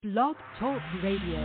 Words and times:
Blog 0.00 0.32
Talk 0.56 0.80
Radio. 1.04 1.44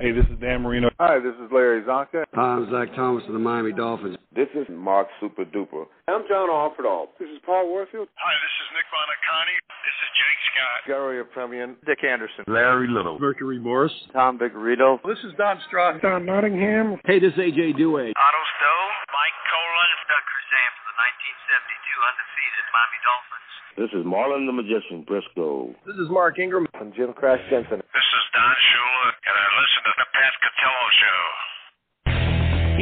Hey, 0.00 0.08
this 0.08 0.24
is 0.32 0.40
Dan 0.40 0.64
Marino. 0.64 0.88
Hi, 0.96 1.20
this 1.20 1.36
is 1.36 1.52
Larry 1.52 1.84
Csonka. 1.84 2.24
Hi, 2.32 2.56
I'm 2.56 2.64
Zach 2.72 2.96
Thomas 2.96 3.20
of 3.28 3.36
the 3.36 3.38
Miami 3.38 3.76
Dolphins. 3.76 4.16
This 4.32 4.48
is 4.56 4.64
Mark 4.72 5.06
Super 5.20 5.44
Duper. 5.44 5.84
I'm 6.08 6.24
John 6.32 6.48
Offerdahl. 6.48 7.12
This 7.20 7.28
is 7.28 7.36
Paul 7.44 7.68
Warfield. 7.68 8.08
Hi, 8.16 8.34
this 8.40 8.54
is 8.56 8.68
Nick 8.72 8.88
Buoniconti. 8.88 9.56
This 9.84 9.96
is 10.00 10.08
Jake 10.16 10.40
Scott. 10.48 10.80
Garo 10.88 11.12
Yepremian. 11.12 11.76
Dick 11.84 12.00
Anderson. 12.08 12.48
Larry 12.48 12.88
Little. 12.88 13.20
Mercury 13.20 13.60
Morris. 13.60 13.92
Tom 14.16 14.40
Vigorito. 14.40 14.96
This 15.04 15.20
is 15.28 15.36
Don 15.36 15.60
Strock. 15.68 16.00
Don 16.00 16.24
Nottingham. 16.24 16.96
Hey, 17.04 17.20
this 17.20 17.36
is 17.36 17.52
AJ 17.52 17.76
Duhe. 17.76 18.16
Otto 18.16 18.42
Stowe. 18.56 18.88
Mike 19.12 19.38
Kolen. 19.44 19.92
Doug 20.08 20.24
Crusan 20.24 20.68
from 20.72 20.84
the 20.88 20.96
1972 20.96 22.08
undefeated 22.08 22.64
Miami 22.72 23.00
Dolphins. 23.04 23.52
This 23.76 23.88
is 23.94 24.04
Marlin 24.04 24.44
the 24.46 24.52
Magician 24.52 25.02
Briscoe. 25.06 25.74
This 25.86 25.96
is 25.96 26.10
Mark 26.10 26.38
Ingram. 26.38 26.66
I'm 26.74 26.92
Jim 26.92 27.14
Crash 27.14 27.40
Jensen. 27.48 27.78
This 27.78 28.04
is 28.04 28.24
Don 28.34 28.54
Shula, 28.68 29.06
and 29.24 29.32
I 29.32 29.46
listen 29.56 29.82
to 29.88 29.92
the 29.96 30.08
Pat 30.12 30.34
Catello 30.44 30.86
Show. 31.00 31.22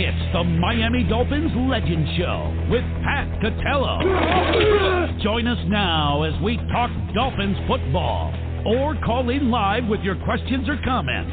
It's 0.03 0.33
the 0.33 0.43
Miami 0.43 1.05
Dolphins 1.05 1.53
Legend 1.55 2.09
Show 2.19 2.67
with 2.71 2.83
Pat 3.05 3.29
Catello. 3.41 4.03
Join 5.23 5.47
us 5.47 5.59
now 5.69 6.25
as 6.25 6.35
we 6.43 6.57
talk 6.73 6.91
Dolphins 7.15 7.57
football 7.69 8.35
or 8.67 8.97
call 9.05 9.31
in 9.31 9.49
live 9.49 9.87
with 9.87 10.01
your 10.01 10.17
questions 10.25 10.69
or 10.69 10.77
comments. 10.85 11.31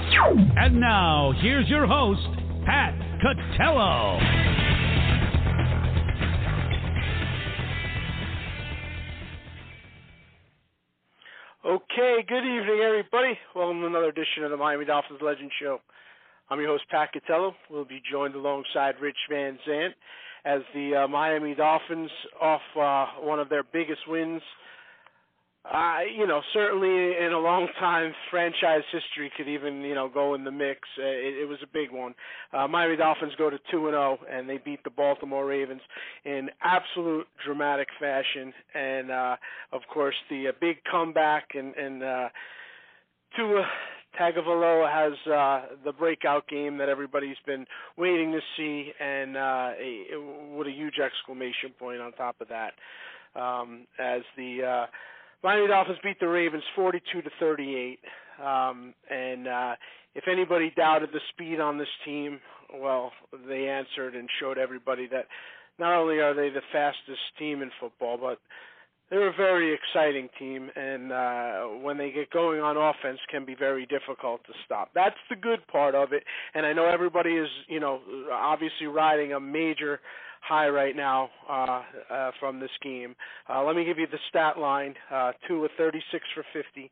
And 0.58 0.80
now, 0.80 1.33
here's 1.41 1.67
your 1.67 1.88
host, 1.88 2.21
Pat 2.63 2.94
Catello. 3.25 4.66
Okay, 11.67 12.23
good 12.26 12.45
evening, 12.45 12.80
everybody. 12.80 13.38
Welcome 13.53 13.81
to 13.81 13.88
another 13.88 14.08
edition 14.08 14.45
of 14.45 14.52
the 14.52 14.55
Miami 14.55 14.85
Dolphins 14.85 15.20
Legend 15.21 15.52
Show. 15.61 15.80
I'm 16.50 16.61
your 16.61 16.69
host, 16.69 16.86
Pat 16.89 17.09
Catello. 17.14 17.52
We'll 17.69 17.83
be 17.83 18.02
joined 18.09 18.36
alongside 18.36 18.94
Rich 19.02 19.17
Van 19.30 19.59
Zant 19.67 19.89
as 20.45 20.61
the 20.73 21.03
uh, 21.03 21.08
Miami 21.09 21.56
Dolphins 21.56 22.09
off 22.39 22.61
uh, 22.80 23.08
one 23.19 23.41
of 23.41 23.50
their 23.50 23.64
biggest 23.64 24.00
wins 24.08 24.41
you 26.17 26.27
know, 26.27 26.41
certainly 26.53 27.17
in 27.17 27.33
a 27.33 27.39
long 27.39 27.67
time, 27.79 28.13
franchise 28.31 28.83
history 28.91 29.31
could 29.35 29.47
even, 29.47 29.81
you 29.81 29.95
know, 29.95 30.07
go 30.07 30.33
in 30.33 30.43
the 30.43 30.51
mix. 30.51 30.79
Uh, 30.97 31.03
it, 31.03 31.41
it 31.41 31.47
was 31.47 31.59
a 31.63 31.67
big 31.67 31.91
one. 31.91 32.13
Uh, 32.53 32.67
Miami 32.67 32.95
Dolphins 32.95 33.33
go 33.37 33.49
to 33.49 33.57
two 33.69 33.88
and 33.88 33.93
zero, 33.93 34.17
oh, 34.21 34.25
and 34.31 34.49
they 34.49 34.59
beat 34.63 34.83
the 34.83 34.89
Baltimore 34.89 35.45
Ravens 35.45 35.81
in 36.25 36.49
absolute 36.61 37.27
dramatic 37.45 37.88
fashion. 37.99 38.53
And 38.73 39.11
uh, 39.11 39.35
of 39.73 39.81
course, 39.93 40.15
the 40.29 40.49
uh, 40.49 40.51
big 40.61 40.77
comeback 40.89 41.49
and 41.53 41.75
and 41.75 42.03
uh, 42.03 42.29
Tua 43.35 43.65
Tagovailoa 44.19 44.91
has 44.91 45.31
uh, 45.31 45.75
the 45.83 45.91
breakout 45.91 46.47
game 46.47 46.77
that 46.77 46.89
everybody's 46.89 47.38
been 47.45 47.65
waiting 47.97 48.31
to 48.31 48.39
see, 48.55 48.91
and 48.99 49.38
uh, 49.38 49.71
a, 49.79 50.15
what 50.55 50.65
a 50.65 50.71
huge 50.71 50.99
exclamation 51.03 51.71
point 51.77 52.01
on 52.01 52.11
top 52.13 52.35
of 52.41 52.47
that, 52.47 52.73
um, 53.39 53.85
as 53.99 54.21
the 54.35 54.63
uh, 54.63 54.85
Miami 55.43 55.67
Dolphins 55.67 55.99
beat 56.03 56.19
the 56.19 56.27
Ravens 56.27 56.63
42 56.75 57.21
to 57.21 57.30
38. 57.39 57.99
Um, 58.43 58.93
and 59.09 59.47
uh, 59.47 59.75
if 60.16 60.25
anybody 60.31 60.71
doubted 60.75 61.09
the 61.13 61.19
speed 61.33 61.59
on 61.59 61.77
this 61.77 61.88
team, 62.05 62.39
well, 62.73 63.11
they 63.47 63.67
answered 63.67 64.16
and 64.16 64.27
showed 64.39 64.57
everybody 64.57 65.07
that 65.07 65.25
not 65.79 65.94
only 65.94 66.19
are 66.19 66.33
they 66.33 66.49
the 66.49 66.61
fastest 66.71 67.21
team 67.38 67.61
in 67.61 67.69
football, 67.79 68.17
but 68.17 68.39
they're 69.09 69.29
a 69.29 69.35
very 69.35 69.73
exciting 69.73 70.27
team, 70.38 70.69
and 70.75 71.11
uh, 71.13 71.61
when 71.81 71.97
they 71.97 72.11
get 72.11 72.29
going 72.29 72.59
on 72.59 72.75
offense, 72.75 73.19
can 73.31 73.45
be 73.45 73.55
very 73.55 73.85
difficult 73.85 74.44
to 74.45 74.53
stop. 74.66 74.89
That's 74.94 75.16
the 75.29 75.38
good 75.38 75.66
part 75.67 75.95
of 75.95 76.11
it, 76.11 76.23
and 76.53 76.66
I 76.66 76.73
know 76.73 76.85
everybody 76.85 77.31
is, 77.31 77.47
you 77.69 77.79
know, 77.79 78.01
obviously 78.33 78.88
riding 78.88 79.31
a 79.31 79.39
major 79.39 80.01
high 80.47 80.69
right 80.69 80.96
now 80.96 81.30
uh, 81.50 81.81
uh, 82.09 82.31
from 82.40 82.59
this 82.59 82.72
game. 82.81 83.16
Uh, 83.50 83.63
let 83.63 83.75
me 83.75 83.85
give 83.85 83.97
you 83.97 84.08
the 84.08 84.19
stat 84.30 84.58
line: 84.58 84.96
uh, 85.12 85.31
Tua 85.47 85.62
with 85.62 85.72
36 85.78 86.24
for 86.34 86.46
50, 86.53 86.90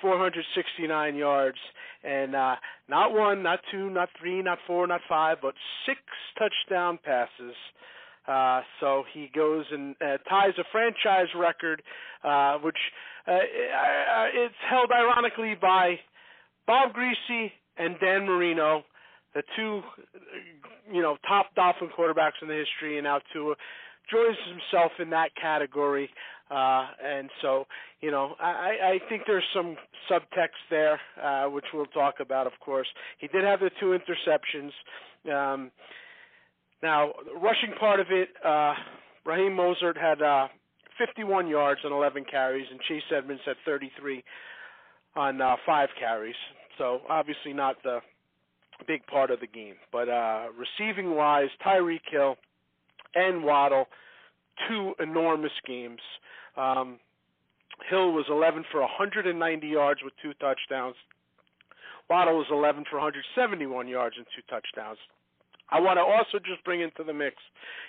469 0.00 1.16
yards, 1.16 1.58
and 2.04 2.34
uh, 2.34 2.56
not 2.88 3.12
one, 3.12 3.42
not 3.42 3.60
two, 3.70 3.90
not 3.90 4.08
three, 4.20 4.42
not 4.42 4.58
four, 4.66 4.86
not 4.86 5.00
five, 5.08 5.38
but 5.42 5.54
six 5.86 6.00
touchdown 6.38 6.98
passes. 7.04 7.54
Uh, 8.26 8.60
so 8.80 9.02
he 9.12 9.28
goes 9.34 9.64
and 9.72 9.96
uh, 10.00 10.16
ties 10.28 10.52
a 10.58 10.64
franchise 10.70 11.26
record, 11.36 11.82
uh, 12.22 12.58
which 12.58 12.76
uh, 13.26 13.38
it's 14.32 14.54
held 14.70 14.90
ironically 14.92 15.54
by 15.60 15.98
Bob 16.66 16.92
Griese 16.94 17.50
and 17.76 17.96
Dan 18.00 18.26
Marino, 18.26 18.84
the 19.34 19.42
two 19.56 19.80
you 20.92 21.02
know 21.02 21.16
top 21.26 21.54
Dolphin 21.54 21.88
quarterbacks 21.96 22.40
in 22.42 22.48
the 22.48 22.54
history, 22.54 22.98
and 22.98 23.04
now 23.04 23.20
Tua 23.32 23.54
joins 24.10 24.36
himself 24.48 24.92
in 24.98 25.10
that 25.10 25.30
category. 25.40 26.10
Uh, 26.50 26.86
and 27.02 27.30
so, 27.40 27.64
you 28.00 28.10
know, 28.10 28.34
I, 28.38 28.76
I 28.84 28.98
think 29.08 29.22
there's 29.26 29.44
some 29.54 29.76
subtext 30.10 30.60
there, 30.68 31.00
uh, 31.22 31.48
which 31.48 31.64
we'll 31.72 31.86
talk 31.86 32.16
about, 32.20 32.46
of 32.46 32.52
course. 32.60 32.88
He 33.18 33.28
did 33.28 33.44
have 33.44 33.60
the 33.60 33.70
two 33.80 33.96
interceptions. 33.96 34.72
Um, 35.32 35.70
now, 36.82 37.12
the 37.24 37.38
rushing 37.40 37.72
part 37.80 38.00
of 38.00 38.08
it, 38.10 38.28
uh, 38.44 38.74
Raheem 39.24 39.52
Mostert 39.52 39.96
had 39.96 40.20
uh, 40.20 40.48
51 40.98 41.46
yards 41.48 41.80
on 41.84 41.92
11 41.92 42.26
carries, 42.30 42.66
and 42.70 42.80
Chase 42.80 43.02
Edmonds 43.16 43.42
had 43.46 43.56
33 43.64 44.22
on 45.16 45.40
uh, 45.40 45.56
five 45.64 45.88
carries. 45.98 46.34
So 46.76 47.00
obviously 47.08 47.52
not 47.52 47.76
the 47.82 48.00
big 48.82 49.06
part 49.06 49.30
of 49.30 49.40
the 49.40 49.46
game. 49.46 49.74
But 49.90 50.08
uh, 50.08 50.46
receiving 50.56 51.14
wise, 51.14 51.48
Tyreek 51.64 52.00
Hill 52.10 52.36
and 53.14 53.44
Waddle, 53.44 53.86
two 54.68 54.94
enormous 55.00 55.52
games. 55.66 56.00
Um, 56.56 56.98
Hill 57.88 58.12
was 58.12 58.26
11 58.28 58.64
for 58.70 58.80
190 58.80 59.66
yards 59.66 60.00
with 60.04 60.12
two 60.22 60.32
touchdowns. 60.34 60.96
Waddle 62.08 62.36
was 62.36 62.46
11 62.50 62.84
for 62.90 62.96
171 62.96 63.88
yards 63.88 64.16
and 64.16 64.26
two 64.36 64.42
touchdowns. 64.48 64.98
I 65.70 65.80
want 65.80 65.96
to 65.96 66.02
also 66.02 66.38
just 66.38 66.62
bring 66.64 66.82
into 66.82 67.02
the 67.02 67.14
mix. 67.14 67.36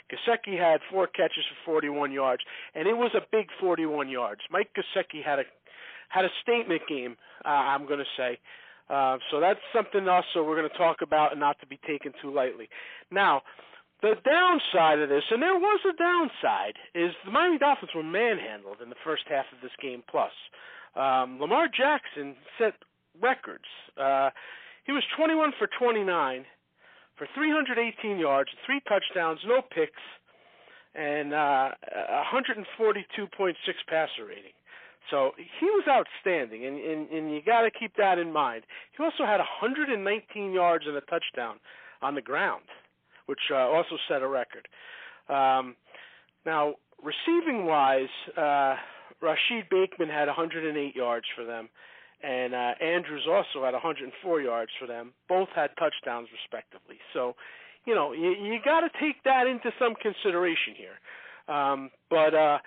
Gesicki 0.10 0.58
had 0.58 0.80
four 0.90 1.08
catches 1.08 1.44
for 1.66 1.82
41 1.82 2.12
yards, 2.14 2.42
and 2.76 2.88
it 2.88 2.96
was 2.96 3.12
a 3.14 3.22
big 3.32 3.48
41 3.60 4.10
yards. 4.10 4.42
Mike 4.50 4.70
Gesicki 4.74 5.24
had 5.24 5.40
a 5.40 5.44
had 6.08 6.26
a 6.26 6.30
statement 6.42 6.84
game. 6.88 7.18
Uh, 7.44 7.50
I'm 7.50 7.86
going 7.86 8.00
to 8.00 8.12
say. 8.16 8.38
Uh, 8.90 9.18
so 9.32 9.40
that's 9.40 9.60
something 9.74 10.08
also 10.08 10.44
we're 10.44 10.58
going 10.58 10.70
to 10.70 10.78
talk 10.78 10.98
about 11.02 11.32
and 11.32 11.40
not 11.40 11.60
to 11.60 11.68
be 11.68 11.80
taken 11.88 12.12
too 12.22 12.34
lightly. 12.34 12.68
Now, 13.12 13.42
the 14.02 14.16
downside 14.26 15.00
of 15.00 15.08
this, 15.08 15.24
and 15.32 15.42
there 15.42 15.56
was 15.56 15.80
a 15.88 15.96
downside, 15.96 16.76
is 16.94 17.12
the 17.24 17.32
Miami 17.32 17.58
Dolphins 17.58 17.92
were 17.96 18.04
manhandled 18.04 18.78
in 18.84 18.90
the 18.90 19.00
first 19.04 19.24
half 19.30 19.46
of 19.56 19.62
this 19.62 19.72
game. 19.82 20.04
Plus, 20.12 20.32
um, 20.96 21.40
Lamar 21.40 21.68
Jackson 21.68 22.36
set 22.60 22.74
records. 23.22 23.64
Uh, 23.98 24.30
he 24.86 24.92
was 24.92 25.04
21 25.16 25.54
for 25.58 25.70
29 25.80 26.46
for 27.18 27.28
318 27.34 28.20
yards, 28.20 28.50
three 28.66 28.82
touchdowns, 28.88 29.40
no 29.48 29.62
picks, 29.62 30.02
and 30.96 31.34
uh, 31.34 31.72
142.6 32.34 33.54
passer 33.88 34.26
rating. 34.28 34.54
So 35.10 35.32
he 35.38 35.66
was 35.66 35.84
outstanding, 35.88 36.66
and, 36.66 36.78
and, 36.78 37.10
and 37.10 37.32
you 37.32 37.42
got 37.46 37.62
to 37.62 37.72
keep 37.72 37.96
that 37.98 38.18
in 38.18 38.32
mind. 38.32 38.64
He 38.98 39.04
also 39.04 39.26
had 39.26 39.38
119 39.38 40.52
yards 40.52 40.86
and 40.88 40.96
a 40.96 41.02
touchdown 41.02 41.60
on 42.02 42.16
the 42.16 42.22
ground, 42.22 42.64
which 43.26 43.40
uh, 43.52 43.56
also 43.56 43.98
set 44.08 44.22
a 44.22 44.28
record. 44.28 44.68
Um, 45.30 45.76
now, 46.46 46.76
receiving 47.02 47.66
wise, 47.66 48.12
uh, 48.38 48.76
Rashod 49.22 49.70
Bateman 49.70 50.10
had 50.10 50.28
108 50.28 50.96
yards 50.96 51.26
for 51.36 51.46
them, 51.46 51.70
and 52.22 52.54
uh, 52.54 52.74
Andrews 52.82 53.28
also 53.30 53.66
had 53.66 53.74
104 53.74 54.42
yards 54.42 54.72
for 54.80 54.88
them. 54.88 55.14
Both 55.28 55.50
had 55.56 55.72
touchdowns 55.78 56.28
respectively. 56.32 56.98
So, 57.14 57.36
you 57.86 57.96
know, 57.96 58.14
you, 58.14 58.32
you 58.32 58.60
got 58.64 58.82
to 58.82 58.90
take 59.00 59.24
that 59.26 59.48
into 59.48 59.72
some 59.78 59.94
consideration 60.02 60.76
here. 60.76 61.54
Um, 61.54 61.90
but 62.10 62.34
uh, 62.34 62.60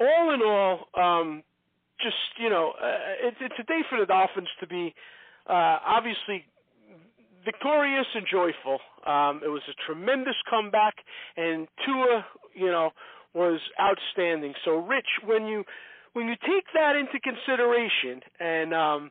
all 0.00 0.34
in 0.34 0.40
all, 0.42 0.86
um, 0.96 1.42
just 2.02 2.16
you 2.38 2.50
know, 2.50 2.72
uh, 2.80 3.28
it, 3.28 3.34
it's 3.40 3.54
a 3.58 3.64
day 3.64 3.80
for 3.88 3.98
the 3.98 4.06
Dolphins 4.06 4.48
to 4.60 4.66
be 4.66 4.94
uh, 5.48 5.78
obviously 5.86 6.44
victorious 7.44 8.06
and 8.14 8.26
joyful. 8.30 8.78
Um, 9.06 9.40
it 9.44 9.48
was 9.48 9.62
a 9.68 9.76
tremendous 9.86 10.36
comeback, 10.48 10.94
and 11.36 11.66
Tua, 11.84 12.24
you 12.54 12.66
know, 12.66 12.90
was 13.34 13.60
outstanding. 13.80 14.54
So, 14.64 14.76
Rich, 14.76 15.24
when 15.24 15.46
you 15.46 15.64
when 16.12 16.26
you 16.26 16.34
take 16.42 16.66
that 16.74 16.96
into 16.96 17.20
consideration, 17.20 18.20
and 18.40 18.74
um, 18.74 19.10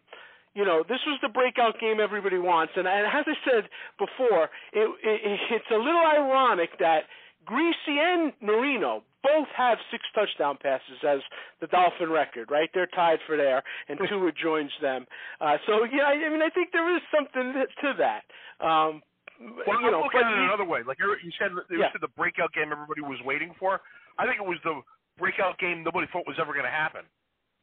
you 0.54 0.66
know, 0.66 0.84
this 0.88 1.00
was 1.08 1.20
the 1.22 1.30
breakout 1.30 1.80
game 1.80 1.98
everybody 2.02 2.38
wants, 2.38 2.74
and, 2.76 2.88
and 2.88 3.08
as 3.08 3.26
I 3.26 3.38
said 3.50 3.70
before, 3.98 4.50
it, 4.74 4.90
it, 5.04 5.40
it's 5.52 5.72
a 5.72 5.78
little 5.78 6.04
ironic 6.06 6.78
that 6.80 7.04
Griese 7.48 7.88
and 7.88 8.34
Marino 8.42 9.04
both 9.24 9.48
have 9.56 9.78
six 9.92 10.04
touchdown 10.16 10.58
passes 10.62 11.00
as 11.08 11.20
the 11.62 11.68
Dolphin 11.68 12.10
record, 12.10 12.52
right? 12.52 12.70
They're 12.74 12.90
tied 12.96 13.20
for 13.28 13.38
there, 13.38 13.64
and 13.88 14.00
Tua 14.08 14.32
joins 14.32 14.72
them. 14.82 15.06
Uh, 15.42 15.58
so 15.68 15.84
yeah, 15.84 16.06
I 16.06 16.30
mean, 16.30 16.42
I 16.42 16.50
think 16.50 16.70
there 16.72 16.96
is 16.96 17.02
something 17.14 17.54
to 17.54 17.94
that. 18.00 18.24
Um, 18.64 19.02
well, 19.40 19.80
you 19.80 19.92
know, 19.92 20.04
I'm 20.04 20.04
looking 20.04 20.20
at 20.20 20.32
it 20.32 20.44
another 20.52 20.68
way. 20.68 20.82
Like 20.86 21.00
you 21.00 21.32
said, 21.40 21.52
it 21.56 21.64
yeah. 21.72 21.88
was 21.88 22.00
the 22.02 22.12
breakout 22.16 22.52
game 22.52 22.72
everybody 22.72 23.02
was 23.02 23.20
waiting 23.24 23.56
for. 23.60 23.80
I 24.20 24.28
think 24.28 24.36
it 24.36 24.48
was 24.48 24.60
the 24.64 24.84
breakout 25.18 25.58
game 25.60 25.84
nobody 25.84 26.08
thought 26.12 26.28
was 26.28 26.36
ever 26.40 26.52
going 26.52 26.68
to 26.68 26.72
happen. 26.72 27.08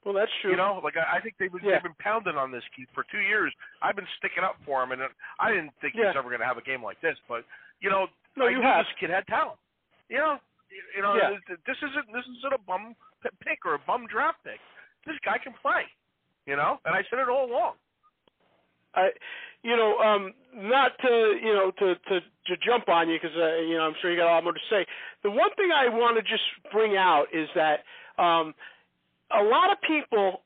Well, 0.05 0.15
that's 0.15 0.31
true. 0.41 0.53
You 0.53 0.57
know, 0.57 0.81
like 0.85 0.95
I, 0.97 1.19
I 1.19 1.21
think 1.21 1.35
they've 1.37 1.51
been, 1.51 1.67
yeah. 1.67 1.83
they've 1.83 1.91
been 1.91 1.99
pounding 1.99 2.39
on 2.39 2.55
this 2.55 2.63
Keith 2.77 2.89
for 2.95 3.05
two 3.11 3.21
years. 3.21 3.53
I've 3.83 3.97
been 3.97 4.09
sticking 4.23 4.47
up 4.47 4.55
for 4.65 4.81
him, 4.81 4.93
and 4.93 5.03
I 5.41 5.51
didn't 5.51 5.75
think 5.83 5.99
yeah. 5.99 6.01
he 6.01 6.07
was 6.15 6.17
ever 6.17 6.31
going 6.31 6.41
to 6.41 6.47
have 6.47 6.57
a 6.57 6.65
game 6.65 6.79
like 6.79 7.01
this. 7.03 7.19
But 7.29 7.43
you 7.83 7.91
know, 7.91 8.07
no, 8.39 8.47
I 8.47 8.55
you 8.55 8.63
knew 8.63 8.63
have. 8.63 8.87
this 8.87 8.95
kid 9.03 9.11
had 9.11 9.27
talent. 9.27 9.59
You 10.09 10.23
know, 10.23 10.39
you 10.95 11.03
know, 11.03 11.15
yeah. 11.15 11.37
this 11.49 11.77
isn't 11.79 12.07
this 12.13 12.25
isn't 12.39 12.53
a 12.53 12.63
bum 12.67 12.95
pick 13.45 13.65
or 13.65 13.75
a 13.75 13.83
bum 13.87 14.07
draft 14.11 14.39
pick. 14.45 14.61
This 15.07 15.17
guy 15.25 15.39
can 15.39 15.55
play. 15.63 15.87
You 16.47 16.55
know, 16.55 16.79
and 16.85 16.95
I 16.95 17.03
said 17.11 17.19
it 17.19 17.29
all 17.29 17.51
along. 17.51 17.75
I, 18.95 19.11
you 19.63 19.77
know, 19.77 19.99
um, 19.99 20.33
not 20.55 20.93
to 21.03 21.39
you 21.43 21.53
know 21.53 21.71
to 21.79 21.95
to, 21.95 22.21
to 22.21 22.55
jump 22.65 22.89
on 22.89 23.09
you 23.09 23.19
because 23.21 23.37
uh, 23.37 23.61
you 23.67 23.77
know 23.77 23.83
I'm 23.83 23.95
sure 24.01 24.11
you 24.11 24.17
got 24.17 24.31
a 24.31 24.35
lot 24.35 24.45
more 24.45 24.53
to 24.53 24.69
say. 24.71 24.87
The 25.23 25.31
one 25.31 25.51
thing 25.57 25.71
I 25.75 25.89
want 25.89 26.17
to 26.17 26.23
just 26.23 26.45
bring 26.73 26.97
out 26.97 27.27
is 27.33 27.49
that 27.55 27.83
um, 28.23 28.55
a 29.35 29.43
lot 29.43 29.73
of 29.73 29.79
people 29.87 30.46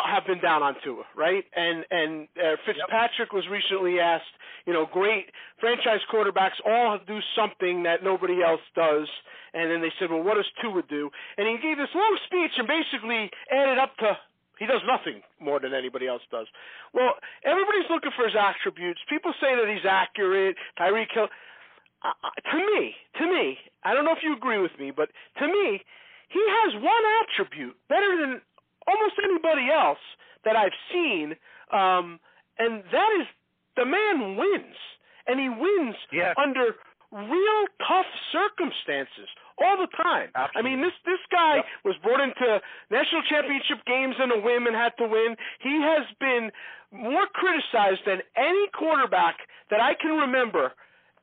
have 0.00 0.26
been 0.26 0.40
down 0.40 0.62
on 0.62 0.74
Tua, 0.84 1.04
right? 1.16 1.44
And 1.54 1.84
and 1.90 2.28
uh, 2.38 2.56
Fitzpatrick 2.64 3.28
yep. 3.28 3.36
was 3.36 3.44
recently 3.50 4.00
asked, 4.00 4.32
you 4.66 4.72
know, 4.72 4.86
great 4.90 5.26
franchise 5.60 6.00
quarterbacks 6.12 6.56
all 6.64 6.98
do 7.06 7.18
something 7.36 7.82
that 7.84 8.02
nobody 8.02 8.42
else 8.42 8.64
does, 8.74 9.08
and 9.54 9.70
then 9.70 9.80
they 9.80 9.92
said, 9.98 10.10
well, 10.10 10.22
what 10.22 10.36
does 10.36 10.48
Tua 10.60 10.82
do? 10.88 11.10
And 11.36 11.46
he 11.46 11.56
gave 11.60 11.76
this 11.76 11.92
long 11.94 12.18
speech 12.26 12.52
and 12.56 12.66
basically 12.66 13.30
added 13.50 13.78
up 13.78 13.96
to 13.98 14.16
he 14.58 14.66
does 14.66 14.82
nothing 14.86 15.22
more 15.40 15.58
than 15.58 15.74
anybody 15.74 16.06
else 16.06 16.22
does. 16.30 16.46
Well, 16.94 17.18
everybody's 17.42 17.90
looking 17.90 18.12
for 18.14 18.24
his 18.30 18.36
attributes. 18.38 19.00
People 19.08 19.34
say 19.40 19.56
that 19.56 19.66
he's 19.66 19.82
accurate. 19.88 20.54
Tyreek 20.78 21.10
Hill. 21.12 21.26
Uh, 22.04 22.14
to 22.50 22.58
me, 22.58 22.94
to 23.18 23.26
me, 23.26 23.58
I 23.82 23.94
don't 23.94 24.04
know 24.04 24.12
if 24.12 24.22
you 24.22 24.36
agree 24.36 24.58
with 24.58 24.72
me, 24.78 24.92
but 24.94 25.08
to 25.38 25.46
me, 25.46 25.82
he 26.28 26.42
has 26.62 26.74
one 26.78 27.04
attribute 27.22 27.76
better 27.88 28.16
than 28.20 28.40
almost 28.86 29.14
anybody 29.22 29.70
else 29.70 30.02
that 30.44 30.56
I've 30.56 30.76
seen, 30.92 31.36
um, 31.72 32.18
and 32.58 32.82
that 32.92 33.10
is 33.20 33.26
the 33.76 33.84
man 33.84 34.36
wins, 34.36 34.76
and 35.26 35.38
he 35.40 35.48
wins 35.48 35.96
yeah. 36.12 36.34
under 36.36 36.76
real 37.12 37.62
tough 37.86 38.08
circumstances 38.32 39.28
all 39.60 39.76
the 39.76 39.90
time. 40.00 40.32
Absolutely. 40.34 40.58
I 40.58 40.62
mean, 40.64 40.80
this 40.80 40.96
this 41.04 41.20
guy 41.30 41.60
yep. 41.60 41.66
was 41.84 41.96
brought 42.02 42.20
into 42.20 42.60
national 42.90 43.22
championship 43.28 43.84
games 43.86 44.16
in 44.16 44.32
a 44.32 44.40
whim 44.40 44.66
and 44.66 44.74
had 44.74 44.96
to 44.98 45.06
win. 45.06 45.36
He 45.60 45.76
has 45.84 46.08
been 46.18 46.50
more 46.90 47.28
criticized 47.32 48.04
than 48.06 48.24
any 48.36 48.66
quarterback 48.72 49.36
that 49.70 49.80
I 49.80 49.94
can 49.94 50.16
remember 50.16 50.72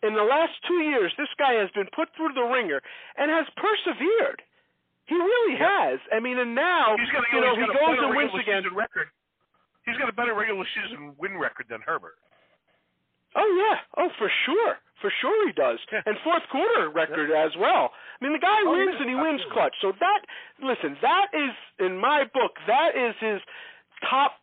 in 0.01 0.13
the 0.13 0.23
last 0.23 0.53
two 0.67 0.81
years. 0.85 1.11
This 1.17 1.29
guy 1.37 1.53
has 1.57 1.69
been 1.75 1.89
put 1.95 2.09
through 2.15 2.33
the 2.33 2.45
ringer 2.45 2.81
and 3.17 3.29
has 3.29 3.45
persevered. 3.57 4.41
He 5.09 5.17
really 5.17 5.57
has. 5.57 5.97
I 6.13 6.21
mean, 6.21 6.37
and 6.37 6.53
now 6.53 6.93
he's 6.93 7.09
got, 7.09 7.25
you 7.33 7.41
know 7.41 7.57
he 7.57 7.65
goes 7.65 7.97
and 7.97 8.13
wins 8.13 8.31
again. 8.37 8.61
Record. 8.69 9.09
He's 9.89 9.97
got 9.97 10.05
a 10.05 10.13
better 10.13 10.37
regular 10.37 10.65
season 10.77 11.17
win 11.17 11.33
record 11.33 11.65
than 11.65 11.81
Herbert. 11.81 12.21
Oh 13.33 13.49
yeah, 13.57 13.77
oh 13.97 14.09
for 14.17 14.29
sure, 14.45 14.77
for 15.01 15.11
sure 15.21 15.47
he 15.49 15.53
does, 15.53 15.77
and 16.05 16.13
fourth 16.23 16.45
quarter 16.51 16.89
record 16.89 17.29
as 17.33 17.51
well. 17.57 17.89
I 17.89 18.17
mean, 18.21 18.33
the 18.33 18.41
guy 18.41 18.61
oh, 18.65 18.73
wins 18.73 18.97
yeah, 18.97 19.01
and 19.01 19.09
he 19.09 19.17
absolutely. 19.17 19.45
wins 19.45 19.53
clutch. 19.53 19.75
So 19.81 19.93
that, 19.97 20.21
listen, 20.61 20.97
that 21.01 21.33
is 21.33 21.53
in 21.81 21.97
my 21.97 22.25
book, 22.33 22.57
that 22.65 22.97
is 22.97 23.13
his 23.21 23.41
top 24.09 24.33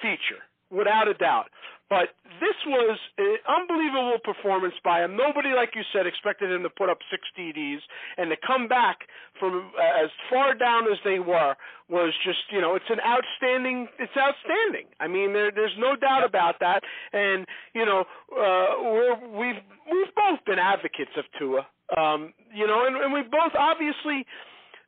feature, 0.00 0.40
without 0.70 1.08
a 1.08 1.14
doubt. 1.14 1.48
But 1.90 2.16
this 2.40 2.56
was 2.66 2.98
an 3.18 3.36
unbelievable 3.44 4.18
performance 4.24 4.74
by 4.82 5.04
him. 5.04 5.16
Nobody, 5.16 5.50
like 5.54 5.70
you 5.74 5.82
said, 5.92 6.06
expected 6.06 6.50
him 6.50 6.62
to 6.62 6.70
put 6.70 6.88
up 6.88 6.98
six 7.10 7.22
TDs 7.38 7.80
and 8.16 8.30
to 8.30 8.36
come 8.46 8.68
back 8.68 9.00
from 9.38 9.70
uh, 9.78 10.04
as 10.04 10.10
far 10.30 10.54
down 10.54 10.84
as 10.90 10.98
they 11.04 11.18
were 11.18 11.54
was 11.88 12.14
just, 12.24 12.40
you 12.50 12.60
know, 12.60 12.74
it's 12.74 12.88
an 12.88 13.00
outstanding. 13.04 13.88
It's 13.98 14.16
outstanding. 14.16 14.88
I 14.98 15.08
mean, 15.08 15.34
there, 15.34 15.52
there's 15.52 15.76
no 15.78 15.94
doubt 15.94 16.24
about 16.24 16.56
that. 16.60 16.80
And 17.12 17.46
you 17.74 17.84
know, 17.84 18.04
uh, 18.32 18.80
we're, 18.80 19.18
we've 19.28 19.62
we've 19.92 20.14
both 20.16 20.40
been 20.46 20.58
advocates 20.58 21.12
of 21.18 21.24
Tua. 21.38 21.66
Um, 21.96 22.32
you 22.54 22.66
know, 22.66 22.86
and, 22.86 22.96
and 22.96 23.12
we 23.12 23.20
both 23.22 23.52
obviously 23.58 24.24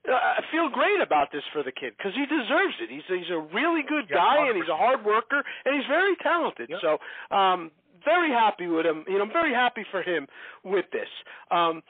I 0.09 0.43
feel 0.51 0.69
great 0.69 1.01
about 1.03 1.33
this 1.33 1.43
for 1.53 1.63
the 1.63 1.73
kid 1.73 1.95
because 1.97 2.15
he 2.15 2.27
deserves 2.27 2.79
it. 2.81 2.91
He's 2.91 3.07
he's 3.09 3.31
a 3.31 3.43
really 3.55 3.83
good 3.83 4.09
guy 4.09 4.47
and 4.47 4.57
he's 4.57 4.71
a 4.71 4.77
hard 4.77 5.05
worker 5.05 5.43
and 5.65 5.75
he's 5.75 5.87
very 5.87 6.15
talented. 6.23 6.71
Yep. 6.71 6.79
So 6.83 6.99
um, 7.35 7.71
very 8.05 8.31
happy 8.31 8.67
with 8.67 8.87
him. 8.87 9.05
You 9.09 9.19
know, 9.19 9.27
I'm 9.27 9.35
very 9.35 9.53
happy 9.53 9.85
for 9.91 10.03
him 10.03 10.27
with 10.63 10.87
this. 10.93 11.11
Um, 11.51 11.83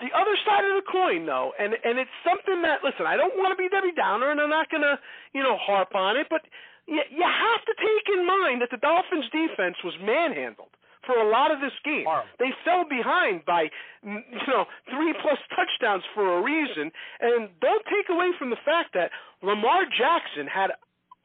the 0.00 0.12
other 0.12 0.36
side 0.44 0.66
of 0.66 0.74
the 0.76 0.86
coin, 0.90 1.24
though, 1.24 1.52
and 1.58 1.72
and 1.72 1.98
it's 1.98 2.12
something 2.20 2.60
that 2.62 2.84
listen, 2.84 3.06
I 3.06 3.16
don't 3.16 3.36
want 3.36 3.56
to 3.56 3.58
be 3.58 3.68
Debbie 3.72 3.96
Downer, 3.96 4.30
and 4.30 4.40
I'm 4.40 4.50
not 4.50 4.68
gonna 4.70 5.00
you 5.32 5.42
know 5.42 5.56
harp 5.56 5.94
on 5.94 6.16
it, 6.16 6.26
but 6.28 6.42
you, 6.86 7.00
you 7.10 7.24
have 7.24 7.62
to 7.64 7.74
take 7.80 8.06
in 8.12 8.26
mind 8.26 8.60
that 8.60 8.70
the 8.70 8.82
Dolphins' 8.82 9.30
defense 9.32 9.76
was 9.84 9.94
manhandled 10.02 10.74
for 11.06 11.16
a 11.16 11.28
lot 11.30 11.50
of 11.50 11.60
this 11.60 11.74
game. 11.84 12.04
They 12.38 12.50
fell 12.64 12.84
behind 12.88 13.44
by 13.44 13.68
you 14.02 14.46
know 14.48 14.64
three 14.90 15.14
plus 15.22 15.38
touchdowns 15.54 16.04
for 16.14 16.38
a 16.38 16.42
reason, 16.42 16.90
and 17.20 17.48
don't 17.60 17.84
take 17.86 18.08
away 18.10 18.30
from 18.38 18.50
the 18.50 18.60
fact 18.64 18.94
that 18.94 19.10
Lamar 19.42 19.84
Jackson 19.86 20.46
had 20.46 20.70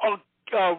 a, 0.03 0.17
a 0.55 0.77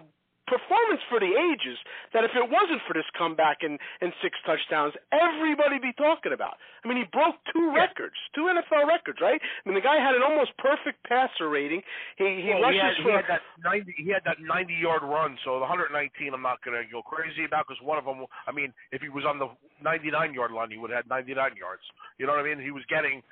performance 0.50 0.98
for 1.06 1.22
the 1.22 1.30
ages 1.30 1.78
that 2.10 2.26
if 2.26 2.34
it 2.34 2.42
wasn't 2.42 2.82
for 2.90 2.98
this 2.98 3.06
comeback 3.14 3.62
and, 3.62 3.78
and 4.02 4.10
six 4.18 4.34
touchdowns, 4.42 4.98
everybody 5.14 5.78
be 5.78 5.94
talking 5.94 6.34
about. 6.34 6.58
I 6.82 6.90
mean, 6.90 6.98
he 6.98 7.06
broke 7.14 7.38
two 7.54 7.70
yeah. 7.70 7.86
records, 7.86 8.18
two 8.34 8.50
NFL 8.50 8.90
records, 8.90 9.22
right? 9.22 9.38
I 9.38 9.62
mean, 9.62 9.78
the 9.78 9.86
guy 9.86 10.02
had 10.02 10.18
an 10.18 10.26
almost 10.26 10.50
perfect 10.58 11.06
passer 11.06 11.46
rating. 11.46 11.86
He 12.18 12.42
he 12.42 12.50
well, 12.50 12.74
rushes 12.74 12.98
he 12.98 13.06
for 13.06 13.14
had, 13.14 13.22
he 13.22 13.30
had 13.30 13.30
that 13.30 13.42
ninety. 13.62 13.94
He 13.94 14.08
had 14.10 14.24
that 14.26 14.42
ninety 14.42 14.74
yard 14.74 15.06
run. 15.06 15.38
So 15.46 15.62
the 15.62 15.68
119, 15.70 16.34
I'm 16.34 16.42
not 16.42 16.58
going 16.66 16.74
to 16.74 16.84
go 16.90 17.06
crazy 17.06 17.46
about 17.46 17.70
because 17.70 17.78
one 17.86 17.96
of 17.96 18.04
them. 18.04 18.26
I 18.48 18.52
mean, 18.52 18.74
if 18.90 19.00
he 19.00 19.08
was 19.08 19.22
on 19.22 19.38
the 19.38 19.46
99 19.84 20.34
yard 20.34 20.50
line, 20.50 20.74
he 20.74 20.78
would 20.80 20.90
have 20.90 21.06
had 21.06 21.08
99 21.08 21.54
yards. 21.54 21.84
You 22.18 22.26
know 22.26 22.34
what 22.34 22.42
I 22.42 22.48
mean? 22.48 22.58
He 22.58 22.74
was 22.74 22.82
getting 22.90 23.22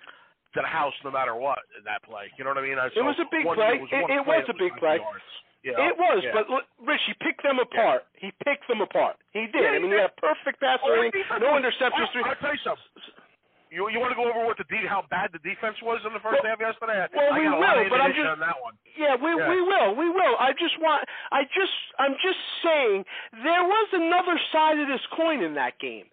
to 0.54 0.60
the 0.64 0.68
house 0.68 0.96
no 1.04 1.10
matter 1.10 1.34
what 1.34 1.60
in 1.76 1.84
that 1.84 2.00
play. 2.04 2.32
You 2.38 2.44
know 2.44 2.56
what 2.56 2.62
I 2.62 2.64
mean? 2.64 2.78
So 2.94 3.00
it 3.00 3.08
was 3.08 3.20
a 3.20 3.28
big 3.28 3.44
play. 3.44 3.76
Was 3.80 3.88
it, 3.92 4.04
it 4.08 4.24
play 4.24 4.40
was 4.40 4.48
a 4.48 4.56
big 4.56 4.72
play. 4.80 4.96
Yards. 5.00 5.28
Yeah, 5.66 5.90
it 5.90 5.98
was, 5.98 6.22
yeah. 6.22 6.32
but 6.32 6.46
Rich, 6.78 7.02
he 7.10 7.14
picked 7.18 7.42
them 7.42 7.58
apart. 7.58 8.06
Yeah. 8.14 8.30
He 8.30 8.44
picked 8.46 8.70
them 8.70 8.80
apart. 8.80 9.18
He 9.34 9.50
did. 9.50 9.58
Yeah, 9.58 9.74
I 9.74 9.82
mean, 9.82 9.90
he 9.90 9.98
he 9.98 10.00
had 10.00 10.14
a 10.14 10.20
perfect 10.20 10.62
pass 10.62 10.78
oh, 10.86 10.94
rating, 10.94 11.18
no 11.42 11.58
interceptions. 11.58 12.14
I'll 12.14 12.38
tell 12.38 12.54
you 12.54 12.62
something. 12.62 12.86
You 13.68 13.90
you 13.92 14.00
want 14.00 14.16
to 14.16 14.18
go 14.18 14.24
over 14.24 14.48
what 14.48 14.56
the 14.56 14.64
de- 14.64 14.88
how 14.88 15.04
bad 15.12 15.28
the 15.32 15.42
defense 15.44 15.76
was 15.84 16.00
in 16.08 16.16
the 16.16 16.24
first 16.24 16.40
well, 16.40 16.48
half 16.48 16.60
yesterday? 16.60 17.04
Well, 17.12 17.32
I 17.32 17.36
we 17.36 17.44
will, 17.52 17.90
but 17.92 18.00
I'm 18.00 18.16
just 18.16 18.24
on 18.24 18.40
that 18.40 18.56
one. 18.64 18.74
Yeah, 18.96 19.20
we 19.20 19.36
yeah. 19.36 19.48
we 19.48 19.60
will, 19.60 19.92
we 19.92 20.08
will. 20.08 20.34
I 20.40 20.56
just 20.56 20.80
want, 20.80 21.04
I 21.30 21.44
just, 21.52 21.76
I'm 22.00 22.16
just 22.16 22.40
saying 22.64 23.04
there 23.44 23.64
was 23.68 23.88
another 23.92 24.40
side 24.52 24.80
of 24.80 24.88
this 24.88 25.04
coin 25.12 25.44
in 25.44 25.52
that 25.60 25.76
game. 25.78 26.08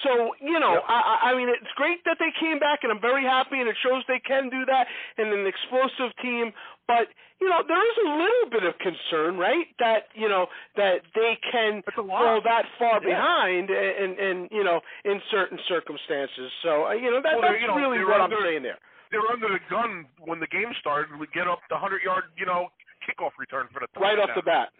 So 0.00 0.32
you 0.40 0.58
know, 0.58 0.78
yep. 0.78 0.88
I, 0.88 1.34
I 1.34 1.36
mean, 1.36 1.50
it's 1.50 1.70
great 1.76 2.00
that 2.06 2.16
they 2.18 2.32
came 2.38 2.58
back, 2.58 2.80
and 2.82 2.90
I'm 2.90 3.00
very 3.00 3.24
happy, 3.24 3.60
and 3.60 3.68
it 3.68 3.76
shows 3.82 4.02
they 4.08 4.22
can 4.22 4.48
do 4.48 4.64
that 4.66 4.86
And 5.18 5.32
an 5.34 5.46
explosive 5.46 6.14
team. 6.22 6.52
But 6.86 7.06
you 7.40 7.48
know, 7.48 7.62
there 7.66 7.78
is 7.78 7.98
a 8.02 8.08
little 8.10 8.48
bit 8.50 8.64
of 8.66 8.74
concern, 8.78 9.38
right? 9.38 9.66
That 9.78 10.10
you 10.14 10.28
know 10.28 10.46
that 10.76 11.02
they 11.14 11.38
can 11.50 11.82
fall 11.94 12.40
that 12.42 12.64
far 12.78 13.02
yeah. 13.02 13.14
behind, 13.14 13.70
and, 13.70 13.92
and 13.98 14.12
and 14.18 14.38
you 14.50 14.64
know, 14.64 14.80
in 15.04 15.20
certain 15.30 15.58
circumstances. 15.68 16.50
So 16.62 16.86
uh, 16.86 16.92
you 16.92 17.10
know, 17.10 17.22
that, 17.22 17.38
well, 17.38 17.46
that's 17.46 17.60
you 17.62 17.68
know, 17.68 17.78
really 17.78 18.02
what 18.04 18.20
under, 18.20 18.36
I'm 18.36 18.46
saying 18.46 18.62
there. 18.62 18.78
They 19.10 19.18
were 19.18 19.30
under 19.30 19.48
the 19.48 19.62
gun 19.70 20.06
when 20.24 20.40
the 20.40 20.48
game 20.48 20.72
started. 20.80 21.14
We 21.18 21.26
get 21.34 21.46
up 21.46 21.60
the 21.70 21.78
hundred 21.78 22.02
yard, 22.02 22.24
you 22.36 22.46
know, 22.46 22.68
kickoff 23.06 23.34
return 23.38 23.68
for 23.72 23.80
the 23.80 23.88
right 23.98 24.18
off 24.18 24.30
the 24.34 24.42
bat. 24.42 24.70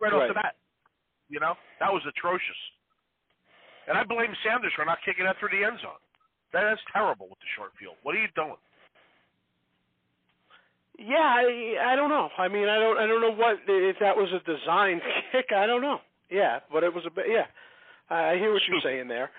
Right, 0.00 0.12
right 0.12 0.22
off 0.22 0.28
the 0.28 0.38
bat. 0.38 0.56
You 1.28 1.40
know, 1.40 1.54
that 1.78 1.90
was 1.92 2.02
atrocious. 2.06 2.60
And 3.86 3.98
I 3.98 4.04
blame 4.04 4.32
Sanders 4.42 4.72
for 4.74 4.84
not 4.84 4.98
kicking 5.04 5.24
that 5.28 5.36
through 5.38 5.52
the 5.52 5.64
end 5.64 5.76
zone. 5.84 6.00
That 6.56 6.70
is 6.72 6.78
terrible 6.94 7.28
with 7.28 7.40
the 7.42 7.50
short 7.58 7.74
field. 7.76 7.98
What 8.02 8.14
are 8.14 8.22
you 8.22 8.30
doing? 8.32 8.56
Yeah, 10.98 11.16
I, 11.18 11.92
I 11.92 11.96
don't 11.96 12.10
know. 12.10 12.28
I 12.38 12.48
mean, 12.48 12.68
I 12.68 12.78
don't 12.78 12.98
I 12.98 13.06
don't 13.06 13.20
know 13.20 13.34
what 13.34 13.58
if 13.66 13.96
that 14.00 14.16
was 14.16 14.28
a 14.32 14.40
design 14.46 15.00
kick. 15.32 15.46
I 15.54 15.66
don't 15.66 15.82
know. 15.82 15.98
Yeah, 16.30 16.60
but 16.72 16.84
it 16.84 16.94
was 16.94 17.04
a 17.06 17.10
bit. 17.10 17.26
Yeah, 17.28 17.46
I 18.10 18.36
hear 18.36 18.52
what 18.52 18.62
you're 18.68 18.80
saying 18.82 19.08
there. 19.08 19.30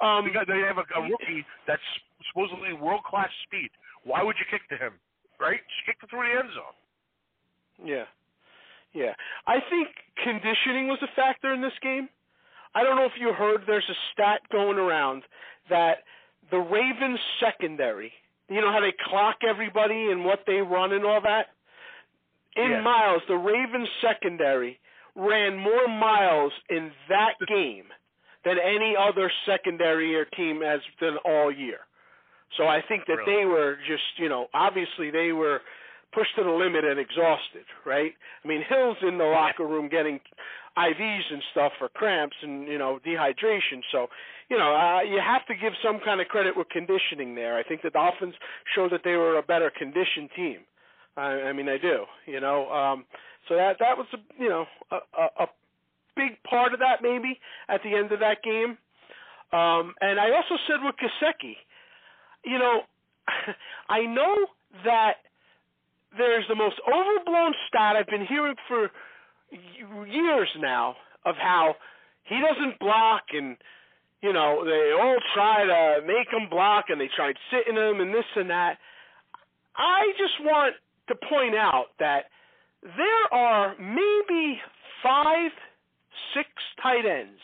Um, 0.00 0.24
because 0.24 0.46
they 0.46 0.60
have 0.60 0.76
a, 0.76 0.84
a 0.98 1.02
rookie 1.02 1.44
that's 1.66 1.82
supposedly 2.28 2.72
world 2.74 3.02
class 3.04 3.30
speed. 3.44 3.70
Why 4.04 4.22
would 4.22 4.36
you 4.38 4.44
kick 4.50 4.68
to 4.68 4.76
him? 4.76 4.92
Right? 5.40 5.60
Just 5.60 5.86
kick 5.86 6.10
through 6.10 6.20
the 6.20 6.38
end 6.38 6.48
zone. 6.54 7.88
Yeah, 7.88 8.04
yeah. 8.92 9.12
I 9.46 9.60
think 9.68 9.88
conditioning 10.24 10.88
was 10.88 10.98
a 11.02 11.14
factor 11.14 11.52
in 11.52 11.60
this 11.60 11.76
game. 11.82 12.08
I 12.74 12.82
don't 12.82 12.96
know 12.96 13.04
if 13.06 13.16
you 13.18 13.32
heard. 13.32 13.62
There's 13.66 13.88
a 13.88 13.98
stat 14.12 14.40
going 14.50 14.78
around 14.78 15.22
that 15.68 15.98
the 16.50 16.58
Ravens 16.58 17.20
secondary 17.40 18.12
You 18.48 18.60
know 18.60 18.72
how 18.72 18.80
they 18.80 18.94
clock 19.08 19.36
everybody 19.48 20.10
and 20.10 20.24
what 20.24 20.40
they 20.46 20.56
run 20.56 20.92
and 20.92 21.04
all 21.04 21.20
that. 21.22 21.46
In 22.56 22.82
miles, 22.82 23.22
the 23.28 23.34
Ravens 23.34 23.88
secondary 24.00 24.78
ran 25.14 25.58
more 25.58 25.88
miles 25.88 26.52
in 26.70 26.90
that 27.08 27.34
game 27.48 27.84
than 28.44 28.56
any 28.58 28.94
other 28.96 29.30
secondary 29.44 30.14
or 30.14 30.24
team 30.24 30.60
has 30.62 30.80
done 31.00 31.16
all 31.24 31.52
year. 31.52 31.80
So 32.56 32.64
I 32.64 32.80
think 32.86 33.06
that 33.08 33.16
Really? 33.26 33.42
they 33.42 33.44
were 33.44 33.76
just, 33.88 34.04
you 34.18 34.28
know, 34.28 34.46
obviously 34.54 35.10
they 35.10 35.32
were 35.32 35.60
pushed 36.14 36.34
to 36.36 36.44
the 36.44 36.50
limit 36.50 36.84
and 36.84 36.98
exhausted, 36.98 37.66
right? 37.84 38.12
I 38.44 38.48
mean, 38.48 38.62
Hill's 38.66 38.96
in 39.02 39.18
the 39.18 39.24
locker 39.24 39.66
room 39.66 39.88
getting 39.88 40.20
IVs 40.76 41.32
and 41.32 41.42
stuff 41.52 41.72
for 41.78 41.88
cramps 41.88 42.36
and 42.42 42.68
you 42.68 42.78
know 42.78 42.98
dehydration. 43.04 43.80
So, 43.92 44.08
you 44.50 44.58
know, 44.58 44.74
uh, 44.74 45.02
you 45.02 45.20
have 45.24 45.46
to 45.46 45.54
give 45.54 45.72
some 45.82 46.00
kind 46.04 46.20
of 46.20 46.28
credit 46.28 46.56
with 46.56 46.68
conditioning 46.68 47.34
there. 47.34 47.56
I 47.56 47.62
think 47.62 47.82
the 47.82 47.90
Dolphins 47.90 48.34
showed 48.74 48.92
that 48.92 49.00
they 49.04 49.14
were 49.14 49.38
a 49.38 49.42
better 49.42 49.70
conditioned 49.76 50.30
team. 50.36 50.58
I, 51.16 51.48
I 51.48 51.52
mean, 51.52 51.68
I 51.68 51.78
do. 51.78 52.04
You 52.26 52.40
know, 52.40 52.68
um, 52.70 53.04
so 53.48 53.56
that 53.56 53.76
that 53.80 53.96
was 53.96 54.06
a, 54.12 54.18
you 54.42 54.48
know 54.48 54.66
a, 54.90 54.96
a, 54.96 55.44
a 55.44 55.46
big 56.14 56.42
part 56.48 56.72
of 56.72 56.80
that 56.80 57.02
maybe 57.02 57.38
at 57.68 57.82
the 57.82 57.94
end 57.94 58.12
of 58.12 58.20
that 58.20 58.42
game. 58.42 58.78
Um, 59.52 59.94
and 60.00 60.18
I 60.18 60.34
also 60.34 60.60
said 60.66 60.82
with 60.82 60.96
Gesicki, 60.96 61.54
you 62.44 62.58
know, 62.58 62.80
I 63.88 64.02
know 64.02 64.46
that 64.84 65.14
there's 66.18 66.44
the 66.48 66.54
most 66.54 66.76
overblown 66.86 67.54
stat 67.68 67.96
I've 67.96 68.06
been 68.06 68.26
hearing 68.26 68.56
for 68.68 68.90
years 69.50 70.48
now 70.58 70.96
of 71.24 71.34
how 71.36 71.74
he 72.24 72.36
doesn't 72.40 72.78
block 72.78 73.22
and 73.32 73.56
you 74.22 74.32
know 74.32 74.64
they 74.64 74.92
all 74.98 75.18
try 75.34 75.64
to 75.64 76.06
make 76.06 76.28
him 76.32 76.48
block 76.50 76.86
and 76.88 77.00
they 77.00 77.08
tried 77.14 77.36
sitting 77.50 77.76
him 77.76 78.00
and 78.00 78.12
this 78.14 78.24
and 78.36 78.50
that. 78.50 78.78
I 79.76 80.12
just 80.18 80.40
want 80.40 80.74
to 81.08 81.14
point 81.28 81.54
out 81.54 81.86
that 81.98 82.24
there 82.82 83.32
are 83.32 83.76
maybe 83.78 84.58
five, 85.02 85.50
six 86.34 86.48
tight 86.82 87.04
ends 87.06 87.40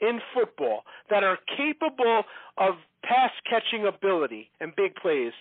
in 0.00 0.20
football 0.34 0.82
that 1.10 1.24
are 1.24 1.38
capable 1.56 2.22
of 2.58 2.74
pass 3.02 3.30
catching 3.48 3.86
ability 3.86 4.50
and 4.60 4.74
big 4.76 4.94
plays, 4.96 5.32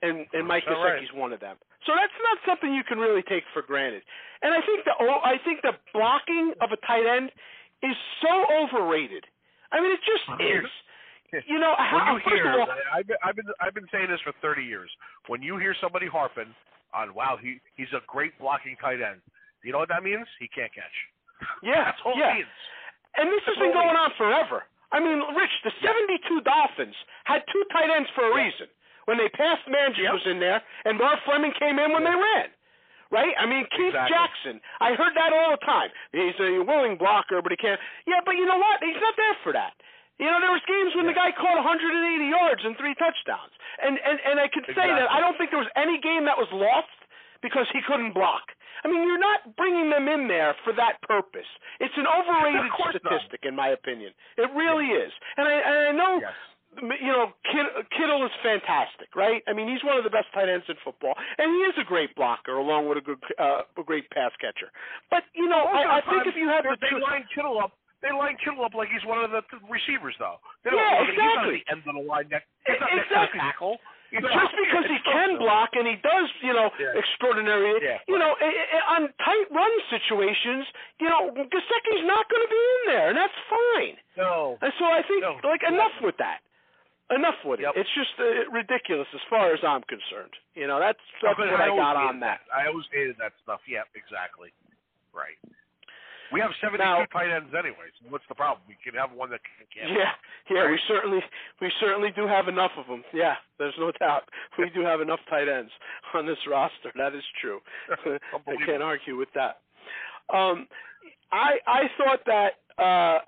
and 0.00 0.26
and 0.32 0.46
Mike 0.46 0.64
All 0.68 0.82
right. 0.82 1.00
Gesicki's 1.00 1.14
one 1.14 1.32
of 1.32 1.40
them. 1.40 1.56
So 1.86 1.92
that's 1.98 2.14
not 2.22 2.38
something 2.46 2.70
you 2.72 2.86
can 2.86 2.98
really 2.98 3.22
take 3.26 3.42
for 3.52 3.62
granted. 3.62 4.02
And 4.42 4.54
I 4.54 4.62
think 4.62 4.84
the 4.84 4.94
oh, 4.98 5.18
I 5.22 5.38
think 5.42 5.62
the 5.62 5.74
blocking 5.94 6.54
of 6.62 6.70
a 6.70 6.78
tight 6.86 7.06
end 7.06 7.30
is 7.82 7.96
so 8.22 8.30
overrated. 8.54 9.26
I 9.74 9.80
mean, 9.80 9.90
it 9.90 10.02
just 10.06 10.26
is. 10.40 10.70
You 11.48 11.56
know, 11.56 11.72
when 11.72 12.04
how, 12.04 12.20
you 12.20 12.28
hear, 12.28 12.44
all, 12.60 12.68
I've 12.92 13.08
been, 13.08 13.16
I've 13.24 13.36
been 13.36 13.48
I've 13.56 13.72
been 13.72 13.88
saying 13.88 14.12
this 14.12 14.20
for 14.20 14.36
30 14.44 14.68
years. 14.68 14.92
When 15.32 15.40
you 15.40 15.56
hear 15.56 15.72
somebody 15.80 16.04
harping 16.04 16.52
on, 16.92 17.16
wow, 17.16 17.40
he 17.40 17.56
he's 17.74 17.88
a 17.96 18.04
great 18.04 18.36
blocking 18.36 18.76
tight 18.76 19.00
end. 19.00 19.24
You 19.64 19.72
know 19.72 19.80
what 19.80 19.88
that 19.88 20.04
means? 20.04 20.28
He 20.36 20.46
can't 20.52 20.68
catch. 20.76 20.92
yeah, 21.64 21.84
That's 21.88 22.02
all 22.04 22.12
yeah. 22.20 22.36
it 22.36 22.44
means. 22.44 22.56
And 23.16 23.32
this 23.32 23.40
has 23.48 23.56
been 23.56 23.72
going 23.72 23.96
on 23.96 24.12
forever. 24.20 24.68
I 24.92 25.00
mean, 25.00 25.24
Rich, 25.32 25.56
the 25.64 25.72
72 25.80 26.44
Dolphins 26.44 26.96
had 27.24 27.40
two 27.48 27.64
tight 27.72 27.88
ends 27.88 28.12
for 28.12 28.28
a 28.28 28.32
reason. 28.36 28.68
When 29.06 29.18
they 29.18 29.28
passed, 29.30 29.66
Mandich 29.66 30.06
was 30.12 30.22
in 30.26 30.38
there, 30.38 30.62
and 30.84 30.98
Marv 30.98 31.18
Fleming 31.24 31.52
came 31.58 31.78
in 31.78 31.92
when 31.92 32.04
they 32.04 32.14
ran. 32.14 32.48
Right? 33.12 33.36
I 33.36 33.44
mean, 33.44 33.68
Keith 33.76 33.92
Exactly. 33.92 34.08
Jackson. 34.08 34.56
I 34.80 34.96
heard 34.96 35.12
that 35.20 35.36
all 35.36 35.52
the 35.52 35.60
time. 35.60 35.92
He's 36.16 36.32
a 36.40 36.64
willing 36.64 36.96
blocker, 36.96 37.44
but 37.44 37.52
he 37.52 37.60
can't. 37.60 37.76
Yeah, 38.08 38.24
but 38.24 38.40
you 38.40 38.48
know 38.48 38.56
what? 38.56 38.80
He's 38.80 38.96
not 39.04 39.12
there 39.20 39.36
for 39.44 39.52
that. 39.52 39.76
You 40.16 40.32
know, 40.32 40.40
there 40.40 40.48
was 40.54 40.64
games 40.64 40.96
when 40.96 41.04
the 41.04 41.12
guy 41.12 41.28
caught 41.36 41.60
180 41.60 41.92
yards 42.24 42.62
and 42.64 42.72
three 42.80 42.94
touchdowns, 42.96 43.52
and 43.84 44.00
and 44.00 44.16
and 44.24 44.36
I 44.40 44.48
can 44.48 44.64
say 44.72 44.86
that 44.88 45.08
I 45.12 45.20
don't 45.20 45.36
think 45.36 45.50
there 45.52 45.60
was 45.60 45.68
any 45.76 46.00
game 46.00 46.24
that 46.24 46.38
was 46.40 46.48
lost 46.56 46.88
because 47.44 47.66
he 47.76 47.80
couldn't 47.84 48.14
block. 48.16 48.48
I 48.84 48.88
mean, 48.88 49.02
you're 49.04 49.20
not 49.20 49.56
bringing 49.60 49.90
them 49.90 50.08
in 50.08 50.26
there 50.28 50.54
for 50.64 50.72
that 50.74 51.02
purpose. 51.02 51.48
It's 51.80 51.94
an 52.00 52.06
overrated 52.08 52.70
course 52.72 52.96
not. 53.02 53.12
statistic, 53.12 53.44
in 53.44 53.54
my 53.54 53.76
opinion. 53.76 54.12
It 54.40 54.48
really 54.56 54.88
is. 54.88 55.12
And 55.36 55.46
I, 55.48 55.52
and 55.54 55.76
I 55.86 55.92
know, 55.92 56.12
Yes. 56.22 56.32
You 56.80 57.12
know, 57.12 57.32
Kittle 57.92 58.24
is 58.24 58.32
fantastic, 58.42 59.12
right? 59.14 59.42
I 59.46 59.52
mean, 59.52 59.68
he's 59.68 59.84
one 59.84 59.98
of 59.98 60.04
the 60.04 60.10
best 60.10 60.32
tight 60.32 60.48
ends 60.48 60.64
in 60.68 60.76
football, 60.82 61.12
and 61.36 61.50
he 61.52 61.60
is 61.68 61.74
a 61.76 61.84
great 61.84 62.14
blocker 62.16 62.56
along 62.56 62.88
with 62.88 62.96
a 62.96 63.04
good, 63.04 63.20
uh, 63.38 63.68
a 63.76 63.82
great 63.84 64.08
pass 64.10 64.32
catcher. 64.40 64.72
But 65.10 65.24
you 65.34 65.48
know, 65.48 65.68
I, 65.68 65.98
I 65.98 66.00
think 66.08 66.24
if 66.26 66.34
you 66.34 66.48
have 66.48 66.64
they, 66.64 66.72
the 66.80 66.96
they 66.96 67.00
line 67.00 67.24
Kittle 67.34 67.60
up. 67.60 67.76
They 68.00 68.10
line 68.10 68.34
Kittle 68.42 68.64
up 68.64 68.74
like 68.74 68.88
he's 68.88 69.04
one 69.06 69.22
of 69.22 69.30
the 69.30 69.42
th- 69.52 69.62
receivers, 69.70 70.16
though. 70.18 70.40
They 70.64 70.70
don't, 70.74 70.80
Yeah, 70.80 71.06
he's 71.06 71.18
not 71.20 71.46
the 71.46 71.62
end 71.70 71.82
of 71.86 71.94
the 71.94 72.02
line. 72.02 72.26
Next, 72.32 72.48
he's 72.66 72.80
not 72.80 72.90
next 72.90 73.06
Exactly. 73.12 73.38
the 73.38 73.44
tackle. 73.46 73.76
You 74.10 74.20
know? 74.20 74.28
just 74.28 74.52
because 74.58 74.84
he 74.92 74.98
can 75.08 75.38
block 75.38 75.70
and 75.72 75.86
he 75.88 75.96
does, 76.02 76.28
you 76.42 76.52
know, 76.52 76.68
Yeah. 76.82 76.98
extraordinary, 76.98 77.78
Yeah. 77.80 77.96
you 78.08 78.18
know, 78.18 78.34
on 78.90 79.08
tight 79.24 79.48
run 79.54 79.70
situations, 79.88 80.66
you 81.00 81.08
know, 81.08 81.30
Gesicki's 81.32 82.04
not 82.04 82.28
going 82.28 82.42
to 82.44 82.50
be 82.50 82.58
in 82.58 82.82
there, 82.92 83.08
and 83.08 83.16
that's 83.16 83.38
fine. 83.48 83.96
No. 84.18 84.58
And 84.60 84.72
so 84.80 84.84
I 84.84 85.00
think, 85.06 85.22
No, 85.22 85.38
like, 85.44 85.62
enough 85.62 85.94
exactly. 86.02 86.06
with 86.10 86.16
that. 86.18 86.40
Enough 87.10 87.34
with 87.44 87.60
Yep. 87.60 87.72
it. 87.76 87.80
It's 87.80 87.94
just 87.94 88.14
uh, 88.18 88.48
ridiculous 88.50 89.08
as 89.12 89.20
far 89.28 89.52
as 89.52 89.60
I'm 89.66 89.82
concerned. 89.82 90.32
You 90.54 90.66
know, 90.66 90.78
that's 90.80 91.02
that's 91.20 91.38
what 91.38 91.48
I 91.48 91.68
always 91.68 91.82
got 91.82 91.96
on 91.96 92.20
that. 92.20 92.40
I 92.54 92.68
always 92.68 92.86
hated 92.92 93.16
that 93.18 93.32
stuff. 93.42 93.60
Yeah, 93.68 93.82
exactly. 93.94 94.48
Right. 95.12 95.36
We 96.32 96.40
have 96.40 96.52
72 96.62 96.80
Now- 96.80 97.04
tight 97.12 97.28
ends 97.28 97.52
anyways. 97.52 97.92
What's 98.08 98.24
the 98.28 98.34
problem? 98.34 98.64
We 98.66 98.76
can 98.80 98.96
have 98.98 99.12
one 99.12 99.28
that 99.30 99.40
can 99.44 99.66
can 99.68 99.92
Yeah, 99.94 100.12
yeah, 100.48 100.70
we 100.70 100.80
certainly 100.88 101.20
we 101.60 101.70
certainly 101.80 102.10
do 102.16 102.26
have 102.26 102.48
enough 102.48 102.72
of 102.78 102.86
them. 102.86 103.04
Yeah, 103.12 103.36
there's 103.58 103.76
no 103.78 103.92
doubt. 104.00 104.24
We 104.58 104.70
do 104.70 104.80
have 104.80 105.02
enough 105.02 105.20
tight 105.28 105.48
ends 105.48 105.70
on 106.14 106.24
this 106.24 106.38
roster. 106.48 106.92
That 106.96 107.14
is 107.14 107.24
true. 107.42 107.60
I 108.48 108.56
can't 108.64 108.82
argue 108.82 109.16
with 109.18 109.28
that. 109.34 109.60
Um, 110.32 110.66
I 111.30 111.58
I 111.66 111.82
thought 111.98 112.24
that 112.24 112.52
uh, 112.82 113.18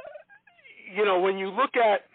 you 0.96 1.04
know 1.04 1.20
when 1.20 1.36
you 1.36 1.50
look 1.50 1.76
at 1.76 2.06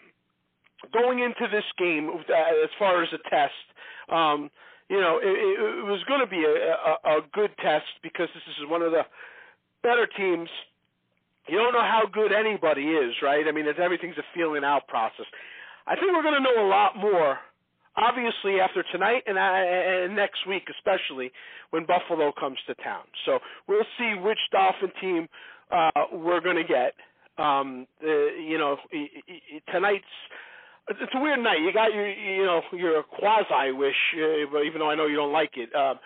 going 0.92 1.20
into 1.20 1.46
this 1.50 1.64
game 1.78 2.10
uh, 2.10 2.64
as 2.64 2.70
far 2.78 3.02
as 3.02 3.08
a 3.12 3.30
test, 3.30 3.64
um, 4.08 4.50
you 4.88 5.00
know 5.00 5.18
it, 5.22 5.28
it, 5.28 5.84
was 5.84 6.02
going 6.08 6.20
to 6.20 6.26
be 6.26 6.44
a, 6.44 6.50
a, 6.50 7.18
a 7.18 7.20
good 7.32 7.50
test 7.62 7.86
because 8.02 8.28
this 8.34 8.42
is 8.58 8.68
one 8.68 8.82
of 8.82 8.92
the 8.92 9.02
better 9.82 10.06
teams. 10.06 10.48
You 11.48 11.58
don't 11.58 11.72
know 11.72 11.82
how 11.82 12.02
good 12.12 12.32
anybody 12.32 12.82
is, 12.82 13.14
right? 13.22 13.44
I 13.48 13.52
mean, 13.52 13.66
it's 13.66 13.78
everything's 13.82 14.18
a 14.18 14.26
feeling 14.34 14.62
out 14.62 14.86
process. 14.86 15.26
I 15.86 15.96
think 15.96 16.12
we're 16.12 16.22
going 16.22 16.34
to 16.34 16.44
know 16.44 16.66
a 16.66 16.68
lot 16.68 16.96
more 16.96 17.38
obviously 17.96 18.60
after 18.60 18.84
tonight 18.92 19.22
and, 19.26 19.36
uh, 19.36 20.04
and 20.04 20.16
next 20.16 20.46
week, 20.46 20.64
especially 20.70 21.32
when 21.70 21.86
Buffalo 21.86 22.32
comes 22.38 22.58
to 22.66 22.74
town. 22.76 23.04
So 23.26 23.38
we'll 23.68 23.86
see 23.98 24.14
which 24.20 24.38
Dolphin 24.52 24.92
team 25.00 25.28
uh, 25.70 25.90
we're 26.12 26.40
going 26.40 26.56
to 26.56 26.64
get. 26.64 26.94
Um, 27.38 27.86
uh, 28.02 28.08
you 28.36 28.58
know, 28.58 28.76
tonight's 29.72 30.04
it's 30.88 31.12
a 31.14 31.20
weird 31.20 31.40
night. 31.40 31.60
You 31.60 31.72
got 31.72 31.92
your 31.92 32.08
you 32.08 32.44
know 32.44 32.62
your 32.72 33.02
quasi 33.02 33.72
wish, 33.72 33.94
uh, 34.16 34.62
even 34.62 34.80
though 34.80 34.90
I 34.90 34.94
know 34.94 35.06
you 35.06 35.16
don't 35.16 35.32
like 35.32 35.52
it. 35.56 35.74
Um, 35.74 35.98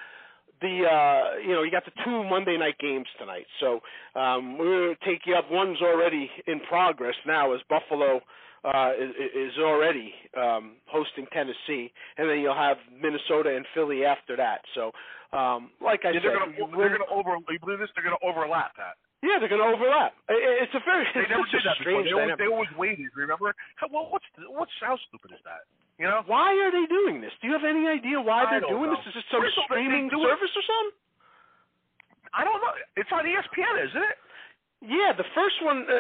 the 0.61 0.85
uh 0.87 1.39
you 1.41 1.53
know 1.53 1.63
you 1.63 1.71
got 1.71 1.85
the 1.85 1.93
two 2.05 2.25
Monday 2.25 2.57
night 2.57 2.79
games 2.79 3.07
tonight, 3.19 3.47
so 3.61 3.81
um, 4.19 4.59
we're 4.59 4.87
going 4.87 4.97
to 4.97 5.05
take 5.05 5.27
you 5.27 5.35
up. 5.35 5.51
One's 5.51 5.81
already 5.83 6.31
in 6.47 6.61
progress 6.61 7.15
now 7.27 7.53
as 7.53 7.61
Buffalo 7.69 8.21
uh, 8.65 8.93
is, 8.99 9.11
is 9.35 9.53
already 9.59 10.13
um, 10.37 10.77
hosting 10.87 11.27
Tennessee, 11.33 11.93
and 12.17 12.29
then 12.29 12.39
you'll 12.41 12.55
have 12.55 12.79
Minnesota 12.91 13.55
and 13.55 13.67
Philly 13.75 14.05
after 14.05 14.37
that. 14.37 14.61
So, 14.75 14.91
um, 15.37 15.71
like 15.83 16.01
I 16.05 16.13
Yeah, 16.13 16.21
said, 16.21 16.23
they're 16.25 16.39
gonna 16.39 16.77
they're 16.77 16.97
gonna 16.97 17.11
over. 17.13 17.37
You 17.51 17.59
believe 17.61 17.79
this? 17.79 17.91
They're 17.95 18.05
gonna 18.05 18.17
overlap 18.25 18.73
that. 18.77 18.97
Yeah, 19.25 19.41
they're 19.41 19.49
going 19.49 19.65
to 19.65 19.73
overlap. 19.73 20.13
It's 20.29 20.77
a 20.77 20.85
very 20.85 21.09
They 21.17 21.25
never 21.33 21.49
did 21.49 21.65
that 21.65 21.81
before. 21.83 22.05
strange 22.05 22.07
They 22.07 22.13
always, 22.13 22.37
dynamic. 22.37 22.39
they 22.45 22.51
always 22.53 22.73
waited. 22.77 23.09
Remember? 23.17 23.57
How, 23.81 23.89
well, 23.89 24.13
what's 24.13 24.29
the, 24.37 24.45
what's 24.53 24.73
how 24.85 25.01
stupid 25.09 25.33
is 25.33 25.41
that? 25.49 25.65
You 25.97 26.05
know? 26.11 26.21
Why 26.29 26.53
are 26.61 26.69
they 26.75 26.85
doing 26.91 27.25
this? 27.25 27.33
Do 27.41 27.49
you 27.49 27.55
have 27.57 27.65
any 27.65 27.89
idea 27.89 28.21
why 28.21 28.45
I 28.45 28.59
they're 28.61 28.69
doing 28.69 28.93
know. 28.93 28.99
this? 29.01 29.15
Is 29.15 29.25
it 29.25 29.27
some 29.33 29.41
they- 29.41 29.49
they 29.49 29.65
streaming 29.65 30.13
it- 30.13 30.21
service 30.21 30.53
or 30.53 30.65
something? 30.69 30.95
I 32.35 32.43
don't 32.45 32.59
know. 32.61 32.75
It's 32.99 33.11
on 33.15 33.25
ESPN, 33.25 33.75
isn't 33.89 34.05
it? 34.05 34.17
Yeah, 34.85 35.15
the 35.17 35.25
first 35.39 35.57
one 35.63 35.87
uh, 35.89 35.95
uh, 35.95 35.99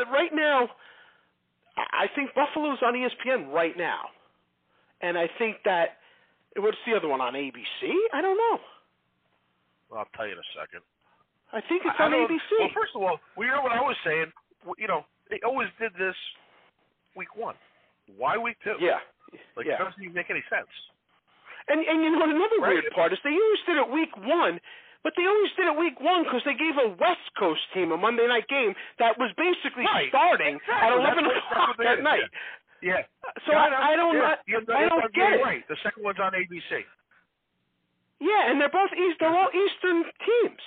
the, 0.00 0.04
right 0.10 0.32
now. 0.34 0.68
I 1.76 2.06
think 2.14 2.30
Buffalo's 2.34 2.78
on 2.82 2.94
ESPN 2.94 3.52
right 3.52 3.76
now, 3.76 4.08
and 5.02 5.18
I 5.18 5.28
think 5.38 5.58
that 5.64 5.98
what's 6.56 6.78
the 6.86 6.94
other 6.96 7.08
one 7.08 7.20
on 7.20 7.34
ABC? 7.34 7.82
I 8.14 8.22
don't 8.22 8.38
know. 8.38 8.58
Well, 9.90 10.00
I'll 10.00 10.08
tell 10.16 10.26
you 10.26 10.32
in 10.32 10.38
a 10.38 10.50
second. 10.58 10.80
I 11.54 11.62
think 11.70 11.86
it's 11.86 11.94
on 12.02 12.10
ABC. 12.10 12.50
Well, 12.58 12.74
first 12.74 12.92
of 12.98 13.02
all, 13.02 13.16
well, 13.38 13.46
you 13.46 13.52
know 13.54 13.62
what 13.62 13.72
I 13.72 13.80
was 13.80 13.96
saying. 14.04 14.32
You 14.78 14.88
know, 14.90 15.06
they 15.30 15.38
always 15.46 15.68
did 15.78 15.94
this 15.94 16.16
week 17.14 17.36
one. 17.38 17.54
Why 18.18 18.36
week 18.36 18.58
two? 18.66 18.74
yeah, 18.82 18.98
Like 19.56 19.64
yeah. 19.70 19.78
it 19.78 19.84
doesn't 19.86 20.02
even 20.02 20.12
make 20.18 20.28
any 20.34 20.42
sense. 20.50 20.68
And 21.70 21.80
and 21.80 22.02
you 22.04 22.10
know 22.12 22.18
what 22.20 22.28
another 22.28 22.58
Right. 22.60 22.82
weird 22.82 22.92
part 22.92 23.12
is 23.14 23.18
they 23.24 23.32
always 23.32 23.62
did 23.64 23.76
it 23.78 23.88
week 23.88 24.12
one, 24.20 24.60
but 25.06 25.14
they 25.16 25.24
always 25.24 25.52
did 25.56 25.64
it 25.70 25.76
week 25.78 25.96
one 26.02 26.24
because 26.26 26.42
they 26.44 26.52
gave 26.58 26.76
a 26.76 26.92
West 27.00 27.24
Coast 27.38 27.62
team 27.72 27.92
a 27.92 27.96
Monday 27.96 28.26
night 28.26 28.48
game 28.50 28.74
that 28.98 29.16
was 29.16 29.30
basically 29.38 29.86
Right. 29.86 30.10
starting 30.10 30.58
Exactly. 30.60 30.74
at 30.84 30.90
eleven 30.92 31.24
that's 31.24 31.38
o'clock 31.38 31.68
what 31.72 31.78
they 31.78 31.86
at 31.88 31.96
did, 32.02 32.04
night. 32.04 32.28
Yeah. 32.82 33.00
So 33.46 33.52
yeah, 33.56 33.72
I, 33.72 33.92
I 33.92 33.96
don't, 33.96 34.12
yeah. 34.18 34.36
I, 34.68 34.84
I 34.84 34.88
don't 34.90 35.08
get 35.14 35.32
it. 35.32 35.42
Right. 35.42 35.64
The 35.72 35.76
second 35.82 36.02
one's 36.04 36.20
on 36.20 36.32
ABC. 36.36 36.84
Yeah, 38.20 38.50
and 38.52 38.60
they're 38.60 38.68
both 38.72 38.92
East. 38.92 39.16
They're 39.20 39.32
all 39.34 39.48
Eastern 39.48 40.04
teams. 40.20 40.60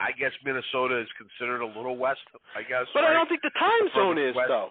I 0.00 0.12
guess 0.16 0.32
Minnesota 0.44 0.98
is 0.98 1.08
considered 1.20 1.60
a 1.60 1.66
little 1.68 1.96
west. 1.96 2.24
I 2.56 2.62
guess. 2.64 2.86
But 2.94 3.02
right? 3.04 3.10
I 3.10 3.12
don't 3.14 3.28
think 3.28 3.42
the 3.42 3.52
time 3.58 3.84
The 3.84 3.94
zone 3.94 4.18
is 4.18 4.34
west. 4.34 4.48
though. 4.48 4.70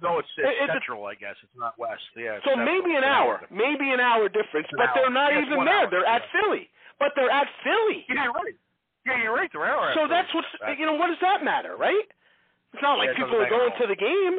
No, 0.00 0.16
it's, 0.18 0.28
it's 0.38 0.48
it's 0.64 0.72
central. 0.72 1.04
I 1.04 1.14
guess 1.14 1.36
it's 1.44 1.52
not 1.58 1.76
west. 1.76 2.00
Yeah. 2.16 2.38
So 2.48 2.56
maybe 2.56 2.94
an 2.96 3.04
hour, 3.04 3.44
difference. 3.44 3.52
maybe 3.52 3.92
an 3.92 4.00
hour 4.00 4.30
difference, 4.32 4.64
an 4.72 4.78
but 4.80 4.88
hour. 4.88 4.94
they're 4.96 5.12
not 5.12 5.32
Yeah, 5.36 5.44
even 5.44 5.60
there. 5.66 5.84
hour, 5.84 5.90
They're 5.92 6.06
at. 6.08 6.22
Philly, 6.32 6.70
but 6.98 7.12
they're 7.16 7.28
at 7.28 7.48
Philly. 7.60 8.06
Yeah, 8.08 8.24
you're 8.24 8.32
right. 8.32 8.56
Yeah, 9.04 9.20
you're 9.22 9.34
right. 9.36 9.50
They're 9.52 9.66
hour. 9.68 9.92
So 9.92 10.08
that's 10.08 10.32
what's 10.32 10.48
you 10.78 10.86
know 10.86 10.94
what 10.96 11.08
does 11.12 11.20
that 11.20 11.44
matter, 11.44 11.76
right? 11.76 12.06
It's 12.72 12.80
not 12.80 12.96
Yeah, 12.96 13.12
like 13.12 13.16
people 13.16 13.36
are 13.42 13.50
going 13.50 13.72
at 13.74 13.78
to 13.82 13.86
the 13.88 13.96
game. 13.98 14.38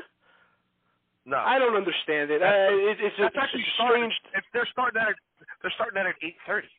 No. 1.30 1.38
I 1.38 1.60
don't 1.60 1.76
understand 1.78 2.32
it. 2.32 2.42
Uh, 2.42 2.48
it 2.74 2.98
it's 2.98 3.20
a, 3.20 3.30
That's 3.30 3.38
actually 3.38 3.62
a 3.62 3.74
starting. 3.78 4.10
strange. 4.10 4.16
If 4.34 4.44
they're 4.54 4.66
starting 4.74 4.98
that, 4.98 5.10
at, 5.14 5.16
they're 5.62 5.74
starting 5.78 5.94
that 6.02 6.08
at 6.10 6.16
eight 6.26 6.38
thirty. 6.48 6.70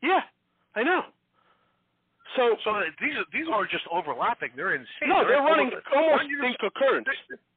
Yeah, 0.00 0.20
I 0.74 0.82
know. 0.82 1.02
So 2.36 2.56
So 2.64 2.70
these 3.00 3.16
are 3.16 3.24
these 3.32 3.48
are 3.52 3.64
just 3.66 3.84
overlapping. 3.90 4.50
They're 4.56 4.74
insane. 4.74 5.08
no, 5.08 5.24
they're 5.26 5.40
running 5.42 5.68
over- 5.68 5.82
almost 5.96 6.24
in 6.28 6.54
concurrence. 6.60 7.08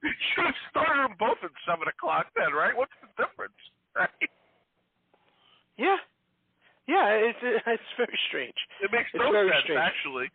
You 0.03 0.11
should 0.33 0.45
have 0.45 0.55
started 0.71 1.03
them 1.03 1.15
both 1.19 1.37
at 1.43 1.51
seven 1.67 1.87
o'clock 1.87 2.27
then, 2.35 2.53
right? 2.53 2.75
What's 2.75 2.93
the 3.01 3.09
difference? 3.21 3.57
Right? 3.95 4.09
Yeah, 5.77 5.97
yeah. 6.87 7.09
It's 7.31 7.39
it's 7.67 7.91
very 7.97 8.19
strange. 8.29 8.55
It 8.81 8.91
makes 8.91 9.09
It's 9.13 9.19
no 9.21 9.31
sense 9.33 9.63
strange. 9.63 9.79
actually. 9.81 10.27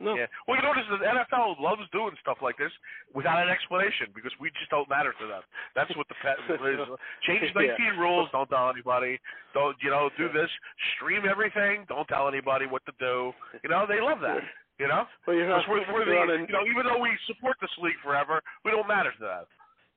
No. 0.00 0.16
Yeah. 0.16 0.26
Well, 0.48 0.56
you 0.56 0.64
notice 0.64 0.88
the 0.88 1.04
NFL 1.04 1.60
loves 1.60 1.84
doing 1.92 2.16
stuff 2.24 2.40
like 2.40 2.56
this 2.56 2.72
without 3.12 3.36
an 3.44 3.52
explanation 3.52 4.08
because 4.16 4.32
we 4.40 4.48
just 4.56 4.72
don't 4.72 4.88
matter 4.88 5.12
to 5.20 5.26
them. 5.28 5.44
That's 5.76 5.92
what 5.94 6.08
the 6.08 6.16
pet 6.24 6.40
is. 6.48 6.80
Change 7.28 7.52
19 7.52 7.76
Yeah. 7.76 8.00
rules. 8.00 8.32
Don't 8.32 8.48
tell 8.48 8.72
anybody. 8.72 9.20
Don't 9.52 9.76
you 9.84 9.90
know? 9.92 10.08
Do 10.16 10.32
this. 10.32 10.48
Stream 10.96 11.28
everything. 11.28 11.84
Don't 11.86 12.08
tell 12.08 12.26
anybody 12.32 12.64
what 12.64 12.80
to 12.88 12.92
do. 12.98 13.36
You 13.62 13.68
know 13.68 13.84
they 13.84 14.00
love 14.00 14.24
that. 14.24 14.40
You 14.80 14.88
know. 14.88 15.04
Well, 15.28 15.36
you're 15.36 15.44
'Cause 15.52 15.68
we're, 15.68 15.84
we're 15.92 16.08
you're 16.08 16.24
the, 16.26 16.48
you 16.48 16.54
know, 16.56 16.64
even 16.64 16.88
though 16.88 16.96
we 16.98 17.12
support 17.28 17.60
this 17.60 17.70
league 17.84 18.00
forever, 18.02 18.40
we 18.64 18.72
don't 18.72 18.88
matter 18.88 19.12
to 19.12 19.20
them. 19.20 19.44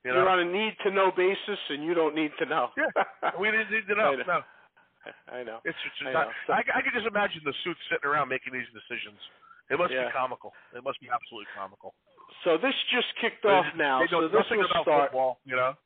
You 0.04 0.12
know. 0.12 0.20
you're 0.20 0.28
on 0.28 0.44
a 0.44 0.44
need 0.44 0.76
to 0.84 0.92
know 0.92 1.08
basis, 1.16 1.56
and 1.72 1.80
you 1.82 1.94
don't 1.96 2.12
need 2.14 2.36
to 2.38 2.44
know. 2.44 2.68
Yeah. 2.76 2.92
we 3.40 3.48
didn't 3.50 3.72
need 3.72 3.88
to 3.88 3.96
know. 3.96 4.12
I 4.20 4.20
know. 4.20 4.28
No. 4.28 4.40
I 5.32 5.40
know. 5.44 5.58
It's 5.64 5.76
just 5.84 5.96
I 6.04 6.12
not, 6.12 6.28
know. 6.28 6.52
I, 6.52 6.60
I 6.60 6.80
can 6.84 6.92
just 6.92 7.08
imagine 7.08 7.40
the 7.44 7.56
suits 7.64 7.80
sitting 7.88 8.04
around 8.04 8.28
making 8.28 8.52
these 8.52 8.68
decisions. 8.76 9.16
It 9.70 9.78
must 9.78 9.92
Yeah. 9.92 10.06
be 10.06 10.12
comical. 10.12 10.52
It 10.74 10.84
must 10.84 11.00
be 11.00 11.08
absolutely 11.08 11.46
comical. 11.54 11.94
So 12.42 12.56
this 12.58 12.74
just 12.90 13.14
kicked 13.16 13.42
They- 13.42 13.48
off 13.48 13.74
now. 13.74 14.00
They 14.00 14.08
So 14.08 14.28
this 14.28 14.48
will 14.50 14.68
start. 14.68 14.84
football, 15.10 15.40
you 15.44 15.56
know. 15.56 15.76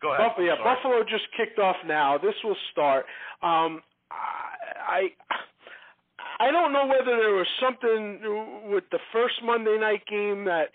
Go 0.00 0.12
ahead. 0.12 0.28
Buffalo, 0.28 0.46
yeah, 0.46 0.56
Sorry. 0.56 0.74
Buffalo 0.74 1.04
just 1.04 1.30
kicked 1.32 1.58
off 1.58 1.82
now. 1.84 2.18
This 2.18 2.34
will 2.44 2.56
start. 2.70 3.06
Um, 3.42 3.82
I, 4.10 5.12
I, 5.30 5.36
I 6.38 6.50
don't 6.50 6.72
know 6.72 6.84
whether 6.86 7.16
there 7.16 7.32
was 7.32 7.48
something 7.58 8.68
with 8.70 8.84
the 8.90 8.98
first 9.10 9.42
Monday 9.42 9.78
night 9.78 10.04
game 10.06 10.44
that 10.44 10.70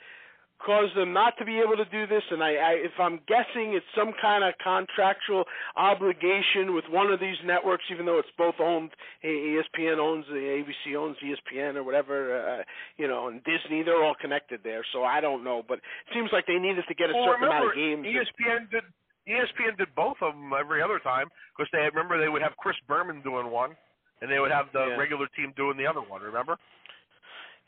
caused 0.65 0.95
them 0.95 1.13
not 1.13 1.33
to 1.39 1.45
be 1.45 1.59
able 1.59 1.75
to 1.77 1.85
do 1.85 2.07
this, 2.07 2.23
and 2.31 2.43
I, 2.43 2.53
I 2.55 2.71
if 2.77 2.93
I'm 2.99 3.19
guessing, 3.27 3.73
it's 3.73 3.85
some 3.95 4.13
kind 4.21 4.43
of 4.43 4.53
contractual 4.63 5.43
obligation 5.75 6.73
with 6.73 6.85
one 6.89 7.11
of 7.11 7.19
these 7.19 7.37
networks, 7.45 7.83
even 7.91 8.05
though 8.05 8.19
it's 8.19 8.31
both 8.37 8.55
owned. 8.59 8.91
ESPN 9.23 9.97
owns 9.97 10.25
the 10.27 10.35
ABC 10.63 10.95
owns 10.95 11.17
ESPN 11.23 11.75
or 11.75 11.83
whatever, 11.83 12.37
uh, 12.37 12.63
you 12.97 13.07
know, 13.07 13.27
and 13.27 13.41
Disney. 13.43 13.83
They're 13.83 14.03
all 14.03 14.15
connected 14.19 14.61
there, 14.63 14.83
so 14.93 15.03
I 15.03 15.21
don't 15.21 15.43
know, 15.43 15.63
but 15.67 15.79
it 15.79 16.13
seems 16.13 16.29
like 16.31 16.45
they 16.47 16.59
needed 16.59 16.85
to 16.87 16.93
get 16.95 17.09
a 17.09 17.13
well, 17.13 17.25
certain 17.25 17.43
remember, 17.47 17.71
amount 17.73 18.03
of 18.03 18.03
games. 18.03 18.05
ESPN 18.07 18.71
did 18.71 18.83
ESPN 19.27 19.77
did 19.77 19.93
both 19.95 20.17
of 20.21 20.33
them 20.33 20.51
every 20.57 20.81
other 20.81 20.99
time 20.99 21.27
because 21.55 21.69
they 21.71 21.79
remember 21.79 22.19
they 22.19 22.29
would 22.29 22.41
have 22.41 22.57
Chris 22.57 22.75
Berman 22.87 23.21
doing 23.21 23.51
one, 23.51 23.75
and 24.21 24.31
they 24.31 24.39
would 24.39 24.51
have 24.51 24.71
the 24.73 24.87
Yeah. 24.87 24.97
regular 24.97 25.27
team 25.37 25.53
doing 25.55 25.77
the 25.77 25.85
other 25.85 26.01
one. 26.01 26.21
Remember? 26.21 26.57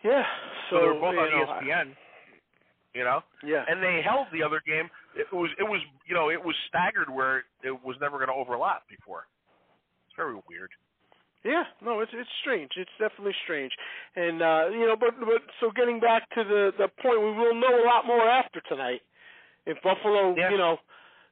Yeah. 0.03 0.25
So, 0.69 0.75
So, 0.75 0.81
they 0.81 0.87
were 0.87 0.93
both 0.99 1.17
on 1.17 1.29
know, 1.29 1.45
ESPN. 1.45 1.95
You 2.93 3.03
know, 3.03 3.23
Yeah. 3.43 3.65
and 3.67 3.81
they 3.81 4.01
held 4.03 4.27
the 4.31 4.43
other 4.43 4.61
game. 4.65 4.89
It 5.15 5.31
was 5.33 5.49
it 5.57 5.63
was 5.63 5.81
you 6.05 6.13
know 6.13 6.29
it 6.29 6.43
was 6.43 6.55
staggered 6.67 7.09
where 7.09 7.43
it 7.63 7.83
was 7.83 7.97
never 7.99 8.17
going 8.17 8.29
to 8.29 8.35
overlap 8.35 8.87
before. 8.87 9.25
It's 10.07 10.15
very 10.15 10.35
weird. 10.47 10.69
Yeah, 11.43 11.63
no, 11.81 11.99
it's 12.01 12.11
it's 12.13 12.29
strange. 12.41 12.71
It's 12.77 12.91
definitely 12.99 13.35
strange, 13.43 13.73
and 14.15 14.41
uh, 14.41 14.65
you 14.71 14.87
know, 14.87 14.95
but 14.95 15.19
but 15.19 15.41
so 15.59 15.71
getting 15.71 15.99
back 15.99 16.29
to 16.35 16.43
the 16.43 16.71
the 16.77 16.87
point, 17.01 17.19
we 17.19 17.31
will 17.31 17.55
know 17.55 17.83
a 17.83 17.85
lot 17.85 18.05
more 18.05 18.29
after 18.29 18.61
tonight. 18.69 19.01
If 19.65 19.81
Buffalo, 19.81 20.35
Yeah. 20.37 20.51
you 20.51 20.57
know, 20.57 20.77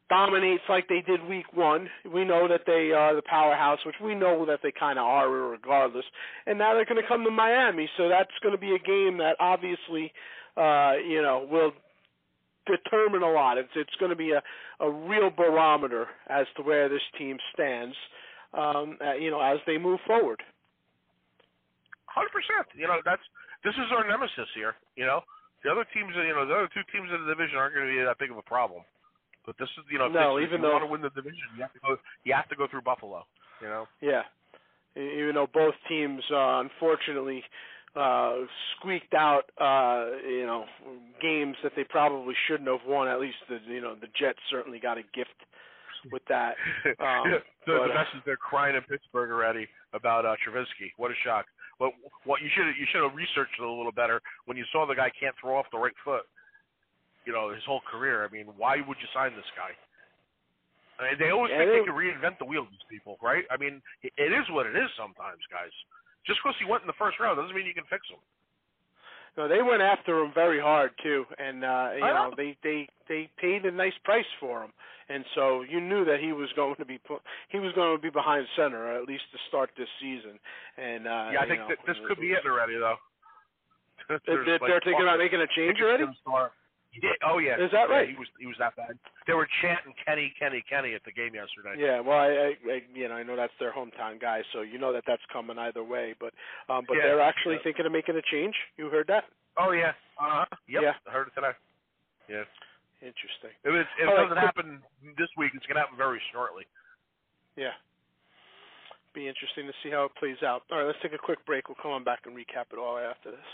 dominates 0.10 0.64
like 0.68 0.88
they 0.90 1.02
did 1.02 1.24
week 1.30 1.54
one, 1.54 1.90
we 2.12 2.26
know 2.26 2.48
that 2.48 2.66
they 2.66 2.92
are 2.92 3.14
the 3.16 3.22
powerhouse, 3.22 3.80
which 3.86 4.00
we 4.02 4.16
know 4.16 4.46
that 4.46 4.60
they 4.64 4.72
kind 4.72 5.00
of 5.00 5.06
are 5.06 5.30
regardless. 5.30 6.06
And 6.46 6.58
now 6.58 6.74
they're 6.74 6.86
going 6.86 7.02
to 7.02 7.08
come 7.08 7.24
to 7.24 7.32
Miami, 7.32 7.90
so 7.98 8.10
that's 8.10 8.32
going 8.42 8.54
to 8.56 8.60
be 8.60 8.74
a 8.76 8.80
game 8.80 9.18
that 9.20 9.36
obviously, 9.40 10.12
uh, 10.58 10.94
you 11.08 11.22
know, 11.22 11.48
will 11.50 11.72
determine 12.68 13.24
a 13.24 13.32
lot. 13.32 13.58
It's 13.58 13.70
it's 13.76 13.96
going 14.00 14.10
to 14.12 14.16
be 14.16 14.32
a 14.32 14.42
a 14.80 14.90
real 14.90 15.30
barometer 15.30 16.08
as 16.30 16.46
to 16.58 16.64
where 16.64 16.90
this 16.90 17.02
team 17.18 17.38
stands 17.54 17.96
um, 18.54 18.98
uh, 19.06 19.14
you 19.14 19.30
know, 19.32 19.40
as 19.42 19.60
they 19.66 19.78
move 19.78 20.00
forward. 20.08 20.42
Hundred 22.06 22.32
percent. 22.36 22.68
You 22.76 22.88
know, 22.88 23.00
that's 23.06 23.22
this 23.64 23.74
is 23.76 23.88
our 23.96 24.08
nemesis 24.08 24.50
here. 24.56 24.76
You 24.96 25.06
know, 25.06 25.22
the 25.64 25.72
other 25.72 25.86
teams, 25.94 26.12
you 26.16 26.34
know, 26.36 26.46
the 26.46 26.54
other 26.54 26.70
two 26.74 26.84
teams 26.92 27.08
in 27.14 27.24
the 27.26 27.30
division 27.34 27.58
aren't 27.58 27.74
going 27.76 27.88
to 27.88 27.94
be 27.94 28.04
that 28.04 28.20
big 28.20 28.32
of 28.32 28.38
a 28.38 28.42
problem. 28.44 28.84
But 29.46 29.56
this 29.58 29.70
is, 29.80 29.86
you 29.90 29.98
know, 29.98 30.06
if 30.06 30.14
No, 30.14 30.36
this- 30.38 30.44
if 30.46 30.50
even 30.50 30.62
you 30.62 30.68
though- 30.68 30.74
want 30.74 30.84
to 30.84 30.92
win 30.92 31.02
the 31.02 31.10
division, 31.16 31.40
you 31.56 31.62
have 31.64 31.74
to 31.74 31.80
go. 31.80 31.98
You 32.26 32.34
have 32.34 32.50
to 32.50 32.56
go 32.56 32.68
through 32.68 32.82
Buffalo. 32.84 33.26
You 33.62 33.68
know. 33.68 33.88
Yeah, 34.02 34.24
even 34.96 35.36
though 35.36 35.48
both 35.48 35.76
teams 35.88 36.22
uh, 36.32 36.60
unfortunately 36.66 37.44
uh, 37.96 38.46
squeaked 38.78 39.14
out, 39.14 39.52
uh, 39.60 40.18
you 40.28 40.46
know, 40.46 40.66
games 41.22 41.56
that 41.64 41.74
they 41.76 41.84
probably 41.84 42.36
shouldn't 42.48 42.70
have 42.70 42.88
won. 42.88 43.08
At 43.08 43.20
least 43.20 43.38
the 43.50 43.60
you 43.68 43.82
know 43.82 43.96
the 43.96 44.08
Jets 44.18 44.40
certainly 44.50 44.80
got 44.80 44.98
a 44.98 45.04
gift 45.14 45.36
with 46.12 46.24
that. 46.30 46.56
Um, 47.00 47.30
the, 47.30 47.78
but, 47.78 47.88
the 47.88 47.94
uh, 47.94 47.98
best 48.04 48.10
is 48.16 48.22
they're 48.26 48.38
crying 48.38 48.76
in 48.76 48.82
Pittsburgh 48.84 49.30
already 49.30 49.68
about 49.94 50.26
uh, 50.26 50.36
Trubisky. 50.42 50.90
What 50.98 51.12
a 51.12 51.18
shock! 51.24 51.46
What 51.78 51.94
what 52.24 52.42
you 52.42 52.50
should 52.56 52.66
you 52.80 52.88
should 52.92 53.04
have 53.04 53.14
researched 53.14 53.54
it 53.60 53.64
a 53.64 53.70
little 53.70 53.92
better 53.92 54.22
when 54.46 54.58
you 54.58 54.66
saw 54.72 54.86
the 54.88 54.96
guy 54.96 55.12
can't 55.14 55.36
throw 55.40 55.58
off 55.58 55.66
the 55.72 55.78
right 55.78 55.94
foot. 56.04 56.24
You 57.26 57.34
know 57.34 57.54
his 57.54 57.64
whole 57.66 57.82
career. 57.86 58.26
I 58.26 58.30
mean, 58.34 58.48
why 58.58 58.82
would 58.82 58.98
you 58.98 59.10
sign 59.14 59.36
this 59.36 59.50
guy? 59.54 59.76
I 61.02 61.10
mean, 61.12 61.18
they 61.18 61.30
always 61.34 61.50
Yeah, 61.50 61.66
think 61.66 61.70
they- 61.72 61.80
they 61.80 61.86
can 61.86 61.98
reinvent 61.98 62.38
the 62.38 62.46
wheel. 62.46 62.66
These 62.70 62.86
people, 62.90 63.18
right? 63.22 63.46
I 63.50 63.58
mean, 63.58 63.82
it 64.02 64.32
is 64.34 64.46
what 64.50 64.66
it 64.68 64.76
is 64.76 64.90
sometimes, 64.98 65.42
guys. 65.50 65.74
Just 66.26 66.40
because 66.44 66.56
he 66.60 66.70
went 66.70 66.84
in 66.84 66.88
the 66.88 67.00
first 67.00 67.20
round 67.20 67.38
doesn't 67.38 67.56
mean 67.56 67.66
you 67.66 67.74
can 67.74 67.90
fix 67.90 68.08
him. 68.10 68.22
no, 69.38 69.48
they 69.48 69.62
went 69.62 69.82
after 69.82 70.20
him 70.20 70.32
very 70.34 70.60
hard 70.60 70.92
too, 71.02 71.26
and 71.38 71.64
uh, 71.64 71.90
you 71.96 72.02
know 72.02 72.30
know. 72.30 72.34
they 72.38 72.58
they 72.64 72.88
they 73.08 73.30
paid 73.38 73.66
a 73.66 73.72
nice 73.72 73.98
price 74.04 74.30
for 74.40 74.64
him, 74.64 74.72
and 75.10 75.26
so 75.36 75.62
you 75.62 75.82
knew 75.82 76.06
that 76.06 76.20
he 76.20 76.32
was 76.32 76.50
going 76.56 76.76
to 76.78 76.86
be 76.86 76.98
put, 76.98 77.22
he 77.50 77.60
was 77.60 77.74
going 77.74 77.98
to 77.98 78.02
be 78.02 78.10
behind 78.10 78.48
center 78.56 78.92
or 78.92 78.96
at 78.96 79.08
least 79.08 79.24
to 79.32 79.38
start 79.48 79.70
this 79.78 79.90
season. 80.00 80.40
And 80.78 81.08
uh, 81.08 81.30
yeah, 81.34 81.42
I 81.42 81.48
think 81.48 81.62
know, 81.62 81.68
that 81.70 81.80
this 81.86 81.98
could 82.08 82.20
be 82.20 82.32
it 82.32 82.46
already, 82.46 82.78
though. 82.78 82.96
They're, 84.26 84.44
they're, 84.44 84.60
like, 84.60 84.68
they're 84.68 84.82
thinking 84.84 85.04
about 85.04 85.20
making 85.20 85.40
a 85.40 85.48
change 85.56 85.80
already. 85.80 86.04
Yeah, 86.92 87.16
oh 87.24 87.38
yeah. 87.40 87.56
Is 87.56 87.72
that 87.72 87.88
Yeah, 87.88 87.96
right? 87.96 88.10
he 88.10 88.16
was 88.16 88.28
he 88.38 88.46
was 88.48 88.58
that 88.60 88.76
bad. 88.76 89.00
They 89.26 89.34
were 89.34 89.48
chanting 89.62 89.94
Kenny, 90.04 90.34
Kenny, 90.38 90.64
Kenny 90.68 90.94
at 90.94 91.04
the 91.08 91.12
game 91.16 91.32
yesterday. 91.34 91.80
Yeah, 91.80 92.02
well, 92.04 92.20
I, 92.20 92.28
I, 92.28 92.50
I 92.68 92.82
you 92.94 93.08
know 93.08 93.16
I 93.16 93.24
know 93.24 93.36
that's 93.38 93.56
their 93.60 93.72
hometown 93.72 94.20
guy, 94.20 94.42
so 94.52 94.60
you 94.62 94.78
know 94.78 94.92
that 94.92 95.04
that's 95.08 95.24
coming 95.32 95.58
either 95.58 95.84
way. 95.84 96.16
But 96.20 96.34
um, 96.68 96.84
but 96.88 96.98
Yeah, 96.98 97.04
they're 97.08 97.22
actually 97.24 97.56
yeah. 97.56 97.64
thinking 97.64 97.86
of 97.86 97.92
making 97.94 98.18
a 98.18 98.22
change. 98.30 98.56
You 98.76 98.90
heard 98.90 99.08
that? 99.08 99.24
Oh 99.58 99.72
yeah. 99.72 99.96
Uh 100.20 100.44
huh. 100.44 100.46
Yep. 100.68 100.82
Yeah. 100.84 100.94
I 101.08 101.12
heard 101.12 101.28
it 101.28 101.36
today. 101.36 101.56
Yeah. 102.28 102.44
Interesting. 103.00 103.56
If 103.64 103.72
it, 103.74 103.88
if 103.98 104.04
it 104.04 104.12
right, 104.12 104.24
doesn't 104.28 104.38
happen 104.38 104.82
this 105.18 105.30
week, 105.38 105.52
it's 105.56 105.66
gonna 105.66 105.80
happen 105.80 105.98
very 105.98 106.22
shortly. 106.34 106.68
Yeah. 107.56 107.72
Be 109.16 109.28
interesting 109.28 109.66
to 109.68 109.74
see 109.84 109.92
how 109.92 110.06
it 110.06 110.16
plays 110.20 110.44
out. 110.44 110.64
All 110.72 110.78
right, 110.80 110.88
let's 110.88 111.00
take 111.02 111.14
a 111.14 111.18
quick 111.18 111.44
break. 111.46 111.68
We'll 111.68 111.80
come 111.82 111.92
on 111.92 112.04
back 112.04 112.22
and 112.26 112.36
recap 112.36 112.72
it 112.72 112.80
all 112.80 112.98
after 112.98 113.32
this. 113.32 113.50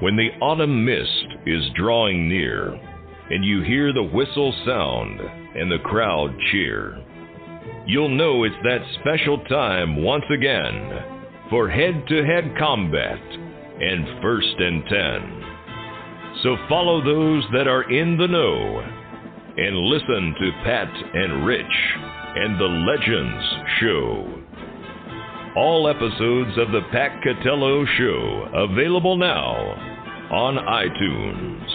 When 0.00 0.16
the 0.16 0.30
autumn 0.40 0.82
mist 0.86 1.26
is 1.44 1.62
drawing 1.74 2.26
near, 2.26 2.72
and 3.28 3.44
you 3.44 3.60
hear 3.60 3.92
the 3.92 4.02
whistle 4.02 4.54
sound 4.64 5.20
and 5.20 5.70
the 5.70 5.78
crowd 5.84 6.34
cheer, 6.50 6.98
you'll 7.86 8.08
know 8.08 8.44
it's 8.44 8.54
that 8.64 8.80
special 9.00 9.44
time 9.44 10.02
once 10.02 10.24
again 10.32 11.04
for 11.50 11.68
head 11.68 12.02
to 12.08 12.24
head 12.24 12.54
combat 12.58 13.20
and 13.20 14.22
first 14.22 14.54
and 14.58 14.84
ten. 14.86 15.44
So 16.44 16.56
follow 16.66 17.04
those 17.04 17.44
that 17.52 17.68
are 17.68 17.90
in 17.90 18.16
the 18.16 18.26
know 18.26 18.80
and 19.58 19.76
listen 19.76 20.34
to 20.40 20.62
Pat 20.64 20.90
and 21.12 21.44
Rich 21.44 21.66
and 22.36 22.58
the 22.58 22.64
Legends 22.64 23.44
Show. 23.80 24.42
All 25.56 25.88
episodes 25.88 26.56
of 26.56 26.72
the 26.72 26.82
Pat 26.90 27.20
Catello 27.22 27.84
Show 27.98 28.48
available 28.54 29.18
now 29.18 29.89
on 30.30 30.54
iTunes. 30.56 31.66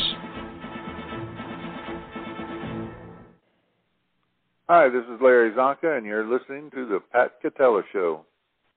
Hi, 4.69 4.89
this 4.89 5.03
is 5.03 5.21
Larry 5.21 5.51
Csonka, 5.51 5.97
and 5.97 6.05
you're 6.05 6.25
listening 6.25 6.71
to 6.71 6.87
the 6.87 6.99
Pat 7.11 7.33
Catello 7.43 7.83
Show. 7.93 8.25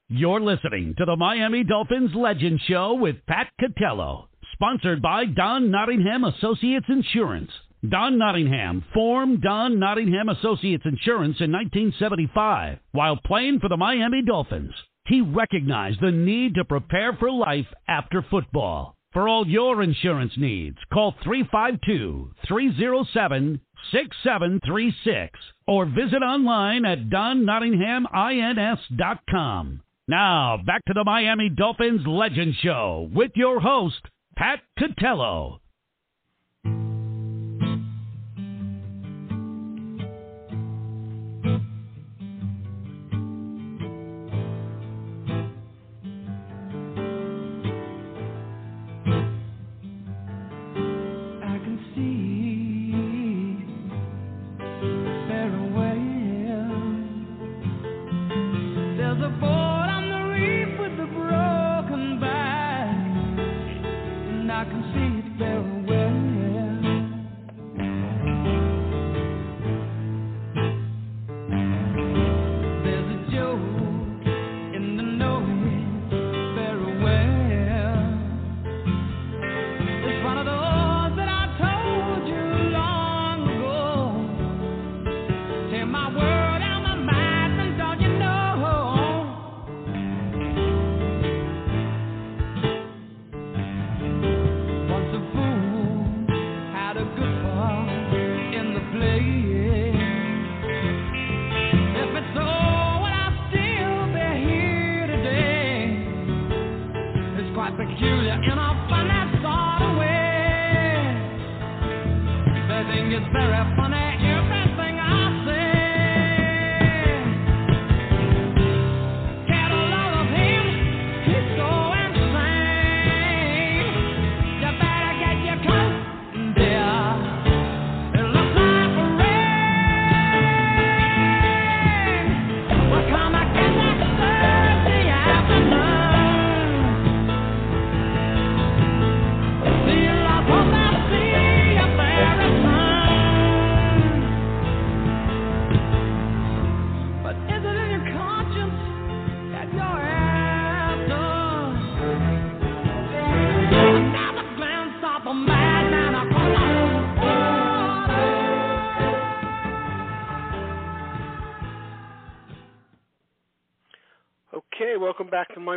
You're 0.09 0.41
listening 0.41 0.95
to 0.99 1.05
the 1.05 1.17
Miami 1.17 1.65
Dolphins 1.65 2.11
Legend 2.15 2.61
Show 2.67 2.95
with 2.95 3.17
Pat 3.27 3.49
Catello, 3.61 4.27
sponsored 4.53 5.01
by 5.01 5.25
Don 5.25 5.71
Nottingham 5.71 6.25
Associates 6.25 6.87
Insurance. 6.89 7.51
Don 7.89 8.19
Nottingham 8.19 8.85
formed 8.93 9.41
Don 9.41 9.79
Nottingham 9.79 10.29
Associates 10.29 10.85
Insurance 10.85 11.37
in 11.41 11.53
1975 11.53 12.79
while 12.93 13.17
playing 13.25 13.61
for 13.61 13.69
the 13.69 13.77
Miami 13.77 14.23
Dolphins. 14.27 14.75
He 15.07 15.21
recognized 15.21 16.01
the 16.01 16.11
need 16.11 16.57
to 16.57 16.65
prepare 16.65 17.15
for 17.15 17.31
life 17.31 17.67
after 17.89 18.23
football. 18.29 18.98
For 19.13 19.27
all 19.27 19.49
your 19.49 19.83
insurance 19.83 20.35
needs, 20.37 20.77
call 20.93 21.15
352 21.25 22.35
307 22.47 23.61
6736 23.91 25.39
or 25.67 25.87
visit 25.87 26.23
online 26.23 26.85
at 26.85 27.09
donnottinghamins.com. 27.09 29.81
Now, 30.09 30.59
back 30.65 30.85
to 30.87 30.95
the 30.95 31.05
Miami 31.05 31.49
Dolphins 31.49 32.07
Legend 32.07 32.55
Show 32.63 33.09
with 33.15 33.33
your 33.35 33.61
host, 33.61 34.01
Pat 34.37 34.61
Catello. 34.79 35.61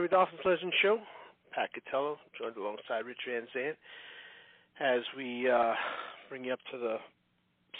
Miami 0.02 0.18
Dolphins 0.18 0.42
Legend 0.44 0.74
Show. 0.82 0.98
Pat 1.54 1.70
Catello, 1.78 2.18
joined 2.34 2.58
alongside 2.58 3.06
Rich 3.06 3.22
Van 3.30 3.46
Zant, 3.54 3.78
as 4.82 5.06
we 5.16 5.46
uh, 5.48 5.78
bring 6.28 6.44
you 6.44 6.54
up 6.54 6.64
to 6.72 6.80
the 6.80 6.98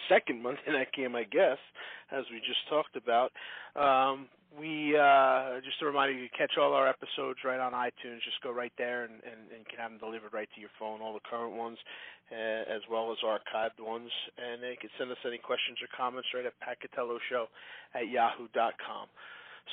second 0.08 0.44
Monday 0.44 0.62
night 0.70 0.94
game, 0.96 1.16
I 1.16 1.24
guess, 1.24 1.58
as 2.14 2.22
we 2.30 2.38
just 2.38 2.62
talked 2.70 2.94
about. 2.94 3.34
Um, 3.74 4.30
we 4.54 4.94
uh, 4.94 5.66
just 5.66 5.82
a 5.82 5.90
reminder, 5.90 6.14
you 6.14 6.30
can 6.30 6.46
catch 6.46 6.62
all 6.62 6.78
our 6.78 6.86
episodes 6.86 7.42
right 7.42 7.58
on 7.60 7.74
iTunes. 7.74 8.22
Just 8.22 8.38
go 8.44 8.54
right 8.54 8.74
there 8.78 9.10
and, 9.10 9.18
and, 9.26 9.50
and 9.58 9.66
can 9.66 9.82
have 9.82 9.90
them 9.90 9.98
delivered 9.98 10.30
right 10.30 10.50
to 10.54 10.62
your 10.62 10.70
phone, 10.78 11.02
all 11.02 11.18
the 11.18 11.26
current 11.26 11.58
ones, 11.58 11.80
uh, 12.30 12.70
as 12.70 12.86
well 12.86 13.10
as 13.10 13.18
archived 13.26 13.82
ones. 13.82 14.14
And 14.38 14.62
you 14.62 14.78
can 14.78 14.94
send 15.02 15.10
us 15.10 15.18
any 15.26 15.40
questions 15.42 15.82
or 15.82 15.90
comments 15.90 16.30
right 16.38 16.46
at 16.46 16.54
patcatelloshow 16.62 17.50
at 17.98 18.14
yahoo.com. 18.14 19.10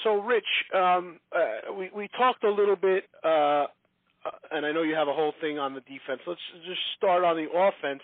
So, 0.04 0.20
Rich, 0.22 0.44
um, 0.74 1.18
uh, 1.34 1.72
we 1.72 1.90
we 1.94 2.08
talked 2.16 2.44
a 2.44 2.50
little 2.50 2.76
bit, 2.76 3.04
uh, 3.24 3.66
and 4.50 4.64
I 4.64 4.72
know 4.72 4.82
you 4.82 4.94
have 4.94 5.08
a 5.08 5.14
whole 5.14 5.32
thing 5.40 5.58
on 5.58 5.74
the 5.74 5.80
defense. 5.80 6.20
Let's 6.26 6.40
just 6.66 6.80
start 6.96 7.24
on 7.24 7.36
the 7.36 7.48
offense. 7.50 8.02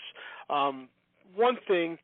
Um, 0.51 0.89
one 1.35 1.57
thing 1.69 1.99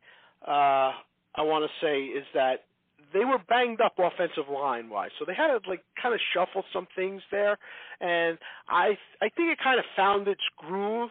uh, 0.47 0.93
I 1.35 1.43
want 1.43 1.65
to 1.65 1.87
say 1.87 2.05
is 2.05 2.25
that 2.35 2.65
they 3.13 3.25
were 3.25 3.39
banged 3.49 3.81
up 3.81 3.95
offensive 3.99 4.49
line 4.53 4.89
wise, 4.89 5.11
so 5.19 5.25
they 5.25 5.35
had 5.35 5.49
to 5.49 5.69
like 5.69 5.83
kind 6.01 6.15
of 6.15 6.21
shuffle 6.33 6.65
some 6.73 6.87
things 6.95 7.23
there, 7.31 7.59
and 8.01 8.39
I 8.69 8.97
I 9.21 9.29
think 9.29 9.51
it 9.51 9.59
kind 9.63 9.79
of 9.79 9.85
found 9.97 10.29
its 10.29 10.43
groove 10.57 11.11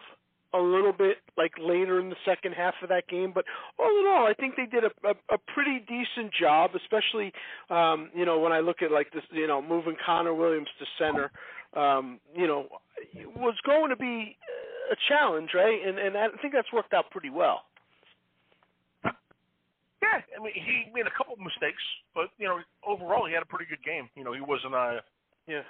a 0.54 0.58
little 0.58 0.92
bit 0.92 1.18
like 1.36 1.52
later 1.60 2.00
in 2.00 2.10
the 2.10 2.16
second 2.24 2.52
half 2.52 2.74
of 2.82 2.88
that 2.88 3.08
game. 3.08 3.32
But 3.34 3.44
all 3.78 3.90
in 4.00 4.06
all, 4.06 4.26
I 4.26 4.34
think 4.34 4.54
they 4.56 4.66
did 4.66 4.84
a, 4.84 5.08
a, 5.08 5.34
a 5.34 5.38
pretty 5.54 5.80
decent 5.86 6.32
job, 6.38 6.72
especially 6.74 7.32
um, 7.70 8.10
you 8.14 8.24
know 8.24 8.38
when 8.38 8.52
I 8.52 8.60
look 8.60 8.82
at 8.82 8.90
like 8.90 9.12
this, 9.12 9.22
you 9.30 9.46
know, 9.46 9.62
moving 9.62 9.96
Connor 10.04 10.34
Williams 10.34 10.68
to 10.78 10.86
center. 10.98 11.30
Um, 11.72 12.18
you 12.34 12.48
know, 12.48 12.66
was 13.36 13.54
going 13.64 13.90
to 13.90 13.96
be 13.96 14.36
a 14.90 14.96
challenge, 15.08 15.50
right? 15.54 15.78
And 15.86 15.98
and 15.98 16.16
I 16.16 16.28
think 16.42 16.52
that's 16.52 16.72
worked 16.72 16.92
out 16.92 17.10
pretty 17.10 17.30
well. 17.30 17.62
Yeah, 19.04 20.16
I 20.16 20.42
mean 20.42 20.52
he 20.54 20.90
made 20.92 21.06
a 21.06 21.14
couple 21.16 21.34
of 21.34 21.40
mistakes, 21.40 21.82
but 22.14 22.30
you 22.38 22.48
know 22.48 22.58
overall 22.86 23.26
he 23.26 23.34
had 23.34 23.42
a 23.42 23.46
pretty 23.46 23.66
good 23.66 23.84
game. 23.84 24.08
You 24.16 24.24
know 24.24 24.32
he 24.32 24.40
wasn't 24.40 24.74
a 24.74 25.00
yeah 25.46 25.62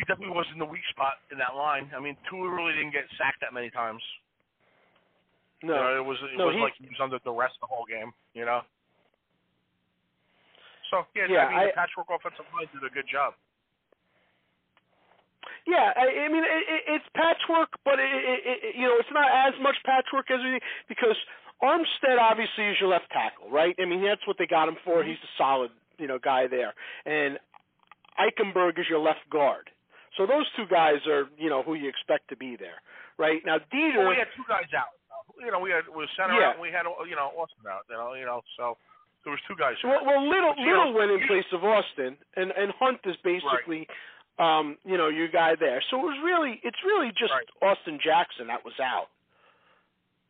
he 0.00 0.08
definitely 0.08 0.32
was 0.32 0.48
in 0.48 0.58
the 0.58 0.64
weak 0.64 0.84
spot 0.88 1.20
in 1.28 1.36
that 1.36 1.52
line. 1.52 1.92
I 1.92 2.00
mean, 2.00 2.16
Tua 2.24 2.48
really 2.48 2.72
didn't 2.72 2.96
get 2.96 3.04
sacked 3.20 3.44
that 3.44 3.52
many 3.52 3.68
times. 3.68 4.00
No, 5.60 5.76
you 5.76 5.76
know, 5.76 5.92
it 6.00 6.06
was 6.08 6.18
it 6.24 6.40
no, 6.40 6.48
was 6.48 6.56
he, 6.56 6.60
like 6.64 6.72
he 6.80 6.88
was 6.88 6.96
under 7.04 7.20
duress 7.20 7.52
the 7.60 7.68
whole 7.68 7.84
game. 7.84 8.16
You 8.32 8.48
know. 8.48 8.64
So 10.88 11.04
yeah, 11.12 11.28
yeah 11.28 11.44
I 11.44 11.48
mean, 11.52 11.60
I, 11.60 11.64
the 11.68 11.76
patchwork 11.76 12.08
offensive 12.08 12.48
line 12.56 12.72
did 12.72 12.80
a 12.80 12.88
good 12.88 13.04
job. 13.04 13.36
Yeah, 15.68 15.92
I, 15.92 16.24
I 16.24 16.28
mean 16.32 16.48
it, 16.48 16.64
it, 16.64 16.82
it's 16.96 17.08
patchwork, 17.12 17.76
but 17.84 18.00
it, 18.00 18.08
it, 18.08 18.40
it, 18.40 18.58
you 18.80 18.88
know 18.88 18.96
it's 18.96 19.12
not 19.12 19.28
as 19.28 19.52
much 19.60 19.76
patchwork 19.84 20.32
as 20.32 20.40
we 20.40 20.64
because 20.88 21.16
Armstead 21.60 22.16
obviously 22.16 22.72
is 22.72 22.80
your 22.80 22.88
left 22.88 23.12
tackle, 23.12 23.52
right? 23.52 23.76
I 23.76 23.84
mean 23.84 24.00
that's 24.00 24.24
what 24.24 24.40
they 24.40 24.48
got 24.48 24.64
him 24.64 24.80
for. 24.80 25.04
Mm-hmm. 25.04 25.12
He's 25.12 25.20
a 25.20 25.32
solid 25.36 25.76
you 26.00 26.08
know 26.08 26.16
guy 26.16 26.48
there, 26.48 26.72
and 27.04 27.36
Eichenberg 28.16 28.80
is 28.80 28.88
your 28.88 29.04
left 29.04 29.28
guard. 29.28 29.68
So 30.16 30.26
those 30.26 30.46
two 30.56 30.66
guys 30.70 31.06
are, 31.06 31.30
you 31.38 31.48
know, 31.48 31.62
who 31.62 31.74
you 31.74 31.88
expect 31.88 32.28
to 32.30 32.36
be 32.36 32.56
there, 32.56 32.82
right? 33.18 33.40
Now 33.44 33.58
Deiter. 33.72 34.02
Well, 34.02 34.10
we 34.10 34.18
had 34.18 34.32
two 34.36 34.46
guys 34.48 34.70
out. 34.76 34.96
You 35.38 35.50
know, 35.50 35.60
we 35.60 35.70
had 35.70 35.86
we 35.88 36.06
center 36.18 36.34
yeah. 36.34 36.52
out, 36.52 36.54
and 36.58 36.62
we 36.62 36.68
had 36.68 36.84
you 37.08 37.16
know 37.16 37.32
Austin 37.38 37.64
out. 37.68 37.86
You 37.88 37.96
know, 37.96 38.14
you 38.14 38.26
know, 38.26 38.42
so 38.58 38.76
there 39.24 39.30
was 39.30 39.40
two 39.48 39.56
guys. 39.56 39.78
Well, 39.84 40.04
well 40.04 40.20
Little 40.20 40.52
but, 40.56 40.62
Little 40.62 40.92
know, 40.92 40.98
went 40.98 41.10
in 41.10 41.26
place 41.26 41.48
of 41.52 41.64
Austin, 41.64 42.18
and 42.36 42.50
and 42.52 42.72
Hunt 42.78 43.00
is 43.06 43.16
basically 43.24 43.86
um, 44.40 44.78
you 44.84 44.96
know, 44.96 45.08
your 45.08 45.28
guy 45.28 45.52
there. 45.60 45.84
So 45.90 46.00
it 46.00 46.02
was 46.02 46.18
really, 46.24 46.60
it's 46.64 46.80
really 46.84 47.12
just 47.12 47.30
Right. 47.30 47.44
Austin 47.60 48.00
Jackson 48.02 48.48
that 48.48 48.64
was 48.64 48.74
out. 48.80 49.12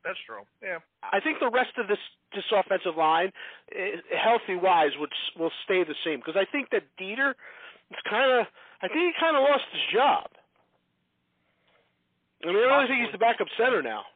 That's 0.04 0.18
true. 0.26 0.42
Yeah. 0.62 0.78
I 1.04 1.20
think 1.20 1.38
the 1.38 1.50
rest 1.50 1.78
of 1.78 1.86
this 1.86 2.00
this 2.34 2.44
offensive 2.54 2.96
line, 2.96 3.32
healthy 4.16 4.54
wise, 4.54 4.92
would 4.98 5.12
will 5.38 5.52
stay 5.64 5.84
the 5.84 5.98
same 6.04 6.20
because 6.20 6.36
I 6.36 6.46
think 6.50 6.70
that 6.70 6.82
Dieter, 6.98 7.34
it's 7.90 8.00
kind 8.08 8.40
of, 8.40 8.46
I 8.82 8.88
think 8.88 9.14
he 9.14 9.20
kind 9.20 9.36
of 9.36 9.42
lost 9.44 9.64
his 9.72 9.82
job. 9.92 10.26
I 12.42 12.48
mean, 12.48 12.56
I 12.56 12.72
really 12.80 12.88
think 12.88 13.04
he's 13.04 13.12
the 13.12 13.20
backup 13.20 13.48
center 13.60 13.82
now. 13.84 14.08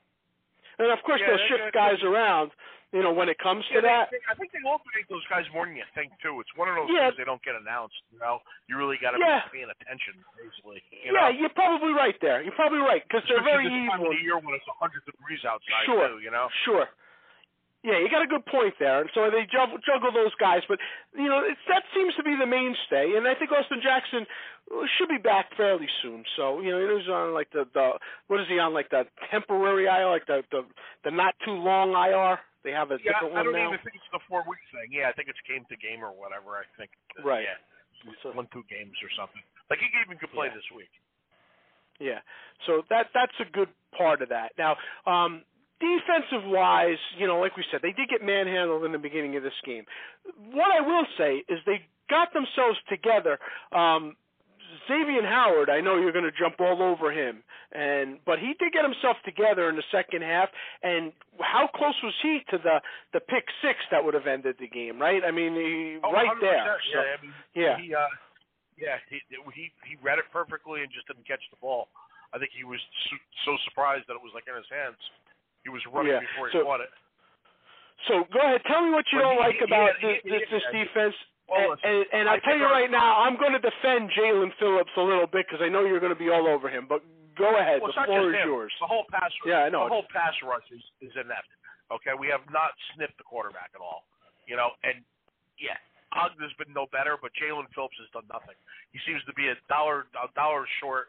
And 0.81 0.88
of 0.90 0.98
course, 1.05 1.20
Yeah, 1.20 1.37
they'll 1.37 1.46
shift 1.46 1.70
guys 1.77 2.00
around, 2.03 2.50
you 2.90 3.03
know, 3.05 3.12
when 3.12 3.29
it 3.29 3.37
comes 3.38 3.62
Yeah, 3.68 3.77
to 3.77 3.81
that. 3.87 4.11
they, 4.11 4.18
I 4.27 4.35
think 4.35 4.50
they 4.50 4.64
alternate 4.66 5.07
those 5.12 5.22
guys 5.29 5.44
more 5.53 5.66
than 5.68 5.77
you 5.77 5.85
think 5.94 6.11
too. 6.24 6.40
It's 6.40 6.50
one 6.57 6.66
of 6.72 6.74
those 6.74 6.88
Yeah. 6.90 7.12
things 7.12 7.18
they 7.18 7.29
don't 7.29 7.42
get 7.44 7.55
announced. 7.55 7.94
You 8.11 8.18
know, 8.18 8.40
you 8.66 8.77
really 8.81 8.96
got 8.96 9.12
to 9.12 9.18
Yeah. 9.20 9.44
be 9.53 9.61
paying 9.61 9.70
attention, 9.70 10.24
basically. 10.40 10.83
You 10.90 11.12
yeah, 11.12 11.29
know? 11.29 11.29
you're 11.29 11.50
probably 11.55 11.92
right 11.92 12.18
there. 12.20 12.40
You're 12.42 12.57
probably 12.57 12.81
right 12.81 13.07
because 13.07 13.22
they're 13.29 13.42
very 13.44 13.64
this 13.68 13.72
time 13.92 14.00
evil. 14.00 14.11
of 14.11 14.16
the 14.16 14.22
year 14.24 14.38
when 14.38 14.55
it's 14.57 14.66
100 14.66 15.05
degrees 15.05 15.44
outside 15.44 15.85
Sure. 15.85 16.09
too. 16.09 16.18
You 16.20 16.31
know. 16.33 16.48
Sure. 16.64 16.88
Yeah, 17.84 18.00
you 18.00 18.08
got 18.08 18.24
a 18.24 18.26
good 18.26 18.46
point 18.48 18.72
there, 18.80 19.04
and 19.04 19.10
so 19.12 19.28
they 19.28 19.44
juggle, 19.44 19.76
juggle 19.84 20.08
those 20.08 20.32
guys. 20.40 20.64
But 20.66 20.80
you 21.12 21.28
know, 21.28 21.44
it's, 21.44 21.60
that 21.68 21.84
seems 21.92 22.16
to 22.16 22.24
be 22.24 22.32
the 22.32 22.48
mainstay, 22.48 23.12
and 23.12 23.28
I 23.28 23.36
think 23.36 23.52
Austin 23.52 23.84
Jackson 23.84 24.24
uh, 24.72 24.88
should 24.96 25.12
be 25.12 25.20
back 25.20 25.52
fairly 25.54 25.84
soon. 26.00 26.24
So 26.34 26.64
you 26.64 26.72
know, 26.72 26.80
he's 26.80 27.06
on 27.12 27.36
like 27.36 27.52
the 27.52 27.68
the 27.76 28.00
what 28.32 28.40
is 28.40 28.48
he 28.48 28.56
on 28.58 28.72
like 28.72 28.88
the 28.88 29.04
temporary 29.30 29.84
IR, 29.84 30.08
like 30.08 30.24
the 30.24 30.40
the 30.50 30.64
the 31.04 31.12
not 31.12 31.36
too 31.44 31.52
long 31.52 31.92
IR. 31.92 32.40
They 32.64 32.72
have 32.72 32.88
a 32.88 32.96
Yeah, 33.04 33.20
different 33.20 33.36
I 33.36 33.44
one 33.44 33.52
don't 33.52 33.60
now. 33.60 33.68
even 33.76 33.84
think 33.84 34.00
it's 34.00 34.08
the 34.16 34.24
four 34.32 34.40
week 34.48 34.64
thing. 34.72 34.88
Yeah, 34.88 35.12
I 35.12 35.12
think 35.12 35.28
it's 35.28 35.36
game 35.44 35.68
to 35.68 35.76
game 35.76 36.00
or 36.00 36.16
whatever. 36.16 36.56
I 36.56 36.64
think. 36.80 36.88
Right. 37.20 37.44
Yeah. 37.44 37.60
One 38.32 38.48
two 38.48 38.64
games 38.72 38.96
or 39.04 39.12
something. 39.12 39.44
Like 39.68 39.84
he 39.84 39.92
even 40.00 40.16
could 40.16 40.32
play 40.32 40.48
Yeah. 40.48 40.56
this 40.56 40.68
week. 40.72 40.88
Yeah. 42.00 42.20
So 42.64 42.82
that 42.88 43.12
that's 43.12 43.36
a 43.40 43.48
good 43.52 43.68
part 43.92 44.22
of 44.22 44.28
that. 44.32 44.52
Now, 44.56 44.76
um, 45.04 45.44
defensive 45.80 46.48
wise, 46.48 47.00
you 47.18 47.26
know, 47.26 47.40
like 47.40 47.56
we 47.56 47.64
said, 47.70 47.80
they 47.82 47.92
did 47.92 48.08
get 48.08 48.22
manhandled 48.24 48.84
in 48.84 48.92
the 48.92 48.98
beginning 48.98 49.37
of 49.37 49.42
this 49.42 49.56
game. 49.64 49.84
What 50.52 50.70
I 50.70 50.80
will 50.80 51.06
say 51.18 51.42
is 51.48 51.58
they 51.66 51.82
got 52.08 52.32
themselves 52.32 52.78
together. 52.88 53.38
Um, 53.72 54.16
Xavier 54.88 55.22
Howard, 55.22 55.70
I 55.70 55.80
know 55.80 55.96
you're 55.98 56.12
going 56.12 56.26
to 56.26 56.34
jump 56.34 56.58
all 56.58 56.82
over 56.82 57.12
him, 57.12 57.42
and 57.72 58.18
but 58.26 58.38
he 58.38 58.54
did 58.58 58.72
get 58.74 58.82
himself 58.82 59.16
together 59.24 59.68
in 59.70 59.76
the 59.76 59.87
second 59.92 60.22
half. 60.22 60.48
And 60.82 61.12
how 61.38 61.68
close 61.70 61.94
was 62.02 62.14
he 62.22 62.40
to 62.50 62.58
the 62.58 62.82
the 63.12 63.20
pick 63.20 63.46
six 63.62 63.78
that 63.90 64.02
would 64.04 64.14
have 64.14 64.26
ended 64.26 64.56
the 64.58 64.66
game? 64.66 64.98
Right? 64.98 65.22
I 65.22 65.30
mean, 65.30 65.54
he, 65.54 65.98
Oh, 66.02 66.10
right 66.10 66.26
100%, 66.26 66.40
there. 66.42 66.76
So, 66.90 66.98
yeah, 66.98 67.06
I 67.06 67.22
mean, 67.22 67.34
yeah. 67.54 67.76
He, 67.78 67.94
uh, 67.94 68.10
yeah, 68.74 68.98
he 69.08 69.22
he 69.54 69.70
he 69.87 69.94
read 70.02 70.18
it 70.18 70.26
perfectly 70.32 70.82
and 70.82 70.90
just 70.90 71.06
didn't 71.06 71.26
catch 71.26 71.42
the 71.54 71.60
ball. 71.62 71.87
I 72.34 72.38
think 72.42 72.50
he 72.50 72.66
was 72.66 72.82
su- 73.06 73.28
so 73.46 73.54
surprised 73.70 74.10
that 74.10 74.18
it 74.18 74.24
was 74.26 74.34
like 74.34 74.50
in 74.50 74.58
his 74.58 74.66
hands. 74.66 74.98
He 75.64 75.70
was 75.72 75.81
running 75.90 76.12
Yeah, 76.12 76.20
before 76.20 76.48
he 76.48 76.53
so- 76.59 76.64
caught 76.64 76.81
it. 76.81 76.92
So 78.09 78.24
go 78.33 78.40
ahead, 78.40 78.61
tell 78.68 78.85
me 78.85 78.90
what 78.92 79.07
you 79.12 79.18
But 79.18 79.24
don't 79.24 79.35
he- 79.40 79.40
like 79.48 79.57
he- 79.57 79.64
about 79.64 79.96
he- 79.98 80.07
this, 80.07 80.20
this, 80.24 80.42
this 80.61 80.64
defense. 80.72 81.16
Well, 81.48 81.72
and, 81.72 81.81
and, 81.85 82.05
and 82.12 82.24
I 82.29 82.35
I'll 82.37 82.40
tell 82.40 82.57
you 82.57 82.64
right 82.64 82.90
now, 82.90 83.20
I'm 83.20 83.37
going 83.37 83.53
to 83.53 83.61
defend 83.61 84.11
Jaelan 84.12 84.53
Phillips 84.59 84.92
a 84.96 85.00
little 85.05 85.27
bit 85.27 85.46
because 85.46 85.61
I 85.64 85.68
know 85.68 85.85
you're 85.85 86.00
going 86.00 86.12
to 86.12 86.18
be 86.18 86.29
all 86.31 86.46
over 86.48 86.68
him. 86.68 86.87
But 86.88 87.00
go 87.37 87.57
ahead, 87.61 87.81
Well, 87.81 87.92
it's 87.92 87.96
the 87.96 88.00
not 88.00 88.09
floor 88.09 88.33
just 88.33 88.37
is 88.37 88.42
him. 88.44 88.48
yours. 88.48 88.72
The 88.81 88.87
whole 88.88 89.05
pass. 89.12 89.33
Yeah, 89.44 89.64
I 89.64 89.68
know. 89.68 89.85
The 89.85 89.92
whole 89.92 90.09
pass 90.12 90.33
rush 90.42 90.64
is, 90.72 90.81
is 91.05 91.12
inept. 91.16 91.48
Okay, 91.92 92.12
we 92.16 92.29
have 92.29 92.40
not 92.53 92.72
sniffed 92.96 93.16
the 93.20 93.24
quarterback 93.29 93.70
at 93.77 93.81
all. 93.85 94.05
You 94.48 94.57
know, 94.57 94.72
and 94.85 95.05
yeah, 95.61 95.77
Ogbah's 96.16 96.53
been 96.57 96.72
no 96.72 96.87
better, 96.92 97.16
but 97.20 97.33
Jaelan 97.37 97.68
Phillips 97.77 97.96
has 98.00 98.09
done 98.16 98.24
nothing. 98.33 98.57
He 98.92 98.98
seems 99.05 99.20
to 99.29 99.33
be 99.37 99.48
a 99.53 99.57
dollar 99.68 100.09
a 100.16 100.29
dollar 100.33 100.64
short. 100.81 101.09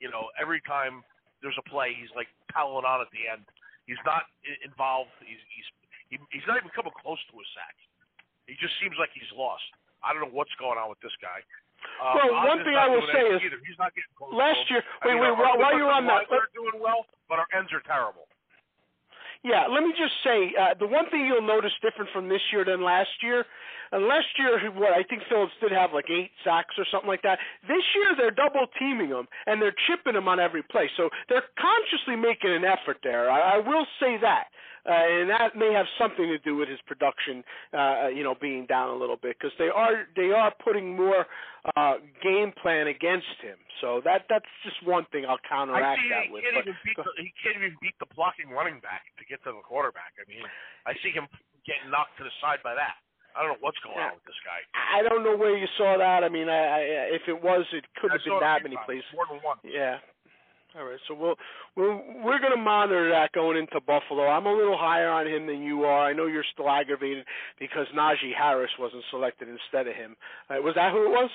You 0.00 0.08
know, 0.08 0.28
every 0.40 0.60
time 0.64 1.04
there's 1.44 1.56
a 1.60 1.66
play, 1.68 1.92
he's 1.92 2.12
like 2.16 2.28
piling 2.52 2.84
on 2.88 3.00
at 3.04 3.08
the 3.12 3.28
end. 3.28 3.44
He's 3.86 4.00
not 4.08 4.24
involved. 4.64 5.12
He's 5.24 5.40
he's 5.52 5.68
he, 6.12 6.16
he's 6.32 6.46
not 6.48 6.56
even 6.60 6.70
coming 6.72 6.92
close 7.00 7.20
to 7.32 7.34
a 7.36 7.46
sack. 7.56 7.76
He 8.48 8.56
just 8.60 8.72
seems 8.80 8.96
like 9.00 9.10
he's 9.16 9.28
lost. 9.36 9.64
I 10.04 10.12
don't 10.12 10.20
know 10.24 10.32
what's 10.36 10.52
going 10.60 10.76
on 10.76 10.88
with 10.92 11.00
this 11.00 11.14
guy. 11.20 11.40
Um, 12.00 12.16
Well, 12.16 12.44
one 12.48 12.60
thing 12.64 12.76
I 12.76 12.88
will 12.88 13.04
say 13.12 13.24
is 13.28 13.40
either. 13.44 13.60
he's 13.64 13.76
not 13.80 13.92
getting 13.96 14.12
close. 14.16 14.32
last 14.32 14.64
year- 14.72 14.84
I 15.00 15.08
wait, 15.08 15.14
mean, 15.16 15.22
wait, 15.24 15.32
our- 15.32 15.36
while- 15.36 15.58
while 15.60 15.76
you're 15.76 15.90
on 15.92 16.04
that, 16.08 16.28
are 16.32 16.48
doing 16.52 16.76
well, 16.80 17.04
but 17.28 17.40
our 17.40 17.48
ends 17.56 17.72
are 17.72 17.80
terrible. 17.84 18.23
Yeah, 19.44 19.68
let 19.68 19.84
me 19.84 19.92
just 19.92 20.16
say 20.24 20.56
uh, 20.56 20.72
the 20.80 20.86
one 20.86 21.10
thing 21.10 21.26
you'll 21.26 21.44
notice 21.46 21.72
different 21.82 22.10
from 22.12 22.28
this 22.28 22.40
year 22.50 22.64
than 22.64 22.82
last 22.82 23.12
year. 23.22 23.44
And 23.92 24.08
last 24.08 24.26
year, 24.38 24.58
what 24.72 24.96
I 24.96 25.04
think 25.04 25.22
Phillips 25.28 25.52
did 25.60 25.70
have 25.70 25.92
like 25.92 26.08
eight 26.10 26.30
sacks 26.42 26.74
or 26.78 26.86
something 26.90 27.06
like 27.06 27.22
that. 27.22 27.38
This 27.68 27.84
year, 27.94 28.16
they're 28.16 28.32
double 28.32 28.66
teaming 28.78 29.08
him 29.08 29.28
and 29.46 29.60
they're 29.60 29.76
chipping 29.86 30.16
him 30.16 30.26
on 30.26 30.40
every 30.40 30.62
play. 30.64 30.90
So 30.96 31.10
they're 31.28 31.44
consciously 31.60 32.16
making 32.16 32.50
an 32.56 32.64
effort 32.64 33.04
there. 33.04 33.30
I, 33.30 33.56
I 33.56 33.58
will 33.60 33.86
say 34.00 34.16
that, 34.22 34.48
uh, 34.86 34.92
and 34.92 35.30
that 35.30 35.56
may 35.56 35.72
have 35.72 35.86
something 35.98 36.26
to 36.28 36.38
do 36.38 36.56
with 36.56 36.68
his 36.68 36.80
production, 36.86 37.42
uh, 37.72 38.08
you 38.08 38.22
know, 38.22 38.34
being 38.40 38.66
down 38.66 38.90
a 38.90 38.96
little 38.96 39.16
bit 39.16 39.36
because 39.38 39.52
they 39.58 39.68
are 39.68 40.04
they 40.16 40.30
are 40.30 40.52
putting 40.62 40.94
more 40.96 41.26
uh, 41.76 41.94
game 42.22 42.52
plan 42.60 42.86
against 42.88 43.40
him. 43.40 43.56
So 43.80 44.00
that 44.04 44.28
that's 44.28 44.48
just 44.62 44.76
one 44.84 45.06
thing 45.10 45.24
I'll 45.24 45.40
counteract 45.48 46.00
that 46.10 46.32
with. 46.32 46.44
can't 46.44 46.66
But 46.96 47.04
the, 47.04 47.12
he 47.16 47.32
can't 47.42 47.56
even 47.56 47.76
beat 47.80 47.96
the 48.00 48.06
blocking 48.14 48.50
running 48.52 48.80
back 48.80 49.08
to 49.18 49.24
get 49.24 49.42
to 49.44 49.52
the 49.52 49.64
quarterback. 49.64 50.12
I 50.20 50.28
mean, 50.28 50.44
I 50.86 50.92
see 51.00 51.10
him 51.10 51.28
getting 51.64 51.88
knocked 51.88 52.16
to 52.20 52.24
the 52.24 52.34
side 52.40 52.60
by 52.62 52.76
that. 52.76 53.00
I 53.34 53.42
don't 53.42 53.58
know 53.58 53.62
what's 53.66 53.80
going 53.82 53.98
Yeah. 53.98 54.14
on 54.14 54.20
with 54.20 54.28
this 54.30 54.38
guy. 54.46 54.62
I 54.78 55.02
don't 55.02 55.24
know 55.26 55.34
where 55.34 55.58
you 55.58 55.66
saw 55.74 55.98
that. 55.98 56.22
I 56.22 56.28
mean, 56.30 56.46
I, 56.48 56.54
I 56.54 56.80
if 57.18 57.26
it 57.26 57.34
was, 57.34 57.66
it 57.74 57.82
could 57.98 58.14
I 58.14 58.14
have 58.14 58.22
been 58.22 58.30
saw 58.30 58.38
it 58.38 58.46
a 58.46 58.46
that 58.46 58.62
many 58.62 58.76
times, 58.78 58.86
places. 58.86 59.10
More 59.10 59.26
than 59.26 59.42
one. 59.42 59.58
Yeah. 59.66 59.98
All 60.76 60.84
right. 60.84 60.98
So 61.06 61.14
we'll 61.14 61.36
we'll 61.76 62.02
we're 62.24 62.40
going 62.40 62.52
to 62.54 62.60
monitor 62.60 63.08
that 63.10 63.32
going 63.32 63.56
into 63.56 63.80
Buffalo. 63.80 64.26
I'm 64.26 64.46
a 64.46 64.52
little 64.52 64.76
higher 64.76 65.08
on 65.08 65.26
him 65.26 65.46
than 65.46 65.62
you 65.62 65.84
are. 65.84 66.06
I 66.08 66.12
know 66.12 66.26
you're 66.26 66.44
still 66.52 66.68
aggravated 66.68 67.24
because 67.60 67.86
Najee 67.96 68.34
Harris 68.36 68.70
wasn't 68.78 69.04
selected 69.10 69.48
instead 69.48 69.86
of 69.86 69.94
him. 69.94 70.16
Uh, 70.50 70.60
was 70.62 70.74
that 70.74 70.90
who 70.92 71.04
it 71.06 71.10
was? 71.10 71.30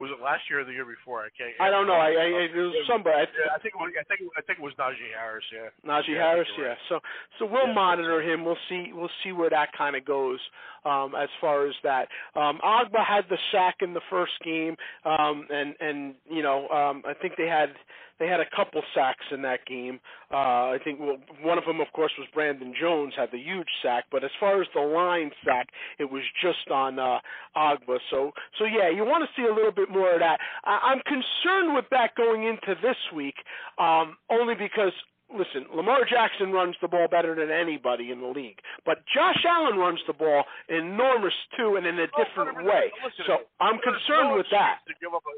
Was 0.00 0.08
it 0.08 0.24
last 0.24 0.48
year 0.48 0.60
or 0.60 0.64
the 0.64 0.72
year 0.72 0.88
before? 0.88 1.20
I 1.20 1.28
can't. 1.36 1.52
I 1.60 1.68
don't 1.68 1.86
know. 1.86 1.92
I, 1.92 2.08
I 2.16 2.48
it 2.48 2.56
was 2.56 2.72
somebody. 2.88 3.20
I, 3.20 3.28
Yeah, 3.36 3.52
I 3.54 3.60
think 3.60 3.76
it 3.76 3.80
was, 3.84 3.92
I 3.92 4.04
think 4.08 4.20
I 4.32 4.40
think 4.40 4.58
it 4.58 4.62
was 4.64 4.72
Najee 4.80 5.12
Harris. 5.12 5.44
Yeah. 5.52 5.68
Najee 5.84 6.16
Yeah, 6.16 6.24
Harris, 6.24 6.48
you're 6.56 6.68
yeah. 6.68 6.74
So 6.88 7.00
so 7.38 7.44
we'll 7.44 7.68
Yeah. 7.68 7.74
monitor 7.76 8.22
him. 8.22 8.42
We'll 8.42 8.56
see 8.66 8.92
we'll 8.96 9.12
see 9.22 9.32
where 9.32 9.50
that 9.50 9.76
kind 9.76 9.96
of 9.96 10.06
goes 10.06 10.40
um, 10.84 11.14
as 11.14 11.28
far 11.40 11.66
as 11.66 11.74
that. 11.82 12.08
Um, 12.34 12.58
Ogbah 12.64 13.04
had 13.06 13.24
the 13.28 13.38
sack 13.52 13.76
in 13.80 13.94
the 13.94 14.00
first 14.10 14.32
game, 14.44 14.76
um, 15.04 15.46
and 15.50 15.74
and 15.80 16.14
you 16.30 16.42
know 16.42 16.68
um, 16.68 17.02
I 17.06 17.14
think 17.14 17.34
they 17.36 17.46
had 17.46 17.70
they 18.20 18.26
had 18.26 18.38
a 18.38 18.48
couple 18.54 18.82
sacks 18.94 19.24
in 19.32 19.42
that 19.42 19.64
game. 19.66 19.98
Uh, 20.30 20.76
I 20.76 20.78
think 20.84 21.00
well, 21.00 21.16
one 21.42 21.56
of 21.56 21.64
them, 21.64 21.80
of 21.80 21.88
course, 21.94 22.12
was 22.18 22.28
Brandon 22.34 22.74
Jones 22.78 23.14
had 23.16 23.30
the 23.32 23.38
huge 23.38 23.66
sack. 23.82 24.04
But 24.12 24.22
as 24.22 24.30
far 24.38 24.60
as 24.60 24.68
the 24.74 24.82
line 24.82 25.30
sack, 25.44 25.68
it 25.98 26.10
was 26.10 26.22
just 26.40 26.70
on 26.70 26.98
uh, 26.98 27.18
Ogbah. 27.56 27.98
So 28.10 28.32
so 28.58 28.66
yeah, 28.66 28.90
you 28.94 29.04
want 29.04 29.24
to 29.24 29.40
see 29.40 29.48
a 29.48 29.54
little 29.54 29.72
bit 29.72 29.90
more 29.90 30.12
of 30.12 30.20
that. 30.20 30.38
I, 30.64 30.92
I'm 30.92 31.00
concerned 31.00 31.74
with 31.74 31.86
that 31.90 32.14
going 32.14 32.44
into 32.44 32.78
this 32.82 32.96
week, 33.16 33.36
um, 33.78 34.16
only 34.30 34.54
because 34.54 34.92
listen, 35.34 35.66
Lamar 35.74 36.04
Jackson 36.08 36.50
runs 36.52 36.74
the 36.82 36.88
ball 36.88 37.06
better 37.08 37.34
than 37.34 37.50
anybody 37.50 38.10
in 38.10 38.20
the 38.20 38.28
league, 38.30 38.58
but 38.84 39.02
Josh 39.14 39.42
Allen 39.46 39.78
runs 39.78 40.00
the 40.06 40.12
ball 40.16 40.44
enormous 40.68 41.34
too, 41.56 41.76
and 41.76 41.86
in 41.86 41.98
a 41.98 42.06
oh, 42.10 42.18
different 42.18 42.58
Oh, 42.60 42.66
way. 42.66 42.90
listen, 43.04 43.24
So 43.26 43.34
I'm 43.62 43.78
concerned 43.80 44.34
no 44.34 44.38
with 44.38 44.50
that. 44.50 44.82
To 44.90 44.94
give 44.98 45.14
up 45.14 45.22
a 45.26 45.34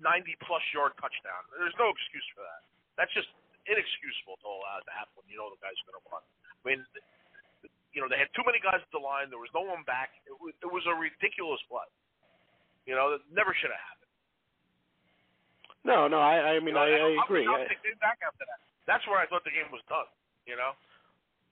90 0.00 0.36
plus 0.44 0.62
yard 0.72 0.92
touchdown, 1.00 1.42
there's 1.56 1.76
no 1.78 1.88
excuse 1.92 2.26
for 2.36 2.42
that. 2.44 2.62
That's 2.96 3.12
just 3.12 3.28
inexcusable 3.68 4.36
to 4.44 4.48
allow 4.48 4.80
it 4.80 4.84
to 4.88 4.94
happen 4.94 5.12
when 5.16 5.26
you 5.28 5.36
know 5.40 5.48
the 5.52 5.60
guy's 5.60 5.76
are 5.84 5.86
going 5.92 5.98
to 6.00 6.04
run. 6.12 6.24
I 6.24 6.62
mean, 6.64 6.80
you 7.96 8.02
know, 8.02 8.08
they 8.10 8.18
had 8.18 8.28
too 8.34 8.42
many 8.44 8.58
guys 8.60 8.82
at 8.82 8.90
the 8.92 9.00
line. 9.00 9.30
There 9.30 9.40
was 9.40 9.52
no 9.54 9.62
one 9.64 9.86
back. 9.86 10.10
It 10.26 10.34
was, 10.36 10.52
it 10.60 10.68
was 10.68 10.82
a 10.90 10.94
ridiculous 10.96 11.62
play. 11.70 11.86
You 12.84 12.92
know, 12.98 13.14
that 13.16 13.22
never 13.32 13.54
should 13.56 13.70
have 13.72 13.80
happened. 13.80 14.12
No, 15.84 16.08
no, 16.08 16.18
I, 16.20 16.56
I 16.56 16.64
mean, 16.64 16.72
You 16.72 16.80
know, 16.80 16.84
I, 16.84 16.96
I 16.96 17.08
and 17.12 17.22
agree. 17.24 17.46
I- 17.46 17.68
they 17.68 17.78
came 17.84 17.98
back 18.00 18.18
after 18.24 18.44
that. 18.48 18.60
That's 18.86 19.06
where 19.08 19.18
I 19.18 19.26
thought 19.26 19.44
the 19.44 19.54
game 19.54 19.70
was 19.72 19.82
done. 19.88 20.06
You 20.46 20.56
know, 20.56 20.72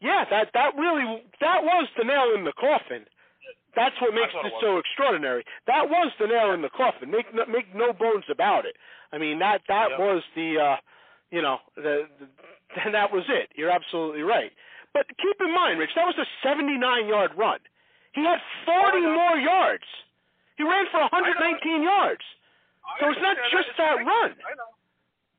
Yeah, 0.00 0.24
that 0.28 0.50
that 0.52 0.76
really 0.76 1.24
that 1.40 1.64
was 1.64 1.88
the 1.96 2.04
nail 2.04 2.34
in 2.36 2.44
the 2.44 2.52
coffin. 2.52 3.06
That's 3.74 3.96
what 4.04 4.12
makes 4.12 4.34
this 4.44 4.52
so 4.60 4.76
extraordinary. 4.76 5.44
That 5.66 5.88
was 5.88 6.12
the 6.20 6.26
nail 6.28 6.52
in 6.52 6.60
the 6.60 6.68
coffin. 6.68 7.10
Make 7.10 7.32
no, 7.32 7.46
make 7.48 7.74
no 7.74 7.92
bones 7.92 8.28
about 8.28 8.66
it. 8.66 8.76
I 9.12 9.18
mean 9.18 9.38
that 9.40 9.62
that 9.68 9.96
Yep. 9.96 9.98
was 9.98 10.22
the 10.36 10.48
uh 10.60 10.76
you 11.30 11.40
know 11.40 11.58
the, 11.76 12.04
the 12.20 12.28
and 12.84 12.92
that 12.94 13.12
was 13.12 13.24
it. 13.28 13.48
You're 13.56 13.70
absolutely 13.72 14.22
right. 14.22 14.52
But 14.92 15.08
keep 15.16 15.40
in 15.40 15.52
mind, 15.54 15.78
Rich, 15.80 15.96
that 15.96 16.04
was 16.04 16.16
a 16.20 16.28
79 16.44 16.76
yard 17.08 17.32
run. 17.36 17.60
He 18.12 18.20
had 18.20 18.40
40 18.68 19.00
more 19.00 19.36
yards. 19.40 19.88
He 20.60 20.64
ran 20.64 20.84
for 20.92 21.00
119 21.00 21.80
yards. 21.82 22.20
So 23.00 23.08
it's 23.08 23.20
not 23.24 23.36
just 23.50 23.72
that 23.78 24.04
run. 24.04 24.36
I 24.36 24.52
know. 24.52 24.68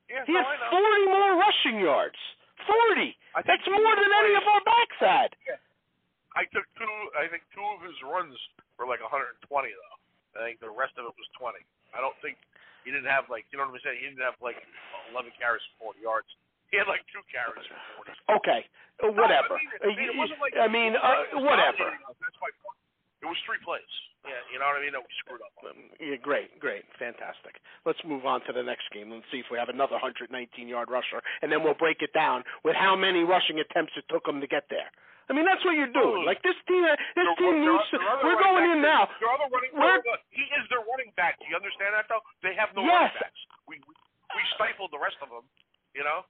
Yeah, 0.09 0.23
He 0.27 0.33
no, 0.33 0.43
had 0.43 0.59
40 0.71 1.11
more 1.11 1.31
rushing 1.39 1.77
yards. 1.79 2.19
40. 2.67 3.15
I 3.35 3.41
That's 3.43 3.65
more 3.67 3.95
than 3.97 4.11
any 4.11 4.33
of 4.37 4.45
our 4.45 4.63
backs 4.63 4.99
had. 4.99 5.31
I 6.33 6.49
took 6.49 6.65
two. 6.77 6.93
I 7.13 7.29
think 7.29 7.45
two 7.53 7.61
of 7.61 7.85
his 7.85 7.93
runs 8.01 8.33
were 8.81 8.89
like 8.89 9.01
120 9.05 9.37
though. 9.45 9.97
I 10.33 10.49
think 10.49 10.57
the 10.65 10.71
rest 10.73 10.97
of 10.97 11.05
it 11.05 11.13
was 11.13 11.29
20. 11.37 11.61
I 11.93 12.01
don't 12.01 12.17
think 12.25 12.41
he 12.81 12.89
didn't 12.89 13.09
have 13.09 13.29
like 13.29 13.45
you 13.53 13.61
know 13.61 13.69
what 13.69 13.77
I'm 13.77 13.85
saying. 13.85 14.01
He 14.01 14.09
didn't 14.09 14.25
have 14.25 14.37
like 14.41 14.57
11 15.13 15.29
carries 15.37 15.61
for 15.77 15.93
40 15.93 16.01
yards. 16.01 16.29
He 16.73 16.81
had 16.81 16.89
like 16.89 17.05
two 17.13 17.21
carries 17.29 17.61
for 17.69 17.77
40. 18.01 18.41
Okay, 18.41 18.61
whatever. 19.13 19.61
No, 19.61 19.61
I 19.61 19.93
mean, 19.93 20.09
it 20.09 20.17
wasn't 20.17 20.41
like, 20.41 20.57
I 20.57 20.65
mean, 20.65 20.97
uh, 20.97 21.37
whatever. 21.37 21.85
That's 22.17 22.39
my 22.41 22.49
point. 22.65 22.81
It 23.23 23.27
was 23.31 23.39
three 23.47 23.59
plays. 23.63 23.87
Yeah, 24.27 24.39
you 24.51 24.59
know 24.59 24.67
what 24.67 24.79
I 24.79 24.83
mean. 24.83 24.95
That 24.95 25.03
we 25.03 25.11
screwed 25.19 25.43
up. 25.43 25.51
On. 25.63 25.75
Yeah, 25.99 26.15
great, 26.19 26.55
great, 26.59 26.83
fantastic. 26.99 27.59
Let's 27.87 27.99
move 28.07 28.23
on 28.27 28.39
to 28.47 28.51
the 28.55 28.63
next 28.63 28.87
game. 28.95 29.11
Let's 29.11 29.27
see 29.31 29.39
if 29.43 29.47
we 29.51 29.59
have 29.59 29.67
another 29.67 29.99
119-yard 29.99 30.87
rusher, 30.87 31.19
and 31.43 31.51
then 31.51 31.59
we'll 31.63 31.75
break 31.75 31.99
it 31.99 32.11
down 32.15 32.43
with 32.63 32.75
how 32.75 32.95
many 32.95 33.23
rushing 33.27 33.59
attempts 33.59 33.91
it 33.99 34.07
took 34.07 34.23
them 34.23 34.39
to 34.39 34.47
get 34.47 34.67
there. 34.71 34.87
I 35.27 35.35
mean, 35.35 35.43
that's 35.47 35.63
what 35.63 35.75
you're 35.75 35.91
doing. 35.91 36.23
Like 36.27 36.39
this 36.43 36.55
team, 36.67 36.83
this 36.83 36.99
Their- 37.15 37.35
team 37.39 37.63
needs. 37.63 37.83
To, 37.91 37.99
we're 38.27 38.39
going 38.43 38.75
in 38.75 38.79
now. 38.83 39.07
Their 39.23 39.31
other 39.31 39.47
running 39.51 39.71
back, 39.75 40.03
he 40.31 40.43
is 40.55 40.63
their 40.71 40.83
running 40.83 41.11
back. 41.15 41.39
Do 41.39 41.47
you 41.47 41.55
understand 41.55 41.95
that 41.95 42.07
though? 42.11 42.23
They 42.43 42.55
have 42.59 42.71
no 42.75 42.83
Yes. 42.83 43.11
running 43.11 43.23
backs. 43.27 43.41
We, 43.67 43.75
we 43.87 43.93
we 44.35 44.41
stifled 44.59 44.91
the 44.91 44.99
rest 44.99 45.15
of 45.23 45.31
them. 45.31 45.47
You 45.95 46.03
know, 46.03 46.27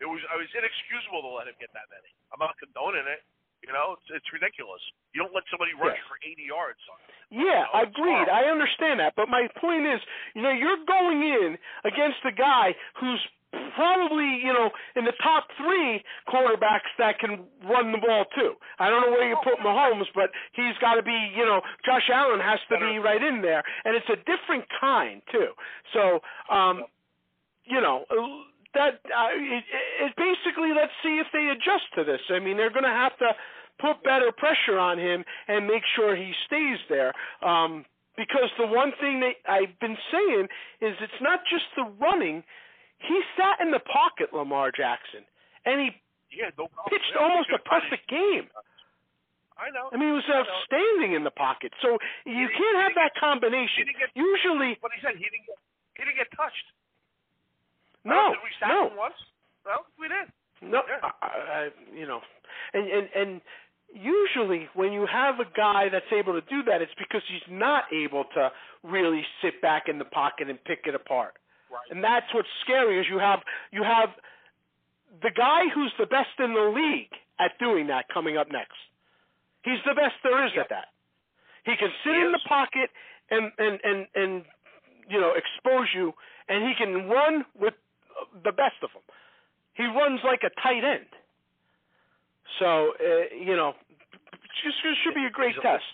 it 0.00 0.04
was 0.08 0.20
it 0.20 0.36
was 0.36 0.48
inexcusable 0.52 1.24
to 1.24 1.30
let 1.32 1.48
him 1.48 1.56
get 1.56 1.72
that 1.72 1.88
many. 1.88 2.08
I'm 2.36 2.40
not 2.40 2.52
condoning 2.60 3.04
it. 3.08 3.24
You 3.66 3.72
know, 3.72 3.96
it's, 3.96 4.08
it's 4.20 4.28
ridiculous. 4.32 4.80
You 5.16 5.22
don't 5.24 5.32
let 5.34 5.44
somebody 5.50 5.72
rush 5.74 5.96
Yes. 5.96 6.04
for 6.08 6.16
80 6.20 6.42
yards. 6.44 6.78
Yeah, 7.32 7.64
No, 7.72 7.80
it's 7.80 7.90
agreed. 7.96 8.28
horrible. 8.28 8.32
I 8.36 8.42
understand 8.52 9.00
that, 9.00 9.14
but 9.16 9.28
my 9.32 9.48
point 9.60 9.86
is, 9.88 10.00
you 10.36 10.42
know, 10.44 10.52
you're 10.52 10.84
going 10.86 11.22
in 11.24 11.56
against 11.84 12.20
a 12.28 12.32
guy 12.32 12.76
who's 13.00 13.20
probably, 13.74 14.26
you 14.44 14.52
know, 14.52 14.70
in 14.96 15.04
the 15.04 15.14
top 15.22 15.46
three 15.56 16.02
quarterbacks 16.28 16.90
that 16.98 17.18
can 17.18 17.46
run 17.64 17.92
the 17.92 17.98
ball 17.98 18.24
too. 18.36 18.54
I 18.78 18.90
don't 18.90 19.00
know 19.02 19.10
where 19.12 19.28
you 19.28 19.36
put 19.42 19.58
Mahomes, 19.60 20.06
but 20.14 20.30
he's 20.52 20.76
got 20.80 20.94
to 20.96 21.02
be, 21.02 21.16
you 21.34 21.46
know, 21.46 21.60
Josh 21.86 22.10
Allen 22.12 22.40
has 22.40 22.58
to 22.68 22.78
be 22.78 22.98
right 22.98 23.22
in 23.22 23.40
there, 23.42 23.62
and 23.84 23.94
it's 23.96 24.08
a 24.10 24.16
different 24.28 24.64
kind 24.80 25.22
too. 25.32 25.54
So, 25.92 26.20
um, 26.52 26.84
you 27.64 27.80
know. 27.80 28.04
That 28.74 28.94
uh, 29.06 29.28
it, 29.32 29.64
it 30.02 30.12
basically, 30.16 30.70
let's 30.74 30.92
see 31.02 31.18
if 31.22 31.26
they 31.32 31.48
adjust 31.50 31.86
to 31.96 32.04
this. 32.04 32.20
I 32.30 32.38
mean, 32.40 32.56
they're 32.56 32.70
going 32.74 32.84
to 32.84 32.90
have 32.90 33.16
to 33.18 33.30
put 33.80 34.02
better 34.02 34.30
pressure 34.32 34.78
on 34.78 34.98
him 34.98 35.24
and 35.48 35.66
make 35.66 35.82
sure 35.96 36.14
he 36.16 36.32
stays 36.46 36.78
there. 36.88 37.12
Um, 37.42 37.84
because 38.16 38.50
the 38.58 38.66
one 38.66 38.92
thing 39.00 39.20
that 39.20 39.34
I've 39.50 39.74
been 39.80 39.96
saying 40.12 40.46
is 40.80 40.94
it's 41.02 41.20
not 41.22 41.40
just 41.50 41.64
the 41.76 41.84
running. 41.98 42.42
He 42.98 43.20
sat 43.36 43.60
in 43.64 43.70
the 43.70 43.80
pocket, 43.82 44.32
Lamar 44.32 44.70
Jackson, 44.70 45.26
and 45.66 45.80
he 45.82 45.88
Yeah, 46.30 46.50
no 46.58 46.66
pitched 46.88 47.14
almost 47.18 47.50
a 47.50 47.58
perfect 47.58 48.06
game. 48.08 48.46
I 49.58 49.70
know. 49.70 49.86
I 49.92 49.96
mean, 49.98 50.10
he 50.10 50.14
was 50.18 50.26
outstanding 50.30 51.14
in 51.14 51.22
the 51.22 51.30
pocket. 51.34 51.70
So 51.82 51.98
you 52.26 52.46
He- 52.48 52.54
can't 52.54 52.76
he 52.78 52.82
have 52.82 52.94
that 52.94 53.14
combination. 53.18 53.86
Get, 53.98 54.10
Usually, 54.14 54.78
what 54.82 54.90
he 54.94 55.00
said, 55.02 55.14
he 55.14 55.24
didn't 55.30 55.46
get 55.46 55.58
he 55.98 56.02
didn't 56.06 56.16
get 56.18 56.30
touched. 56.34 56.66
no, 58.04 58.34
we 58.42 58.50
sack 58.64 58.72
no. 58.72 58.88
him 58.88 58.96
once? 58.96 59.18
No, 59.68 59.84
we 60.00 60.08
did. 60.08 60.28
No, 60.64 60.80
Yeah. 60.88 61.00
I, 61.20 61.28
I, 61.28 61.68
you 61.92 62.06
know, 62.08 62.20
and 62.72 62.88
and 62.88 63.06
and 63.14 63.30
usually 63.92 64.68
when 64.74 64.92
you 64.92 65.06
have 65.06 65.36
a 65.40 65.48
guy 65.56 65.88
that's 65.92 66.08
able 66.12 66.32
to 66.32 66.40
do 66.48 66.62
that, 66.64 66.80
it's 66.82 66.94
because 66.98 67.22
he's 67.28 67.44
not 67.50 67.84
able 67.92 68.24
to 68.34 68.50
really 68.82 69.22
sit 69.42 69.60
back 69.62 69.84
in 69.88 69.98
the 69.98 70.04
pocket 70.06 70.48
and 70.48 70.62
pick 70.64 70.80
it 70.86 70.94
apart. 70.94 71.34
Right. 71.70 71.84
And 71.90 72.02
that's 72.02 72.26
what's 72.34 72.48
scary 72.64 72.98
is 73.00 73.06
you 73.10 73.18
have 73.18 73.40
you 73.72 73.82
have 73.82 74.10
the 75.22 75.30
guy 75.30 75.68
who's 75.74 75.92
the 75.98 76.06
best 76.06 76.34
in 76.38 76.54
the 76.54 76.72
league 76.74 77.12
at 77.38 77.52
doing 77.58 77.86
that 77.88 78.06
coming 78.12 78.36
up 78.36 78.48
next. 78.50 78.78
He's 79.62 79.80
the 79.86 79.94
best 79.94 80.14
there 80.22 80.44
is 80.46 80.52
Yeah. 80.54 80.62
at 80.62 80.68
that. 80.70 80.88
He 81.64 81.76
can 81.76 81.90
sit 82.04 82.14
He 82.14 82.20
in 82.20 82.26
is. 82.28 82.32
the 82.32 82.48
pocket 82.48 82.90
and 83.30 83.50
and 83.58 83.80
and 83.82 84.06
and 84.14 84.44
you 85.08 85.20
know 85.20 85.32
expose 85.34 85.88
you, 85.94 86.12
and 86.48 86.64
he 86.68 86.74
can 86.74 87.08
run 87.08 87.44
with 87.58 87.74
the 88.42 88.52
best 88.52 88.78
of 88.82 88.90
them. 88.94 89.02
He 89.74 89.84
runs 89.84 90.20
like 90.24 90.42
a 90.46 90.52
tight 90.62 90.84
end. 90.84 91.10
So 92.60 92.94
uh, 93.00 93.34
you 93.34 93.56
know, 93.56 93.74
just 94.62 94.78
it 94.84 94.96
should 95.02 95.14
be 95.18 95.26
a 95.26 95.32
great 95.34 95.56
test. 95.62 95.84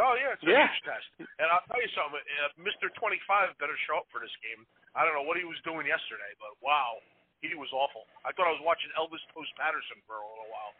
Oh 0.00 0.16
yeah, 0.16 0.32
it's 0.32 0.42
a 0.42 0.48
Yeah. 0.48 0.66
huge 0.72 0.82
test. 0.88 1.08
And 1.36 1.48
I'll 1.52 1.62
tell 1.68 1.76
you 1.82 1.90
something, 1.92 2.16
uh, 2.16 2.48
Mr. 2.64 2.88
25 2.96 3.58
better 3.60 3.76
show 3.84 4.00
up 4.00 4.08
for 4.08 4.24
this 4.24 4.32
game. 4.40 4.64
I 4.96 5.04
don't 5.04 5.12
know 5.12 5.22
what 5.28 5.36
he 5.36 5.44
was 5.44 5.60
doing 5.68 5.84
yesterday, 5.84 6.32
but 6.40 6.56
wow, 6.64 6.96
he 7.44 7.52
was 7.52 7.68
awful. 7.76 8.08
I 8.24 8.32
thought 8.32 8.48
I 8.48 8.54
was 8.56 8.64
watching 8.64 8.88
Elvis 8.96 9.20
Toast 9.36 9.52
Patterson 9.60 10.00
for 10.08 10.16
a 10.16 10.24
little 10.24 10.48
while. 10.48 10.72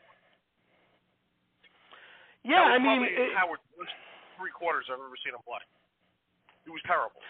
Yeah, 2.42 2.64
I 2.72 2.78
mean, 2.80 3.04
it- 3.06 3.34
Howard's 3.36 3.62
worst 3.78 3.92
three 4.40 4.50
quarters 4.50 4.88
I've 4.90 4.98
ever 4.98 5.14
seen 5.22 5.34
him 5.36 5.42
play. 5.46 5.60
He 6.64 6.70
was 6.70 6.82
terrible. 6.88 7.20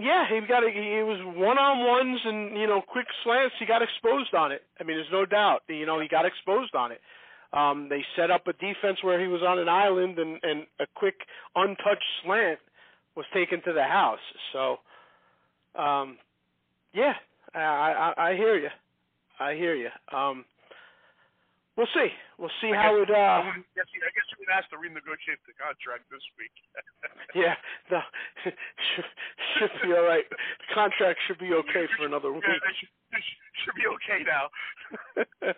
Yeah, 0.00 0.24
he 0.28 0.40
got 0.46 0.62
a, 0.64 0.70
he 0.70 1.02
was 1.02 1.18
one 1.36 1.58
on 1.58 1.86
ones 1.86 2.20
and 2.24 2.56
you 2.58 2.66
know 2.66 2.80
quick 2.80 3.06
slants. 3.24 3.54
He 3.58 3.66
got 3.66 3.82
exposed 3.82 4.34
on 4.34 4.52
it. 4.52 4.62
I 4.80 4.84
mean, 4.84 4.96
there's 4.96 5.12
no 5.12 5.26
doubt. 5.26 5.62
You 5.68 5.86
know, 5.86 6.00
he 6.00 6.08
got 6.08 6.24
exposed 6.26 6.74
on 6.74 6.92
it. 6.92 7.00
Um, 7.52 7.88
they 7.88 8.04
set 8.14 8.30
up 8.30 8.46
a 8.46 8.52
defense 8.52 9.02
where 9.02 9.20
he 9.20 9.26
was 9.26 9.42
on 9.42 9.58
an 9.58 9.68
island, 9.68 10.18
and 10.18 10.38
and 10.42 10.66
a 10.80 10.86
quick 10.94 11.16
untouched 11.56 12.04
slant 12.22 12.58
was 13.16 13.26
taken 13.32 13.62
to 13.62 13.72
the 13.72 13.82
house. 13.82 14.22
So, 14.52 14.78
um, 15.80 16.18
yeah, 16.92 17.14
I, 17.54 18.12
I 18.16 18.30
I 18.30 18.36
hear 18.36 18.56
you. 18.56 18.68
I 19.40 19.54
hear 19.54 19.74
you. 19.74 19.88
Um, 20.12 20.44
we'll 21.76 21.88
see. 21.94 22.08
We'll 22.38 22.50
see 22.60 22.72
I 22.72 22.82
how 22.82 22.92
guess, 22.98 23.08
it. 23.08 23.14
Uh, 23.14 23.42
wouldn't, 23.46 23.66
guess, 23.74 23.86
I 23.88 24.10
guess 24.14 24.27
you 24.48 24.54
would 24.56 24.64
ask 24.64 24.70
to 24.72 24.80
renegotiate 24.80 25.44
the 25.44 25.52
contract 25.60 26.08
this 26.08 26.24
week. 26.40 26.56
yeah, 27.36 27.54
no, 27.92 28.00
should, 28.42 28.56
should 29.60 29.74
be 29.84 29.92
all 29.92 30.04
right. 30.08 30.24
The 30.28 30.74
contract 30.74 31.20
should 31.28 31.38
be 31.38 31.52
okay 31.52 31.84
for 31.96 32.06
another 32.08 32.32
week. 32.32 32.44
Yeah, 32.48 32.56
should, 32.80 32.88
should, 33.64 33.76
be 33.76 33.84
okay 34.00 34.24
now. 34.24 34.48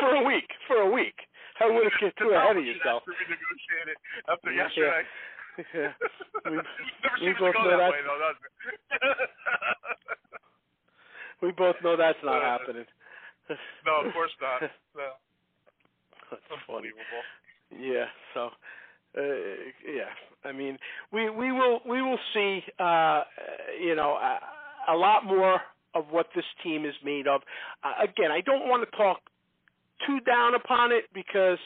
for 0.00 0.16
a 0.16 0.24
week. 0.24 0.48
For 0.66 0.76
a 0.80 0.90
week. 0.90 1.16
I 1.60 1.68
wouldn't 1.68 1.92
get 2.00 2.16
too 2.16 2.32
ahead 2.32 2.56
of 2.56 2.64
yourself. 2.64 3.04
to 3.04 3.12
renegotiate 3.12 3.92
it 3.92 3.98
after 4.32 4.50
Yeah. 4.52 4.64
yesterday. 4.64 5.04
Yeah. 5.76 5.92
We, 7.20 7.28
we 7.28 7.32
both 7.36 7.52
know 7.60 7.76
that 7.76 7.92
way, 7.92 8.00
though, 8.00 8.32
we 11.42 11.52
both 11.52 11.76
know 11.84 11.96
that's 11.96 12.16
not 12.24 12.40
Uh, 12.40 12.56
happening. 12.56 12.86
no, 13.84 14.08
of 14.08 14.12
course 14.14 14.32
not. 14.40 14.62
No. 14.96 15.12
That's 16.30 16.62
funny. 16.66 16.88
Yeah. 17.78 18.06
So, 18.34 18.50
uh, 19.16 19.22
yeah. 19.86 20.10
I 20.44 20.52
mean, 20.52 20.78
we 21.12 21.30
we 21.30 21.52
will 21.52 21.80
we 21.88 22.02
will 22.02 22.18
see. 22.34 22.60
Uh, 22.78 23.22
you 23.80 23.94
know, 23.94 24.12
a, 24.12 24.38
a 24.92 24.96
lot 24.96 25.24
more 25.24 25.60
of 25.94 26.06
what 26.10 26.28
this 26.34 26.44
team 26.62 26.84
is 26.84 26.94
made 27.04 27.26
of. 27.26 27.42
Uh, 27.84 28.04
again, 28.04 28.30
I 28.30 28.40
don't 28.40 28.68
want 28.68 28.88
to 28.88 28.96
talk 28.96 29.18
too 30.06 30.20
down 30.20 30.54
upon 30.54 30.92
it 30.92 31.04
because 31.14 31.58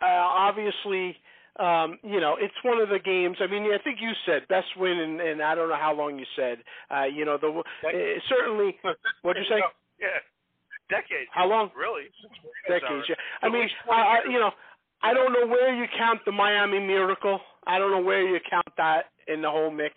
uh, 0.00 0.06
obviously. 0.06 1.16
Um, 1.54 2.00
you 2.02 2.18
know, 2.18 2.34
it's 2.34 2.58
one 2.64 2.80
of 2.80 2.88
the 2.88 2.98
games. 2.98 3.36
I 3.38 3.46
mean, 3.46 3.62
I 3.70 3.78
think 3.78 3.98
you 4.02 4.10
said 4.26 4.42
best 4.48 4.66
win, 4.76 4.98
and, 4.98 5.20
and 5.20 5.40
I 5.40 5.54
don't 5.54 5.68
know 5.68 5.78
how 5.78 5.94
long 5.94 6.18
you 6.18 6.26
said. 6.34 6.58
Uh, 6.90 7.04
you 7.04 7.24
know, 7.24 7.38
the 7.38 7.46
uh, 7.46 7.92
certainly. 8.28 8.76
What'd 9.22 9.40
you 9.40 9.48
say? 9.48 9.62
Yeah, 10.00 10.18
decades. 10.90 11.30
How 11.30 11.46
long? 11.46 11.70
Really? 11.78 12.10
Decades. 12.66 13.06
Yeah. 13.08 13.14
I 13.42 13.48
mean, 13.48 13.62
least 13.62 13.74
I, 13.84 13.86
20 13.86 14.02
I, 14.02 14.14
years. 14.14 14.26
you 14.30 14.40
know, 14.40 14.50
I 15.04 15.12
don't 15.12 15.32
know 15.32 15.46
where 15.46 15.74
you 15.74 15.84
count 15.98 16.20
the 16.24 16.32
Miami 16.32 16.80
Miracle. 16.80 17.38
I 17.66 17.78
don't 17.78 17.90
know 17.90 18.00
where 18.00 18.22
you 18.26 18.38
count 18.48 18.72
that 18.78 19.04
in 19.28 19.42
the 19.42 19.50
whole 19.50 19.70
mix. 19.70 19.94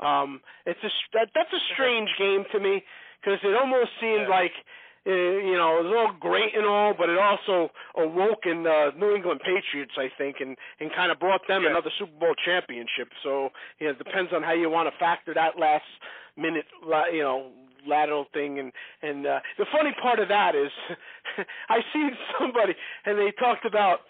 Um, 0.00 0.40
it's 0.66 0.80
a 0.84 0.90
that, 1.14 1.28
that's 1.34 1.52
a 1.52 1.62
strange 1.74 2.10
game 2.18 2.44
to 2.52 2.60
me 2.60 2.82
because 3.20 3.38
it 3.42 3.54
almost 3.56 3.90
seemed 4.00 4.28
Yeah. 4.28 4.38
like. 4.40 4.52
Uh, 5.04 5.10
you 5.10 5.56
know, 5.58 5.80
it 5.80 5.82
was 5.82 5.94
all 5.98 6.12
great 6.20 6.54
and 6.54 6.64
all, 6.64 6.94
but 6.96 7.08
it 7.10 7.18
also 7.18 7.72
awoke 7.98 8.46
in 8.46 8.62
the 8.62 8.90
New 8.96 9.16
England 9.16 9.40
Patriots, 9.44 9.90
I 9.98 10.06
think, 10.16 10.36
and 10.38 10.56
and 10.78 10.94
kind 10.94 11.10
of 11.10 11.18
brought 11.18 11.40
them 11.48 11.64
Yeah. 11.64 11.70
another 11.70 11.90
Super 11.98 12.12
Bowl 12.20 12.34
championship. 12.44 13.08
So, 13.24 13.50
you 13.80 13.86
know, 13.86 13.94
it 13.94 13.98
depends 13.98 14.32
on 14.32 14.44
how 14.44 14.52
you 14.52 14.70
want 14.70 14.86
to 14.88 14.96
factor 14.98 15.34
that 15.34 15.58
last 15.58 15.90
minute, 16.36 16.66
you 17.12 17.22
know, 17.26 17.50
lateral 17.84 18.26
thing. 18.32 18.60
And 18.60 18.70
and 19.02 19.26
uh, 19.26 19.40
the 19.58 19.66
funny 19.72 19.90
part 20.00 20.20
of 20.20 20.28
that 20.28 20.54
is, 20.54 20.70
I 21.68 21.78
seen 21.92 22.12
somebody 22.38 22.74
and 23.04 23.18
they 23.18 23.32
talked 23.32 23.64
about. 23.64 24.02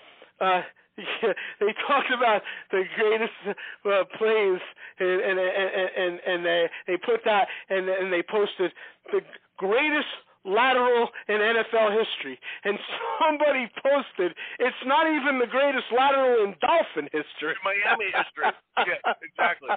Uh 0.42 0.62
yeah, 0.98 1.32
they 1.60 1.72
talked 1.86 2.12
about 2.12 2.42
the 2.70 2.82
greatest 2.96 3.32
uh, 3.46 4.04
plays, 4.18 4.60
and 4.98 5.20
and 5.20 5.38
and 5.38 5.90
and, 5.96 6.20
and 6.26 6.44
they 6.44 6.68
they 6.86 6.96
put 6.98 7.24
that, 7.24 7.48
and 7.70 7.88
and 7.88 8.12
they 8.12 8.22
posted 8.22 8.72
the 9.10 9.20
greatest 9.56 10.12
lateral 10.44 11.08
in 11.28 11.36
NFL 11.38 11.96
history, 11.96 12.38
and 12.64 12.78
somebody 13.22 13.70
posted 13.82 14.36
it's 14.58 14.82
not 14.84 15.06
even 15.06 15.38
the 15.38 15.46
greatest 15.46 15.86
lateral 15.96 16.44
in 16.44 16.54
Dolphin 16.60 17.08
history. 17.12 17.54
Miami 17.64 18.10
history. 18.12 18.52
Yeah, 18.82 19.12
exactly. 19.22 19.68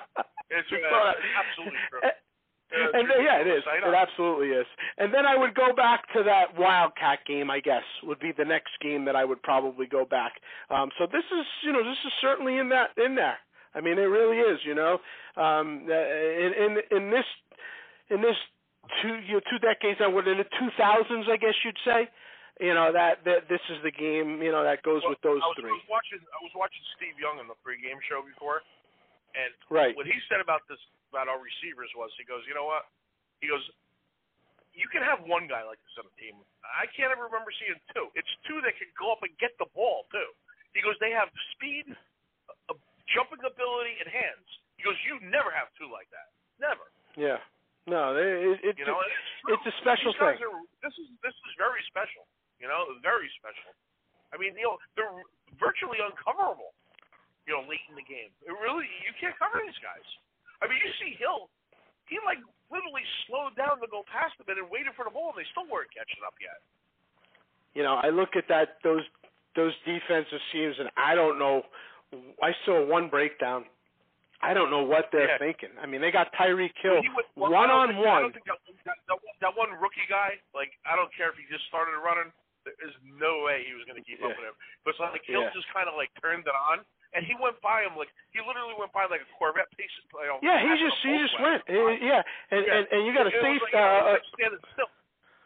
It's 0.49 0.71
uh, 0.71 1.13
absolutely 1.37 1.79
true. 1.91 1.99
And 2.71 3.07
yeah, 3.21 3.39
it 3.39 3.47
is. 3.47 3.63
It 3.63 3.93
absolutely 3.93 4.49
is. 4.49 4.65
And 4.97 5.13
then 5.13 5.25
I 5.25 5.37
would 5.37 5.53
go 5.53 5.73
back 5.75 6.11
to 6.13 6.23
that 6.23 6.57
Wildcat 6.57 7.19
game. 7.27 7.49
I 7.49 7.59
guess 7.59 7.83
would 8.03 8.19
be 8.19 8.31
the 8.35 8.45
next 8.45 8.71
game 8.81 9.05
that 9.05 9.15
I 9.15 9.23
would 9.23 9.41
probably 9.43 9.85
go 9.85 10.03
back. 10.03 10.33
Um, 10.69 10.89
so 10.97 11.05
this 11.05 11.23
is, 11.23 11.45
you 11.63 11.71
know, 11.71 11.83
this 11.83 11.97
is 12.05 12.11
certainly 12.21 12.57
in 12.57 12.69
that 12.69 12.89
in 12.97 13.15
there. 13.15 13.37
I 13.75 13.81
mean, 13.81 13.99
it 13.99 14.09
really 14.09 14.37
is. 14.37 14.59
You 14.65 14.75
know, 14.75 14.97
um, 15.37 15.85
in 15.87 16.51
in 16.57 16.71
in 16.91 17.11
this 17.11 17.25
in 18.09 18.21
this 18.21 18.37
two 19.01 19.15
you 19.27 19.37
know, 19.37 19.45
two 19.49 19.59
decades, 19.59 20.01
I 20.03 20.07
would 20.07 20.27
in 20.27 20.37
the 20.37 20.49
2000s, 20.57 21.29
I 21.29 21.37
guess 21.37 21.55
you'd 21.63 21.77
say. 21.85 22.09
You 22.59 22.71
know 22.71 22.87
that, 22.95 23.19
that 23.27 23.51
this 23.51 23.59
is 23.67 23.83
the 23.83 23.91
game. 23.91 24.39
You 24.39 24.47
know 24.47 24.63
that 24.63 24.79
goes 24.79 25.03
well, 25.03 25.11
with 25.11 25.19
those 25.27 25.43
I 25.43 25.51
was, 25.51 25.59
three. 25.59 25.67
I 25.67 25.75
was 25.75 25.91
watching. 25.91 26.23
I 26.23 26.39
was 26.39 26.55
watching 26.55 26.83
Steve 26.95 27.19
Young 27.19 27.35
in 27.43 27.51
the 27.51 27.57
pregame 27.59 27.99
show 28.07 28.23
before, 28.23 28.63
and 29.35 29.51
right. 29.69 29.93
what 29.95 30.07
he 30.07 30.15
said 30.31 30.39
about 30.39 30.63
this 30.71 30.79
about 31.11 31.27
our 31.27 31.39
receivers 31.39 31.91
was 31.95 32.11
he 32.19 32.25
goes, 32.27 32.43
you 32.47 32.55
know 32.55 32.67
what? 32.67 32.87
He 33.39 33.47
goes, 33.47 33.63
you 34.75 34.87
can 34.91 34.99
have 35.03 35.23
one 35.23 35.47
guy 35.47 35.63
like 35.63 35.79
this 35.83 35.95
on 35.99 36.07
a 36.07 36.15
team. 36.19 36.35
I 36.63 36.87
can't 36.91 37.11
ever 37.11 37.31
remember 37.31 37.51
seeing 37.55 37.79
two. 37.95 38.11
It's 38.19 38.31
two 38.43 38.59
that 38.67 38.75
can 38.75 38.91
go 38.99 39.15
up 39.15 39.23
and 39.23 39.31
get 39.39 39.55
the 39.55 39.71
ball 39.71 40.03
too. 40.11 40.31
He 40.75 40.83
goes, 40.83 40.99
they 40.99 41.15
have 41.15 41.31
speed, 41.55 41.87
a 42.67 42.75
jumping 43.15 43.39
ability, 43.39 43.95
and 44.03 44.11
hands. 44.11 44.47
He 44.75 44.83
goes, 44.83 44.99
you 45.07 45.23
never 45.23 45.47
have 45.55 45.71
two 45.79 45.87
like 45.87 46.11
that. 46.11 46.27
Never. 46.59 46.83
Yeah. 47.15 47.39
No, 47.87 48.11
it, 48.17 48.59
it, 48.59 48.75
you 48.75 48.83
know, 48.83 48.99
it's, 48.99 49.55
it's 49.55 49.67
a 49.71 49.75
special 49.79 50.11
These 50.11 50.19
guys 50.19 50.35
thing. 50.35 50.51
Are, 50.51 50.59
this 50.83 50.95
is 50.99 51.07
this 51.23 51.37
is 51.47 51.51
very 51.55 51.79
special. 51.87 52.27
You 52.59 52.67
know, 52.67 52.91
very 52.99 53.31
special. 53.39 53.71
I 54.33 54.41
mean, 54.41 54.51
you 54.59 54.67
know, 54.67 54.75
they're 54.99 55.15
virtually 55.55 56.03
uncoverable. 56.03 56.74
You 57.45 57.53
know, 57.53 57.63
late 57.69 57.85
in 57.85 57.93
the 57.93 58.05
game, 58.05 58.33
it 58.41 58.53
really 58.57 58.89
you 59.05 59.13
can't 59.21 59.37
cover 59.37 59.61
these 59.61 59.77
guys. 59.81 60.05
I 60.61 60.65
mean, 60.65 60.81
you 60.81 60.91
see 60.97 61.13
Hill, 61.21 61.49
he 62.09 62.17
like 62.25 62.41
literally 62.73 63.05
slowed 63.29 63.53
down 63.53 63.77
to 63.81 63.87
go 63.89 64.01
past 64.09 64.33
them 64.41 64.49
and 64.49 64.65
waited 64.69 64.97
for 64.97 65.05
the 65.05 65.13
ball, 65.13 65.33
and 65.33 65.37
they 65.37 65.47
still 65.53 65.69
weren't 65.69 65.93
catching 65.93 66.25
up 66.25 66.33
yet. 66.41 66.57
You 67.77 67.83
know, 67.85 68.01
I 68.01 68.09
look 68.09 68.33
at 68.33 68.49
that 68.49 68.81
those 68.81 69.05
those 69.53 69.73
defensive 69.85 70.41
schemes, 70.49 70.75
and 70.79 70.89
I 70.97 71.13
don't 71.13 71.37
know. 71.37 71.63
I 72.41 72.55
saw 72.65 72.81
one 72.85 73.09
breakdown. 73.09 73.65
I 74.43 74.53
don't 74.53 74.69
know 74.69 74.83
what 74.83 75.09
they're 75.09 75.35
yeah. 75.35 75.41
thinking. 75.41 75.73
I 75.79 75.87
mean, 75.87 76.03
they 76.03 76.11
got 76.11 76.29
Tyreek 76.35 76.75
Hill 76.83 77.01
well, 77.33 77.49
one 77.49 77.71
on 77.71 77.97
one. 77.97 78.29
That, 78.85 78.99
that, 79.41 79.53
one 79.55 79.73
rookie 79.79 80.05
guy, 80.05 80.37
like 80.53 80.75
I 80.85 80.93
don't 80.93 81.09
care 81.15 81.31
if 81.31 81.39
he 81.39 81.47
just 81.49 81.65
started 81.71 81.97
running. 81.97 82.29
There's 82.61 82.97
no 83.05 83.45
way 83.45 83.65
he 83.65 83.73
was 83.77 83.85
going 83.85 83.97
to 83.97 84.05
keep 84.05 84.19
yeah. 84.21 84.29
up 84.29 84.37
with 84.37 84.45
him. 84.45 84.57
But 84.83 84.97
it's 84.97 85.01
like 85.01 85.25
Hill 85.25 85.49
yeah. 85.49 85.55
just 85.55 85.69
kind 85.71 85.89
of 85.89 85.95
like 85.97 86.13
turned 86.21 86.45
it 86.45 86.53
on, 86.53 86.85
and 87.15 87.23
he 87.23 87.33
went 87.39 87.55
by 87.63 87.87
him 87.87 87.95
like 87.95 88.11
he 88.35 88.43
literally 88.43 88.75
went 88.75 88.91
by 88.91 89.07
like 89.07 89.23
a 89.23 89.29
Corvette 89.39 89.71
piece. 89.79 89.91
You 90.11 90.27
know, 90.27 90.37
yeah, 90.43 90.59
he 90.59 90.71
just 90.75 90.99
he 90.99 91.15
just 91.15 91.35
went. 91.39 91.63
Yeah, 91.71 92.21
and 92.51 92.61
yeah. 92.61 92.75
and, 92.75 92.83
and 92.91 92.99
you 93.07 93.15
got 93.15 93.25
a 93.25 93.33
it 93.33 93.39
safe. 93.39 93.63
Like, 93.63 93.73
uh, 93.73 94.19
like 94.19 94.27
standing 94.35 94.61
still. 94.75 94.91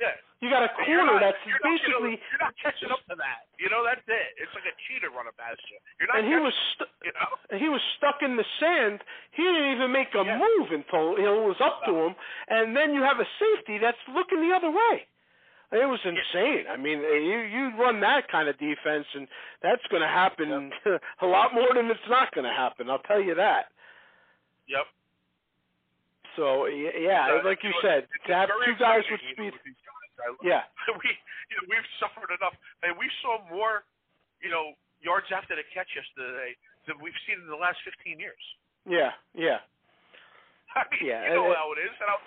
Yeah. 0.02 0.16
You 0.40 0.48
got 0.48 0.64
a 0.64 0.72
corner 0.72 1.20
that's 1.20 1.36
you're 1.44 1.60
basically. 1.60 2.16
Not, 2.16 2.32
you're 2.32 2.44
not 2.48 2.56
catching 2.64 2.88
up 2.96 3.04
to 3.12 3.16
that. 3.20 3.52
You 3.60 3.68
know 3.68 3.84
that's 3.84 4.04
it. 4.08 4.30
It's 4.40 4.52
like 4.56 4.64
a 4.64 4.76
cheater 4.88 5.12
running 5.12 5.36
past 5.36 5.60
you. 5.68 5.76
You're 6.00 6.08
not. 6.08 6.24
And 6.24 6.26
he 6.32 6.40
was 6.40 6.56
stu- 6.74 6.96
you 7.04 7.12
know? 7.12 7.32
he 7.60 7.68
was 7.68 7.84
stuck 8.00 8.24
in 8.24 8.40
the 8.40 8.48
sand. 8.64 9.04
He 9.36 9.44
didn't 9.44 9.76
even 9.76 9.92
make 9.92 10.16
a 10.16 10.24
yeah. 10.24 10.40
move 10.40 10.72
until 10.72 11.20
Hill 11.20 11.44
was 11.44 11.60
up 11.60 11.84
to 11.92 11.92
him, 11.92 12.16
and 12.48 12.72
then 12.72 12.96
you 12.96 13.04
have 13.04 13.20
a 13.20 13.28
safety 13.36 13.84
that's 13.84 14.00
looking 14.16 14.40
the 14.40 14.56
other 14.56 14.72
way. 14.72 15.04
It 15.72 15.86
was 15.86 16.02
insane. 16.02 16.66
I 16.66 16.78
mean, 16.78 16.98
you 16.98 17.46
you 17.46 17.72
run 17.78 18.02
that 18.02 18.26
kind 18.32 18.50
of 18.50 18.58
defense, 18.58 19.06
and 19.14 19.28
that's 19.62 19.86
going 19.94 20.02
to 20.02 20.10
happen 20.10 20.72
yep. 20.86 21.02
a 21.22 21.28
lot 21.30 21.54
more 21.54 21.70
than 21.76 21.94
it's 21.94 22.10
not 22.10 22.34
going 22.34 22.50
to 22.50 22.56
happen. 22.56 22.90
I'll 22.90 23.06
tell 23.06 23.22
you 23.22 23.36
that. 23.36 23.70
Yep. 24.66 24.90
So 26.36 26.66
yeah, 26.66 27.38
uh, 27.38 27.46
like 27.46 27.62
you 27.62 27.70
said, 27.86 28.10
to 28.26 28.34
have 28.34 28.50
two 28.66 28.74
guys 28.82 29.06
with 29.14 29.22
speed. 29.34 29.54
I, 29.54 30.34
yeah. 30.42 30.66
We 30.90 31.10
you 31.50 31.56
know, 31.58 31.66
we've 31.70 31.90
suffered 32.02 32.30
enough, 32.34 32.54
and 32.86 32.98
we 32.98 33.10
saw 33.22 33.42
more, 33.50 33.86
you 34.42 34.50
know, 34.50 34.74
yards 35.02 35.30
after 35.34 35.58
the 35.58 35.66
catch 35.74 35.90
yesterday 35.98 36.54
than 36.86 37.02
we've 37.02 37.18
seen 37.26 37.42
in 37.42 37.50
the 37.50 37.58
last 37.58 37.82
15 37.86 38.22
years. 38.22 38.42
Yeah. 38.86 39.18
Yeah. 39.34 39.62
I 40.78 40.86
mean, 40.94 41.10
yeah, 41.10 41.26
you 41.30 41.42
know 41.42 41.50
and, 41.50 41.58
how 41.58 41.74
it 41.74 41.82
is. 41.82 41.94
And 41.98 42.10
I'll, 42.10 42.22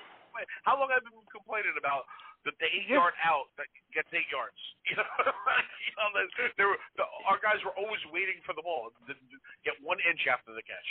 how 0.67 0.75
long 0.75 0.91
I've 0.91 1.07
been 1.07 1.15
complaining 1.31 1.79
about 1.79 2.11
the, 2.45 2.53
the 2.59 2.69
eight 2.69 2.89
yard 2.91 3.15
out 3.23 3.51
that 3.59 3.67
gets 3.95 4.09
eight 4.13 4.29
yards. 4.31 4.59
You 4.83 4.99
know, 4.99 5.07
you 5.07 5.93
know 5.95 6.09
the, 6.11 6.23
they 6.59 6.67
were, 6.67 6.75
the, 6.99 7.07
our 7.31 7.39
guys 7.39 7.63
were 7.63 7.71
always 7.79 8.03
waiting 8.11 8.43
for 8.43 8.51
the 8.51 8.67
ball 8.67 8.91
to 9.07 9.15
get 9.63 9.79
one 9.79 10.03
inch 10.03 10.27
after 10.27 10.51
the 10.51 10.65
catch. 10.67 10.89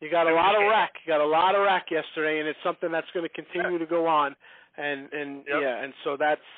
You 0.00 0.08
got 0.10 0.26
a 0.26 0.34
lot 0.34 0.56
of 0.56 0.64
rack. 0.64 0.96
You 1.04 1.12
got 1.12 1.20
a 1.20 1.26
lot 1.26 1.54
of 1.54 1.60
rack 1.62 1.90
yesterday, 1.90 2.40
and 2.40 2.48
it's 2.48 2.58
something 2.64 2.90
that's 2.90 3.10
going 3.12 3.28
to 3.28 3.34
continue 3.34 3.76
yeah. 3.76 3.84
to 3.84 3.86
go 3.86 4.06
on. 4.06 4.34
And 4.78 5.12
and 5.12 5.44
yep. 5.44 5.60
yeah, 5.60 5.84
and 5.84 5.92
so 6.04 6.16
that's 6.16 6.48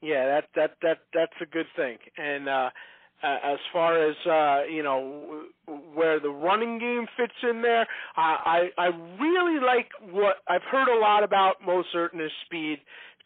yeah, 0.00 0.26
that 0.26 0.44
that 0.54 0.70
that 0.82 0.98
that's 1.12 1.36
a 1.42 1.46
good 1.46 1.66
thing. 1.74 1.98
And 2.16 2.48
uh, 2.48 2.70
as 3.22 3.58
far 3.72 4.08
as 4.08 4.14
uh, 4.26 4.70
you 4.70 4.82
know 4.82 5.42
where 5.94 6.20
the 6.20 6.30
running 6.30 6.78
game 6.78 7.06
fits 7.16 7.34
in 7.42 7.62
there, 7.62 7.86
I 8.16 8.70
I, 8.78 8.82
I 8.82 8.86
really 9.20 9.60
like 9.60 9.90
what 10.12 10.36
I've 10.46 10.62
heard 10.70 10.88
a 10.88 11.00
lot 11.00 11.24
about 11.24 11.56
Mostert 11.66 12.12
and 12.12 12.20
his 12.20 12.30
speed, 12.46 12.78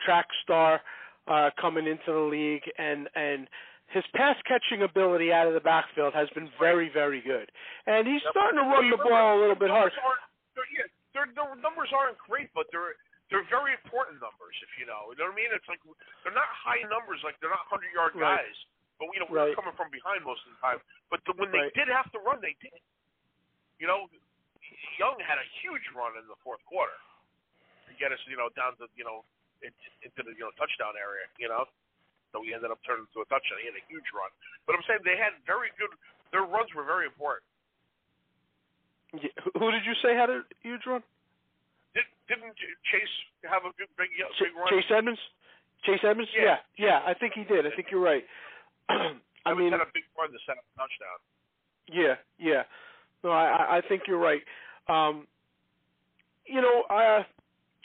track 0.05 0.27
star 0.43 0.81
uh, 1.29 1.51
coming 1.61 1.87
into 1.87 2.11
the 2.11 2.27
league, 2.27 2.65
and 2.79 3.09
and 3.15 3.47
his 3.93 4.05
pass 4.17 4.37
catching 4.49 4.83
ability 4.83 5.33
out 5.33 5.47
of 5.47 5.53
the 5.53 5.61
backfield 5.61 6.17
has 6.17 6.29
been 6.33 6.49
very, 6.57 6.89
very 6.89 7.21
good. 7.21 7.53
And 7.85 8.09
he's 8.09 8.25
yep. 8.25 8.33
starting 8.33 8.57
to 8.57 8.65
run 8.65 8.89
the 8.89 8.97
ball 8.97 9.37
a 9.37 9.39
little 9.39 9.59
bit 9.59 9.69
hard. 9.69 9.93
They're, 10.57 10.65
yeah, 10.73 10.89
their 11.13 11.29
numbers 11.61 11.93
aren't 11.93 12.17
great, 12.25 12.49
but 12.57 12.73
they're 12.73 12.97
they're 13.29 13.45
very 13.49 13.73
important 13.73 14.21
numbers. 14.21 14.57
If 14.61 14.73
you 14.81 14.85
know, 14.85 15.13
you 15.13 15.21
know 15.21 15.33
what 15.33 15.37
I 15.37 15.41
mean. 15.41 15.53
It's 15.53 15.69
like 15.69 15.81
they're 16.25 16.37
not 16.37 16.49
high 16.53 16.85
numbers, 16.89 17.21
like 17.25 17.37
they're 17.41 17.53
not 17.53 17.65
hundred 17.69 17.93
yard 17.93 18.17
right. 18.17 18.41
guys. 18.45 18.57
But 18.97 19.13
you 19.13 19.21
know, 19.25 19.29
right. 19.33 19.53
we're 19.53 19.57
coming 19.57 19.77
from 19.77 19.89
behind 19.93 20.25
most 20.25 20.45
of 20.49 20.57
the 20.57 20.61
time. 20.61 20.81
But 21.09 21.25
the, 21.25 21.37
when 21.37 21.53
they 21.53 21.69
right. 21.69 21.77
did 21.77 21.89
have 21.89 22.09
to 22.17 22.21
run, 22.21 22.41
they 22.45 22.57
did. 22.61 22.77
You 23.81 23.89
know, 23.89 24.09
Young 25.01 25.17
had 25.25 25.41
a 25.41 25.47
huge 25.65 25.85
run 25.97 26.17
in 26.17 26.29
the 26.29 26.39
fourth 26.45 26.61
quarter 26.69 26.97
to 27.89 27.93
get 27.97 28.13
us, 28.13 28.21
you 28.29 28.37
know, 28.37 28.53
down 28.53 28.77
to 28.81 28.89
you 28.97 29.05
know 29.05 29.25
into 29.63 30.21
the 30.27 30.33
you 30.35 30.45
know 30.45 30.53
touchdown 30.59 30.99
area. 30.99 31.27
You 31.39 31.49
know. 31.49 31.67
So 32.33 32.41
he 32.41 32.57
ended 32.57 32.73
up 32.73 32.81
turning 32.89 33.05
into 33.05 33.21
a 33.21 33.29
touchdown. 33.29 33.61
He 33.61 33.69
had 33.69 33.77
a 33.77 33.85
huge 33.93 34.09
run. 34.17 34.33
But 34.65 34.75
I'm 34.75 34.85
saying 34.89 35.05
they 35.05 35.21
had 35.21 35.37
very 35.45 35.69
good. 35.77 35.93
Their 36.33 36.49
runs 36.49 36.73
were 36.73 36.85
very 36.85 37.05
important. 37.05 37.45
Yeah. 39.13 39.29
Who 39.61 39.69
did 39.69 39.85
you 39.85 39.93
say 40.01 40.17
had 40.17 40.33
a 40.33 40.41
huge 40.65 40.89
run? 40.89 41.05
Did, 41.93 42.09
didn't 42.25 42.57
Chase 42.89 43.15
have 43.45 43.69
a 43.69 43.73
good 43.77 43.93
big, 44.01 44.09
big 44.17 44.53
run? 44.57 44.69
Chase 44.73 44.89
Edmonds. 44.89 45.21
Chase 45.85 46.01
Edmonds. 46.01 46.33
Yeah. 46.33 46.57
yeah, 46.81 46.97
yeah. 46.97 46.99
I 47.05 47.13
think 47.13 47.37
he 47.37 47.45
did. 47.45 47.69
I 47.69 47.71
think 47.77 47.93
you're 47.93 48.01
right. 48.01 48.25
I 49.45 49.53
mean, 49.53 49.73
had 49.73 49.85
a 49.85 49.93
big 49.93 50.09
run 50.17 50.33
to 50.33 50.41
set 50.49 50.57
up 50.57 50.65
a 50.65 50.75
touchdown. 50.81 51.19
Yeah, 51.93 52.17
yeah. 52.39 52.63
No, 53.25 53.31
I 53.31 53.79
I 53.79 53.81
think 53.87 54.05
you're 54.07 54.19
right. 54.19 54.43
Um, 54.89 55.27
you 56.47 56.61
know, 56.61 56.83
uh, 56.89 57.23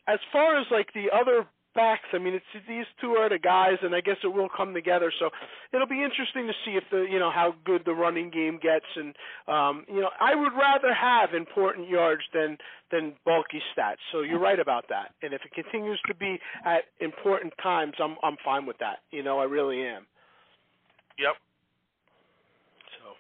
as 0.08 0.20
far 0.32 0.58
as 0.60 0.66
like 0.72 0.94
the 0.94 1.08
other 1.14 1.46
backs. 1.78 2.10
I 2.12 2.18
mean, 2.18 2.34
it's 2.34 2.66
these 2.68 2.90
two 3.00 3.14
are 3.22 3.30
the 3.30 3.38
guys, 3.38 3.78
and 3.86 3.94
I 3.94 4.02
guess 4.02 4.18
it 4.26 4.34
will 4.34 4.50
come 4.50 4.74
together. 4.74 5.14
So 5.22 5.30
it'll 5.72 5.88
be 5.88 6.02
interesting 6.02 6.50
to 6.50 6.56
see 6.66 6.74
if 6.74 6.84
the 6.90 7.06
you 7.06 7.22
know 7.22 7.30
how 7.30 7.54
good 7.64 7.86
the 7.86 7.94
running 7.94 8.34
game 8.34 8.58
gets, 8.58 8.90
and 8.98 9.14
um, 9.46 9.86
you 9.86 10.02
know 10.02 10.10
I 10.20 10.34
would 10.34 10.58
rather 10.58 10.90
have 10.92 11.38
important 11.38 11.88
yards 11.88 12.26
than 12.34 12.58
than 12.90 13.14
bulky 13.24 13.62
stats. 13.72 14.02
So 14.12 14.26
you're 14.26 14.42
right 14.42 14.60
about 14.60 14.90
that. 14.90 15.14
And 15.22 15.32
if 15.38 15.46
it 15.46 15.54
continues 15.54 16.02
to 16.10 16.16
be 16.18 16.42
at 16.66 16.90
important 17.00 17.54
times, 17.62 17.94
I'm 18.02 18.18
I'm 18.26 18.42
fine 18.44 18.66
with 18.66 18.82
that. 18.82 19.06
You 19.14 19.22
know, 19.22 19.38
I 19.38 19.46
really 19.46 19.86
am. 19.86 20.10
Yep. 21.22 21.38
So. 22.98 23.14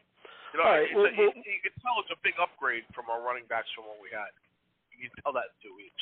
You 0.54 0.58
know, 0.60 0.66
All 0.66 0.74
right, 0.74 0.90
well, 0.98 1.06
a, 1.06 1.14
well, 1.14 1.38
you 1.38 1.62
can 1.62 1.74
tell 1.86 2.02
it's 2.02 2.10
a 2.10 2.20
big 2.26 2.34
upgrade 2.42 2.90
from 2.98 3.06
our 3.14 3.22
running 3.22 3.46
backs 3.46 3.70
from 3.78 3.86
what 3.86 4.02
we 4.02 4.10
had. 4.10 4.34
You 4.98 5.14
can 5.14 5.14
tell 5.22 5.34
that 5.38 5.54
in 5.54 5.70
two 5.70 5.74
weeks 5.78 6.02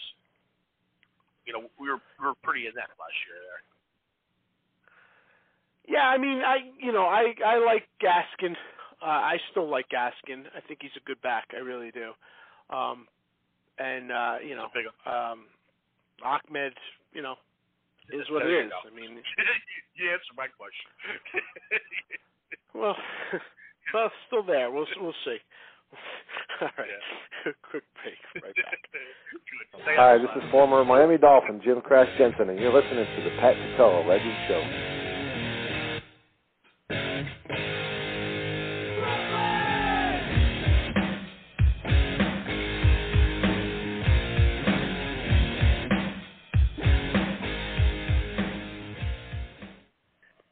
you 1.45 1.53
know, 1.53 1.69
we 1.79 1.89
were 1.89 2.01
we 2.19 2.25
were 2.27 2.35
pretty 2.43 2.67
inept 2.67 2.97
last 2.99 3.17
year 3.27 3.37
there. 3.41 3.61
Yeah, 5.87 6.09
I 6.09 6.17
mean, 6.17 6.41
I 6.41 6.57
you 6.79 6.91
know, 6.91 7.05
I 7.05 7.33
I 7.45 7.63
like 7.63 7.87
Gaskin. 8.01 8.55
Uh, 9.01 9.05
I 9.05 9.37
still 9.51 9.69
like 9.69 9.87
Gaskin. 9.89 10.45
I 10.55 10.61
think 10.67 10.79
he's 10.81 10.95
a 10.97 11.05
good 11.05 11.21
back. 11.21 11.49
I 11.53 11.59
really 11.59 11.91
do. 11.91 12.11
Um, 12.75 13.07
and 13.77 14.11
uh, 14.11 14.35
you 14.43 14.55
know, 14.55 14.67
um, 15.05 15.45
Ahmed, 16.23 16.73
you 17.13 17.21
know, 17.21 17.35
is 18.11 18.29
what 18.29 18.43
there 18.43 18.61
it 18.61 18.65
is. 18.67 18.71
Go. 18.71 18.89
I 18.89 18.95
mean, 18.95 19.17
you 19.95 20.11
answered 20.11 20.37
my 20.37 20.47
question. 20.47 20.89
well, 22.73 22.95
well, 23.93 24.11
still 24.27 24.43
there. 24.43 24.71
We'll 24.71 24.87
we'll 24.99 25.13
see. 25.25 25.37
All 26.61 26.69
right. 26.77 26.87
Yeah. 26.87 27.51
Quick 27.69 27.83
break. 28.01 28.43
Right 28.43 28.55
back. 28.55 28.79
Hi, 29.97 30.17
this 30.17 30.29
is 30.35 30.49
former 30.51 30.83
Miami 30.83 31.17
Dolphin 31.17 31.61
Jim 31.63 31.81
Crash 31.81 32.09
Jensen, 32.17 32.49
and 32.49 32.59
you're 32.59 32.73
listening 32.73 33.05
to 33.05 33.23
the 33.23 33.29
Pat 33.39 33.55
Catello 33.55 34.07
Legend 34.07 34.35
Show. 34.47 34.95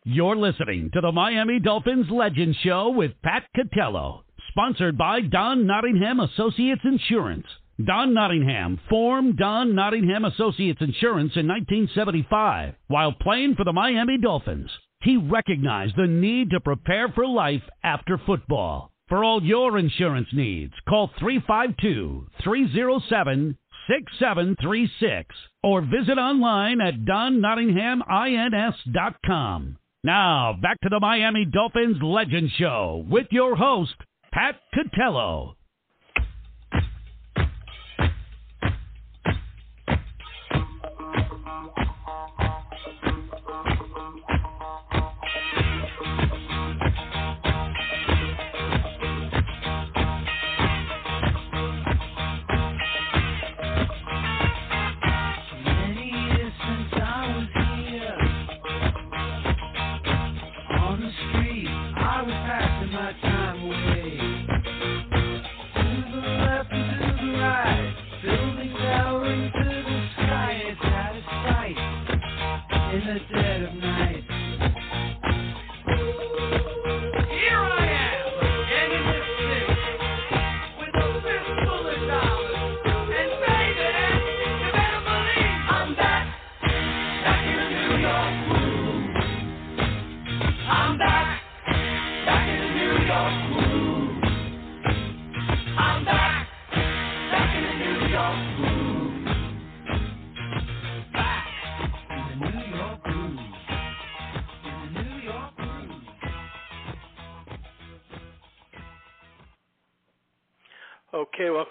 You're 0.06 0.36
listening 0.36 0.92
to 0.94 1.02
the 1.02 1.12
Miami 1.12 1.60
Dolphins 1.60 2.06
Legend 2.12 2.56
Show 2.62 2.90
with 2.90 3.14
Pat 3.24 3.46
Catello, 3.58 4.22
Sponsored 4.54 4.98
by 5.00 5.22
Don 5.22 5.66
Nottingham 5.66 6.20
Associates 6.20 6.84
Insurance. 6.84 7.48
Don 7.84 8.14
Nottingham 8.14 8.80
formed 8.88 9.36
Don 9.36 9.74
Nottingham 9.74 10.26
Associates 10.26 10.80
Insurance 10.80 11.32
in 11.36 11.48
1975 11.48 12.76
while 12.86 13.14
playing 13.14 13.56
for 13.56 13.64
the 13.64 13.74
Miami 13.74 14.20
Dolphins. 14.20 14.70
He 15.02 15.18
recognized 15.18 15.96
the 15.98 16.06
need 16.06 16.52
to 16.52 16.60
prepare 16.60 17.10
for 17.10 17.26
life 17.26 17.64
after 17.84 18.20
football. 18.20 18.92
For 19.10 19.24
all 19.24 19.44
your 19.44 19.80
insurance 19.80 20.28
needs, 20.34 20.74
call 20.88 21.10
352 21.18 22.28
307 22.44 23.58
6736 23.88 25.36
or 25.64 25.82
visit 25.82 26.20
online 26.20 26.80
at 26.80 27.06
donnottinghamins.com. 27.06 29.78
Now, 30.04 30.56
back 30.62 30.80
to 30.82 30.90
the 30.90 31.00
Miami 31.00 31.46
Dolphins 31.46 31.98
Legend 32.04 32.52
Show 32.60 33.04
with 33.10 33.26
your 33.32 33.56
host, 33.56 33.96
Pat 34.34 34.56
Catello. 34.74 35.58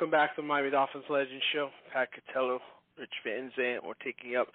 Welcome 0.02 0.18
back 0.18 0.34
to 0.34 0.42
the 0.42 0.48
Miami 0.48 0.68
Dolphins 0.68 1.06
Legend 1.08 1.38
Show. 1.54 1.70
Pat 1.94 2.08
Catello, 2.10 2.58
Rich 2.98 3.22
Van 3.22 3.52
Zant. 3.54 3.86
We're 3.86 3.94
taking 4.02 4.34
up 4.34 4.48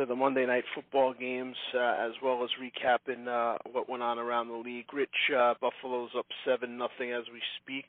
to 0.00 0.06
the 0.06 0.16
Monday 0.16 0.46
night 0.46 0.64
football 0.74 1.12
games 1.12 1.52
uh, 1.76 2.00
as 2.00 2.12
well 2.24 2.40
as 2.40 2.48
recapping 2.56 3.28
uh, 3.28 3.58
what 3.72 3.90
went 3.90 4.02
on 4.02 4.18
around 4.18 4.48
the 4.48 4.56
league. 4.56 4.88
Rich, 4.94 5.12
uh, 5.36 5.52
Buffalo's 5.60 6.16
up 6.16 6.24
seven 6.48 6.80
nothing 6.80 7.12
as 7.12 7.28
we 7.28 7.44
speak. 7.60 7.84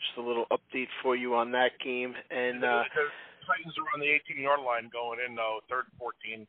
Just 0.00 0.16
a 0.16 0.24
little 0.24 0.46
update 0.48 0.88
for 1.02 1.12
you 1.14 1.36
on 1.36 1.52
that 1.52 1.76
game. 1.84 2.16
And 2.32 2.64
uh, 2.64 2.80
the 2.96 3.12
Titans 3.44 3.76
are 3.76 3.92
on 3.92 4.00
the 4.00 4.08
18 4.08 4.40
yard 4.40 4.64
line 4.64 4.88
going 4.88 5.20
in 5.20 5.36
though, 5.36 5.60
third 5.68 5.84
and 5.92 6.00
14 6.00 6.48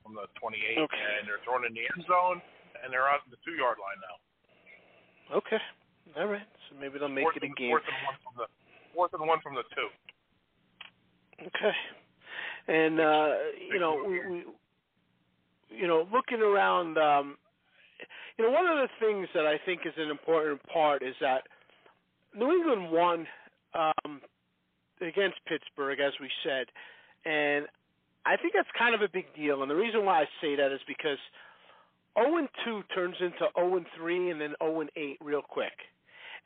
from 0.00 0.16
the 0.16 0.32
28, 0.40 0.80
okay. 0.80 0.96
and 1.20 1.28
they're 1.28 1.44
throwing 1.44 1.68
in 1.68 1.76
the 1.76 1.84
end 1.84 2.08
zone, 2.08 2.40
and 2.80 2.88
they're 2.88 3.04
out 3.04 3.20
the 3.28 3.36
two 3.44 3.52
yard 3.52 3.76
line 3.76 4.00
now. 4.00 4.16
Okay. 5.44 5.60
All 6.16 6.24
right. 6.24 6.48
So 6.72 6.80
maybe 6.80 6.96
they'll 6.96 7.12
make 7.12 7.28
fourth 7.28 7.36
it 7.36 7.44
a 7.44 7.52
game. 7.52 7.76
Fourth 7.76 7.84
and 7.84 8.00
one 8.08 8.16
from 8.24 8.34
the 8.40 8.48
fourth 9.00 9.14
and 9.14 9.26
one 9.26 9.40
from 9.42 9.54
the 9.54 9.62
two. 9.74 9.88
Okay. 11.46 11.76
And 12.68 13.00
uh, 13.00 13.32
you 13.72 13.80
know, 13.80 14.04
we, 14.06 14.44
you 15.74 15.86
know, 15.86 16.06
looking 16.12 16.42
around 16.42 16.98
um 16.98 17.38
you 18.36 18.44
know, 18.44 18.50
one 18.50 18.66
of 18.66 18.76
the 18.76 18.88
things 19.00 19.28
that 19.34 19.46
I 19.46 19.56
think 19.64 19.82
is 19.86 19.94
an 19.96 20.10
important 20.10 20.60
part 20.70 21.02
is 21.02 21.14
that 21.20 21.44
New 22.36 22.50
England 22.50 22.90
won 22.90 23.26
um 23.74 24.20
against 25.00 25.38
Pittsburgh 25.46 25.98
as 25.98 26.12
we 26.20 26.28
said. 26.44 26.66
And 27.24 27.66
I 28.26 28.36
think 28.36 28.52
that's 28.54 28.68
kind 28.78 28.94
of 28.94 29.00
a 29.00 29.08
big 29.08 29.34
deal. 29.34 29.62
And 29.62 29.70
the 29.70 29.74
reason 29.74 30.04
why 30.04 30.20
I 30.20 30.24
say 30.42 30.56
that 30.56 30.72
is 30.72 30.80
because 30.86 31.18
0 32.18 32.36
and 32.36 32.48
2 32.66 32.82
turns 32.94 33.16
into 33.20 33.48
0 33.56 33.76
and 33.76 33.86
3 33.96 34.30
and 34.30 34.40
then 34.40 34.54
0 34.62 34.82
and 34.82 34.90
8 34.94 35.16
real 35.22 35.42
quick. 35.42 35.72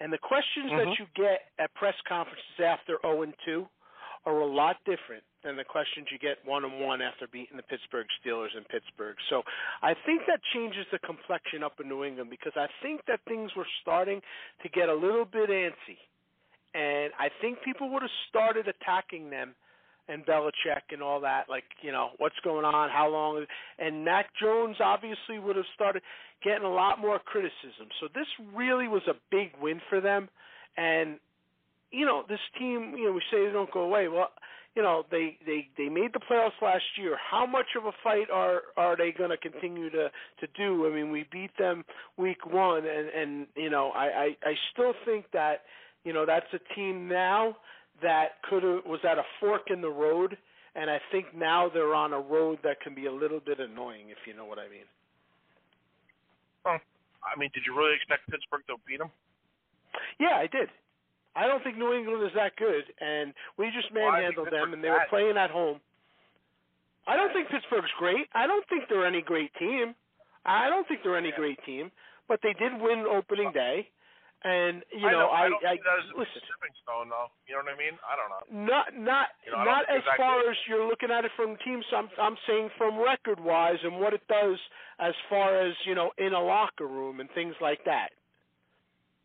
And 0.01 0.12
the 0.12 0.18
questions 0.18 0.70
mm-hmm. 0.70 0.90
that 0.90 0.99
you 0.99 1.07
get 1.14 1.53
at 1.59 1.74
press 1.74 1.95
conferences 2.09 2.59
after 2.59 2.99
0 3.03 3.22
and 3.22 3.34
2 3.45 3.66
are 4.26 4.40
a 4.40 4.47
lot 4.47 4.76
different 4.84 5.22
than 5.45 5.57
the 5.57 5.64
questions 5.64 6.09
you 6.11 6.18
get 6.18 6.38
one 6.45 6.64
and 6.64 6.80
one 6.80 7.03
after 7.03 7.28
beating 7.28 7.57
the 7.57 7.62
Pittsburgh 7.62 8.07
Steelers 8.18 8.57
in 8.57 8.64
Pittsburgh. 8.64 9.16
So 9.28 9.42
I 9.82 9.92
think 10.07 10.22
that 10.26 10.40
changes 10.55 10.86
the 10.90 10.99
complexion 11.01 11.62
up 11.62 11.78
in 11.80 11.88
New 11.88 12.05
England 12.05 12.30
because 12.30 12.55
I 12.57 12.66
think 12.82 13.03
that 13.07 13.20
things 13.28 13.51
were 13.55 13.68
starting 13.82 14.22
to 14.62 14.68
get 14.70 14.88
a 14.88 14.95
little 14.95 15.26
bit 15.26 15.51
antsy. 15.51 16.01
And 16.72 17.12
I 17.20 17.28
think 17.40 17.59
people 17.62 17.90
would 17.92 18.03
have 18.03 18.16
started 18.28 18.66
attacking 18.66 19.30
them 19.30 19.55
and 20.09 20.24
Belichick 20.26 20.92
and 20.92 21.02
all 21.02 21.20
that, 21.20 21.44
like, 21.48 21.64
you 21.82 21.92
know, 21.92 22.11
what's 22.18 22.34
going 22.44 22.64
on, 22.64 22.90
how 22.90 23.09
long 23.09 23.44
and 23.78 24.05
Mac 24.05 24.26
Jones 24.40 24.76
obviously 24.80 25.38
would 25.38 25.57
have 25.57 25.64
started 25.74 26.02
getting 26.42 26.64
a 26.64 26.72
lot 26.72 27.00
more 27.00 27.18
criticism. 27.18 27.88
So 28.00 28.09
this 28.14 28.26
really 28.55 28.86
was 28.86 29.02
a 29.09 29.14
big 29.30 29.52
win 29.61 29.80
for 29.88 30.00
them. 30.00 30.28
And 30.76 31.18
you 31.94 32.05
know, 32.05 32.24
this 32.28 32.40
team, 32.59 32.94
you 32.96 33.07
know, 33.07 33.12
we 33.12 33.22
say 33.30 33.46
they 33.46 33.52
don't 33.52 33.70
go 33.70 33.82
away. 33.82 34.09
Well, 34.09 34.30
you 34.74 34.82
know, 34.82 35.05
they 35.11 35.38
they 35.46 35.68
they 35.78 35.88
made 35.88 36.12
the 36.12 36.18
playoffs 36.18 36.61
last 36.61 36.82
year. 36.98 37.16
How 37.30 37.46
much 37.46 37.66
of 37.78 37.84
a 37.84 37.92
fight 38.02 38.28
are 38.32 38.62
are 38.76 38.96
they 38.96 39.12
going 39.16 39.30
to 39.30 39.36
continue 39.36 39.90
to 39.90 40.11
to 40.40 40.46
do? 40.57 40.86
I 40.86 40.94
mean, 40.94 41.12
we 41.12 41.26
beat 41.30 41.57
them 41.57 41.84
week 42.16 42.44
one, 42.44 42.84
and 42.84 43.09
and 43.09 43.46
you 43.55 43.70
know, 43.70 43.90
I 43.94 44.05
I, 44.05 44.36
I 44.44 44.55
still 44.72 44.92
think 45.05 45.26
that 45.32 45.62
you 46.02 46.12
know 46.12 46.26
that's 46.26 46.46
a 46.52 46.74
team 46.74 47.09
now 47.09 47.57
that 48.03 48.42
could 48.49 48.62
have 48.62 48.84
was 48.84 49.01
at 49.09 49.18
a 49.18 49.24
fork 49.40 49.70
in 49.70 49.80
the 49.80 49.90
road, 49.90 50.36
and 50.74 50.90
I 50.90 51.01
think 51.12 51.26
now 51.36 51.70
they're 51.72 51.95
on 51.95 52.12
a 52.12 52.20
road 52.20 52.59
that 52.64 52.80
can 52.80 52.95
be 52.95 53.07
a 53.07 53.12
little 53.12 53.40
bit 53.40 53.61
annoying, 53.61 54.11
if 54.11 54.18
you 54.26 54.34
know 54.34 54.45
what 54.45 54.59
I 54.59 54.68
mean. 54.68 54.88
Well, 56.64 56.80
I 57.22 57.38
mean, 57.38 57.51
did 57.55 57.62
you 57.66 57.76
really 57.76 57.95
expect 57.95 58.28
Pittsburgh 58.30 58.62
to 58.68 58.76
beat 58.86 58.99
them? 58.99 59.11
Yeah, 60.18 60.36
I 60.36 60.47
did. 60.47 60.68
I 61.36 61.47
don't 61.47 61.62
think 61.62 61.76
New 61.78 61.92
England 61.92 62.22
is 62.22 62.34
that 62.34 62.55
good, 62.57 62.84
and 63.01 63.34
we 63.59 63.66
just 63.74 63.92
manhandled 63.92 64.49
well, 64.51 64.61
them, 64.61 64.72
and 64.72 64.82
they 64.82 64.90
were 64.90 65.07
playing 65.11 65.36
at 65.36 65.51
home. 65.51 65.80
I 67.07 67.16
don't 67.16 67.32
think 67.32 67.49
Pittsburgh's 67.49 67.90
great. 67.99 68.26
I 68.34 68.47
don't 68.47 68.64
think 68.68 68.84
they're 68.88 69.07
any 69.07 69.20
great 69.20 69.51
team. 69.59 69.95
I 70.47 70.68
don't 70.68 70.86
think 70.86 71.01
they're 71.03 71.18
any 71.18 71.32
great 71.32 71.59
team, 71.66 71.90
but 72.28 72.40
they 72.42 72.55
did 72.55 72.72
win 72.80 73.05
opening 73.11 73.49
uh, 73.49 73.53
day, 73.53 73.88
and 74.45 74.84
you 74.92 75.09
I 75.09 75.12
know, 75.12 75.28
I, 75.32 75.49
I, 75.49 75.72
I, 75.72 75.74
that 75.80 75.99
as 76.05 76.09
a 76.12 76.18
listen. 76.20 76.45
stepping 76.45 76.76
stone, 76.84 77.09
though. 77.09 77.32
You 77.49 77.57
know 77.57 77.64
what 77.64 77.72
I 77.72 77.80
mean? 77.80 77.97
I 78.05 78.12
don't 78.12 78.28
know. 78.28 78.45
Not 78.53 78.86
not 78.92 79.28
You 79.45 79.53
know, 79.57 79.64
not 79.64 79.88
as 79.88 80.05
far 80.20 80.45
as 80.45 80.57
you're 80.68 80.84
looking 80.86 81.09
at 81.11 81.24
it 81.24 81.32
from 81.34 81.57
teams. 81.64 81.84
I'm 81.97 82.09
I'm 82.20 82.36
saying 82.47 82.68
from 82.76 83.01
record 83.01 83.40
wise 83.40 83.80
and 83.82 83.97
what 83.99 84.12
it 84.12 84.20
does 84.28 84.61
as 85.01 85.16
far 85.32 85.57
as 85.64 85.72
you 85.88 85.95
know 85.97 86.12
in 86.20 86.32
a 86.36 86.40
locker 86.45 86.86
room 86.86 87.20
and 87.20 87.28
things 87.32 87.57
like 87.64 87.80
that. 87.88 88.12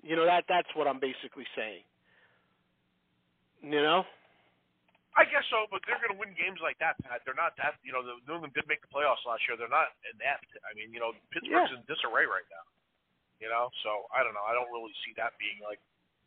You 0.01 0.15
know 0.15 0.23
that 0.25 0.45
that's 0.47 0.71
what 0.79 0.87
I'm 0.87 0.99
basically 1.03 1.45
saying. 1.55 1.83
You 3.61 3.83
know. 3.83 4.07
I 5.19 5.27
guess 5.27 5.43
so, 5.51 5.67
but 5.67 5.83
they're 5.83 5.99
going 5.99 6.15
to 6.15 6.21
win 6.21 6.31
games 6.37 6.63
like 6.63 6.79
that, 6.79 6.95
Pat. 7.03 7.19
They're 7.27 7.35
not 7.35 7.51
that. 7.59 7.75
You 7.83 7.91
know, 7.91 7.99
the 8.05 8.23
New 8.23 8.39
England 8.39 8.55
did 8.55 8.63
make 8.71 8.79
the 8.79 8.87
playoffs 8.87 9.19
last 9.27 9.43
year. 9.49 9.59
They're 9.59 9.67
not 9.67 9.91
inept. 10.15 10.47
I 10.63 10.71
mean, 10.79 10.95
you 10.95 11.01
know, 11.03 11.11
Pittsburgh's 11.33 11.67
Yeah. 11.73 11.75
in 11.75 11.83
disarray 11.91 12.23
right 12.23 12.45
now. 12.47 12.63
You 13.39 13.47
know, 13.47 13.71
so 13.87 14.11
I 14.11 14.19
don't 14.23 14.35
know. 14.35 14.43
I 14.43 14.51
don't 14.51 14.67
really 14.67 14.91
see 15.07 15.15
that 15.15 15.31
being 15.39 15.63
like 15.63 15.79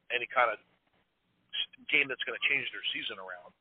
any 0.09 0.25
kind 0.33 0.49
of 0.49 0.57
game 1.93 2.09
that's 2.09 2.25
going 2.25 2.37
to 2.37 2.45
change 2.49 2.65
their 2.73 2.85
season 2.97 3.21
around. 3.21 3.53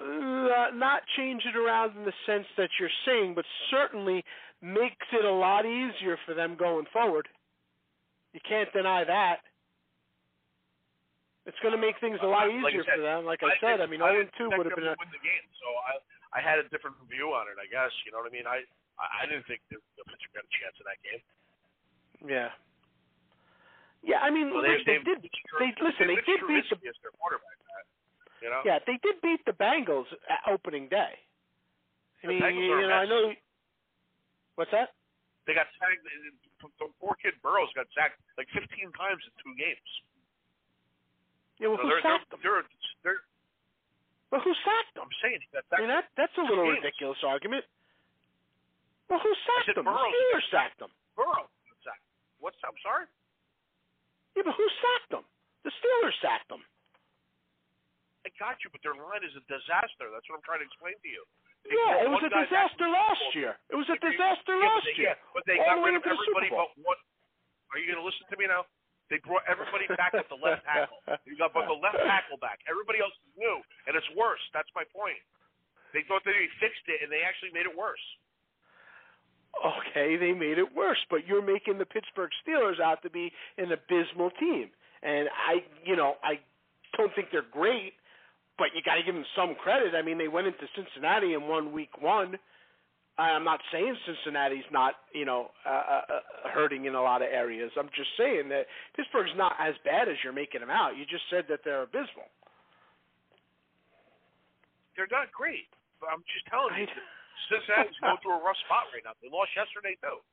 Uh, 0.00 0.72
not 0.72 1.04
change 1.16 1.44
it 1.44 1.56
around 1.56 1.96
in 1.96 2.04
the 2.08 2.16
sense 2.24 2.48
that 2.56 2.72
you're 2.80 2.92
saying, 3.04 3.36
but 3.36 3.44
certainly 3.70 4.24
makes 4.64 5.04
it 5.12 5.24
a 5.24 5.30
lot 5.30 5.68
easier 5.68 6.16
for 6.24 6.32
them 6.32 6.56
going 6.56 6.88
forward. 6.92 7.28
You 8.32 8.40
can't 8.48 8.72
deny 8.72 9.04
that. 9.04 9.44
It's 11.44 11.60
going 11.60 11.76
to 11.76 11.80
make 11.80 12.00
things 12.00 12.16
a 12.24 12.26
lot 12.26 12.48
Uh, 12.48 12.56
like 12.64 12.72
easier 12.72 12.84
said, 12.88 12.96
for 12.96 13.04
them. 13.04 13.28
Like 13.28 13.44
I 13.44 13.52
said, 13.60 13.84
I 13.84 13.86
mean, 13.86 14.00
0 14.00 14.24
and 14.24 14.32
2 14.40 14.48
would 14.56 14.64
have 14.64 14.74
been 14.74 14.88
a 14.88 14.96
win 14.96 15.12
the 15.12 15.20
game, 15.20 15.46
so 15.60 15.68
I 15.84 15.92
I 16.34 16.40
had 16.42 16.58
a 16.58 16.66
different 16.72 16.96
view 17.06 17.30
on 17.30 17.46
it. 17.46 17.60
I 17.60 17.68
guess 17.70 17.92
you 18.02 18.10
know 18.10 18.18
what 18.24 18.26
I 18.26 18.34
mean. 18.34 18.48
I 18.48 18.64
I 19.00 19.22
I 19.22 19.30
didn't 19.30 19.46
think 19.50 19.60
the, 19.70 19.78
the 19.98 20.04
Pittsburgh 20.06 20.42
had 20.42 20.46
a 20.46 20.54
chance 20.54 20.76
in 20.78 20.84
that 20.86 21.00
game. 21.02 21.22
Yeah. 22.24 22.50
Yeah, 24.04 24.20
I 24.20 24.28
mean, 24.28 24.52
Well, 24.52 24.60
look, 24.60 24.84
they, 24.84 25.00
they, 25.00 25.04
did. 25.04 25.24
They 25.24 25.72
listen. 25.80 26.12
They, 26.12 26.20
did 26.28 26.44
beat 26.44 26.68
the. 26.68 26.76
Their 26.76 27.14
quarterback, 27.16 27.56
Pat, 27.64 27.84
you 28.44 28.48
know. 28.52 28.60
Yeah, 28.60 28.76
they 28.84 29.00
did 29.00 29.16
beat 29.24 29.40
the 29.48 29.56
Bengals 29.56 30.04
at 30.28 30.44
opening 30.44 30.92
day. 30.92 31.16
I 32.20 32.28
mean, 32.28 32.40
you 32.40 32.84
know, 32.84 32.92
I 32.92 33.08
know. 33.08 33.32
What's 34.56 34.70
that? 34.76 34.92
They 35.48 35.52
got 35.56 35.68
sacked. 35.80 36.04
The 36.60 36.88
poor 37.00 37.16
kid 37.20 37.36
Burrows 37.44 37.68
got 37.76 37.84
sacked 37.92 38.16
like 38.40 38.48
15 38.56 38.64
times 38.96 39.20
in 39.24 39.32
two 39.40 39.52
games. 39.56 39.90
Yeah, 41.60 41.68
well, 41.68 41.80
So 41.80 41.84
who 41.84 41.88
they're, 41.92 42.04
sacked 42.04 42.28
them? 42.32 42.40
they're, 42.40 42.64
they're, 43.04 43.20
they're, 43.20 43.22
Well, 44.32 44.40
who 44.40 44.52
sacked 44.64 44.96
them? 44.96 45.04
I'm 45.08 45.16
saying 45.20 45.44
that. 45.52 45.68
I 45.72 45.84
mean, 45.84 45.92
that 45.92 46.08
that's 46.16 46.32
a 46.40 46.44
little 46.44 46.64
games. 46.64 46.80
ridiculous 46.80 47.20
argument. 47.24 47.64
Well, 49.08 49.20
who 49.20 49.32
sacked 49.44 49.68
said 49.72 49.76
them? 49.76 49.84
The 49.86 49.92
Burrows. 49.92 50.12
Steelers 50.14 50.46
sacked 50.50 50.78
them. 50.80 50.92
Burrow 51.16 51.44
sacked. 51.84 52.04
What's 52.40 52.58
I'm 52.64 52.76
sorry. 52.80 53.06
Yeah, 54.34 54.44
but 54.48 54.56
who 54.56 54.66
sacked 54.80 55.10
them? 55.12 55.24
The 55.62 55.72
Steelers 55.78 56.16
sacked 56.24 56.48
them. 56.48 56.62
I 58.24 58.32
got 58.40 58.56
you, 58.64 58.72
but 58.72 58.80
their 58.80 58.96
line 58.96 59.20
is 59.20 59.36
a 59.36 59.44
disaster. 59.44 60.08
That's 60.08 60.24
what 60.32 60.40
I'm 60.40 60.46
trying 60.48 60.64
to 60.64 60.68
explain 60.68 60.96
to 60.96 61.08
you. 61.12 61.22
They 61.68 61.76
Yeah, 61.76 62.08
it 62.08 62.10
was 62.12 62.24
a 62.24 62.32
disaster 62.32 62.88
last 62.88 63.24
year. 63.36 63.52
It 63.68 63.76
was 63.76 63.88
a 63.92 64.00
disaster 64.00 64.56
yeah, 64.56 64.64
last 64.68 64.88
they- 64.88 64.96
year. 64.96 65.12
Yeah, 65.16 65.32
but 65.36 65.44
they 65.44 65.60
All 65.60 65.68
got 65.68 65.76
the 65.76 65.84
rid 65.84 65.94
of 65.96 66.02
into 66.04 66.08
the 66.12 66.16
Super 66.24 66.40
everybody 66.40 66.48
but 66.52 66.72
one. 66.80 67.00
Are 67.72 67.78
you 67.80 67.86
going 67.88 68.00
to 68.00 68.06
listen 68.06 68.24
to 68.32 68.36
me 68.40 68.48
now? 68.48 68.64
They 69.12 69.20
brought 69.20 69.44
everybody 69.44 69.84
back 70.00 70.16
at 70.16 70.24
the 70.32 70.40
left 70.40 70.64
tackle. 70.64 70.96
You 71.28 71.36
got 71.36 71.52
but 71.52 71.68
the 71.68 71.76
left 71.76 72.00
tackle 72.00 72.40
back. 72.40 72.64
Everybody 72.64 73.04
else 73.04 73.12
is 73.28 73.32
new, 73.36 73.60
and 73.84 73.92
it's 73.92 74.08
worse. 74.16 74.40
That's 74.56 74.68
my 74.72 74.88
point. 74.88 75.20
They 75.92 76.00
thought 76.08 76.24
they 76.24 76.48
fixed 76.60 76.88
it, 76.88 77.04
and 77.04 77.12
they 77.12 77.20
actually 77.20 77.52
made 77.52 77.68
it 77.68 77.74
worse. 77.76 78.00
Okay, 79.62 80.16
they 80.16 80.32
made 80.32 80.58
it 80.58 80.74
worse, 80.74 80.98
but 81.10 81.26
you're 81.26 81.44
making 81.44 81.78
the 81.78 81.86
Pittsburgh 81.86 82.30
Steelers 82.42 82.80
out 82.80 83.02
to 83.02 83.10
be 83.10 83.30
an 83.58 83.70
abysmal 83.72 84.30
team. 84.38 84.70
And 85.02 85.28
I, 85.28 85.62
you 85.84 85.96
know, 85.96 86.14
I 86.24 86.40
don't 86.96 87.14
think 87.14 87.28
they're 87.30 87.46
great, 87.52 87.94
but 88.58 88.68
you 88.74 88.82
got 88.84 88.96
to 88.96 89.02
give 89.02 89.14
them 89.14 89.24
some 89.36 89.54
credit. 89.54 89.94
I 89.94 90.02
mean, 90.02 90.18
they 90.18 90.28
went 90.28 90.46
into 90.46 90.66
Cincinnati 90.74 91.34
and 91.34 91.48
won 91.48 91.72
week 91.72 92.00
1. 92.00 92.36
I'm 93.16 93.44
not 93.44 93.60
saying 93.70 93.94
Cincinnati's 94.06 94.66
not, 94.72 94.94
you 95.14 95.24
know, 95.24 95.50
uh, 95.64 95.70
uh, 95.70 96.02
uh, 96.10 96.50
hurting 96.50 96.86
in 96.86 96.96
a 96.96 97.02
lot 97.02 97.22
of 97.22 97.28
areas. 97.30 97.70
I'm 97.78 97.88
just 97.94 98.10
saying 98.18 98.48
that 98.48 98.66
Pittsburgh's 98.96 99.30
not 99.36 99.52
as 99.60 99.74
bad 99.84 100.08
as 100.08 100.16
you're 100.24 100.32
making 100.32 100.60
them 100.60 100.70
out. 100.70 100.96
You 100.98 101.04
just 101.06 101.22
said 101.30 101.44
that 101.48 101.60
they're 101.64 101.82
abysmal. 101.82 102.26
They're 104.96 105.10
not 105.10 105.30
great, 105.30 105.70
but 106.00 106.10
I'm 106.10 106.26
just 106.26 106.46
telling 106.50 106.74
you, 106.74 106.86
Cincinnati's 107.50 107.98
going 108.00 108.18
through 108.22 108.38
a 108.38 108.42
rough 108.42 108.58
spot 108.66 108.88
right 108.94 109.04
now. 109.04 109.12
They 109.22 109.28
lost 109.30 109.50
yesterday 109.56 109.96
too. 110.00 110.20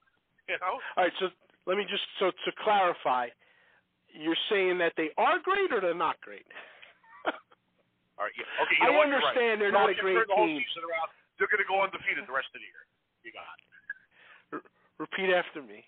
You 0.49 0.57
know, 0.59 0.81
All 0.97 1.03
right, 1.05 1.13
so 1.21 1.29
let 1.69 1.77
me 1.77 1.85
just 1.87 2.03
so 2.19 2.33
to 2.33 2.51
clarify, 2.65 3.29
you're 4.11 4.35
saying 4.49 4.79
that 4.83 4.91
they 4.97 5.13
are 5.15 5.39
great 5.39 5.71
or 5.71 5.79
they're 5.79 5.93
not 5.95 6.19
great? 6.19 6.43
all 8.19 8.25
right. 8.25 8.33
Yeah. 8.35 8.49
Okay. 8.65 8.75
You 8.81 8.83
I 8.83 8.91
know 8.91 8.97
what? 8.99 9.07
You're 9.07 9.21
right. 9.21 9.31
understand 9.31 9.61
they're 9.61 9.71
not 9.71 9.87
a 9.87 9.95
great 9.95 10.17
the 10.27 10.33
whole 10.33 10.49
team. 10.49 10.59
season 10.59 10.83
around. 10.89 11.13
They're 11.39 11.47
going 11.47 11.61
to 11.63 11.69
go 11.69 11.79
undefeated 11.85 12.25
the 12.27 12.33
rest 12.35 12.49
of 12.51 12.59
the 12.59 12.67
year. 12.67 12.83
You 13.23 13.31
got 13.31 13.47
it. 13.61 14.65
Repeat 14.99 15.29
after 15.31 15.61
me. 15.63 15.85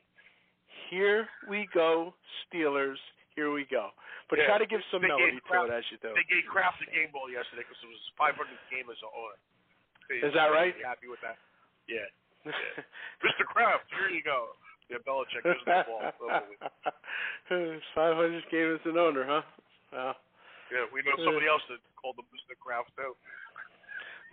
Here 0.90 1.28
we 1.50 1.68
go, 1.74 2.14
Steelers. 2.48 3.02
Here 3.36 3.52
we 3.52 3.66
go. 3.68 3.90
But 4.30 4.38
Yeah. 4.40 4.46
try 4.48 4.58
to 4.62 4.70
give 4.70 4.86
some 4.94 5.02
They 5.02 5.10
melody 5.12 5.42
to 5.42 5.42
Kraft- 5.44 5.74
it 5.74 5.74
as 5.82 5.86
you 5.92 5.98
do. 5.98 6.14
They 6.14 6.24
gave 6.30 6.46
Kraft 6.48 6.80
the 6.80 6.88
game 6.94 7.10
ball 7.12 7.28
yesterday 7.28 7.66
because 7.66 7.82
it 7.84 7.90
was 7.90 7.98
his 8.00 8.14
500th 8.16 8.64
game 8.70 8.88
as 8.90 9.02
an 9.02 9.10
owner. 9.12 9.36
Is 10.12 10.34
that 10.34 10.52
right? 10.52 10.76
You 10.76 10.86
happy 10.86 11.08
with 11.08 11.22
that? 11.24 11.38
Yeah. 11.88 12.08
yeah. 12.46 12.84
Mr. 13.26 13.48
Kraft, 13.48 13.88
here 13.92 14.10
you 14.10 14.24
go. 14.24 14.52
Yeah, 14.92 15.00
Belichick 15.08 15.44
gives 15.44 15.64
the 15.66 15.84
ball. 15.88 16.12
Five 17.96 18.16
hundred 18.16 18.44
game 18.52 18.76
as 18.76 18.84
an 18.86 18.98
owner, 18.98 19.24
huh? 19.28 19.42
Wow. 19.94 20.16
Yeah, 20.72 20.86
we 20.92 21.02
know 21.06 21.16
somebody 21.24 21.48
else 21.48 21.62
that 21.70 21.80
called 22.00 22.18
him 22.18 22.26
Mr. 22.34 22.58
Kraft 22.60 22.92
too. 22.98 23.16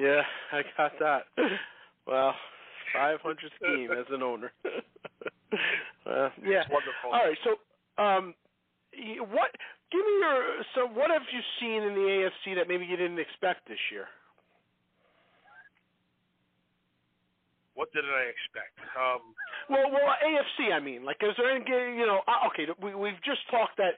Yeah, 0.00 0.22
I 0.52 0.62
got 0.76 0.92
that. 0.98 1.22
Well, 2.06 2.34
five 2.94 3.20
hundred 3.20 3.52
scheme 3.62 3.90
as 3.92 4.06
an 4.10 4.22
owner. 4.22 4.50
uh, 4.64 6.30
yeah. 6.42 6.64
It's 6.64 6.70
wonderful. 6.70 7.12
All 7.12 7.24
right. 7.24 7.38
So, 7.44 7.60
um, 8.02 8.34
what? 9.30 9.50
Give 9.92 10.00
me 10.00 10.14
your. 10.18 10.64
So, 10.74 10.86
what 10.88 11.10
have 11.10 11.22
you 11.30 11.40
seen 11.60 11.82
in 11.82 11.94
the 11.94 12.06
AFC 12.26 12.56
that 12.56 12.68
maybe 12.68 12.86
you 12.86 12.96
didn't 12.96 13.18
expect 13.18 13.68
this 13.68 13.78
year? 13.92 14.06
What 17.80 17.88
did 17.96 18.04
I 18.04 18.28
expect? 18.28 18.76
Um, 18.92 19.32
Well, 19.72 19.88
well, 19.88 20.12
AFC. 20.20 20.68
I 20.68 20.84
mean, 20.84 21.00
like, 21.00 21.16
is 21.24 21.32
there 21.40 21.48
any? 21.48 21.64
You 21.64 22.04
know, 22.04 22.20
uh, 22.28 22.44
okay, 22.52 22.68
we 22.76 22.92
we've 22.92 23.16
just 23.24 23.40
talked 23.48 23.80
that 23.80 23.96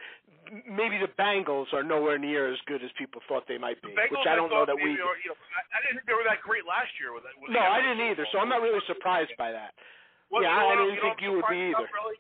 maybe 0.70 1.02
the 1.02 1.10
Bengals 1.18 1.66
are 1.74 1.82
nowhere 1.82 2.14
near 2.14 2.46
as 2.46 2.62
good 2.70 2.78
as 2.86 2.94
people 2.94 3.18
thought 3.26 3.50
they 3.50 3.58
might 3.58 3.82
be, 3.82 3.90
the 3.90 3.98
Bengals, 3.98 4.22
which 4.22 4.28
I 4.30 4.38
don't 4.38 4.54
know 4.54 4.62
thought 4.62 4.70
that 4.70 4.78
we. 4.78 4.94
are- 4.94 5.18
You 5.26 5.34
know, 5.34 5.38
I, 5.50 5.60
I 5.74 5.78
didn't 5.82 5.98
think 5.98 6.06
they 6.06 6.14
were 6.14 6.22
that 6.30 6.38
great 6.46 6.62
last 6.62 6.94
year 7.02 7.10
with 7.10 7.26
that. 7.26 7.34
With 7.42 7.50
No, 7.50 7.58
I 7.58 7.82
didn't 7.82 8.06
either. 8.06 8.22
So 8.30 8.38
I'm 8.38 8.46
not 8.46 8.62
really 8.62 8.78
surprised 8.86 9.34
by 9.34 9.50
that. 9.50 9.74
Well, 10.30 10.46
yeah, 10.46 10.54
you 10.54 10.54
know 10.54 10.62
I 10.62 10.62
what, 10.62 10.78
didn't 10.86 10.94
know 10.94 11.02
think 11.02 11.16
you 11.26 11.30
would 11.42 11.50
be 11.50 11.62
either. 11.74 11.90
Really? 11.90 12.18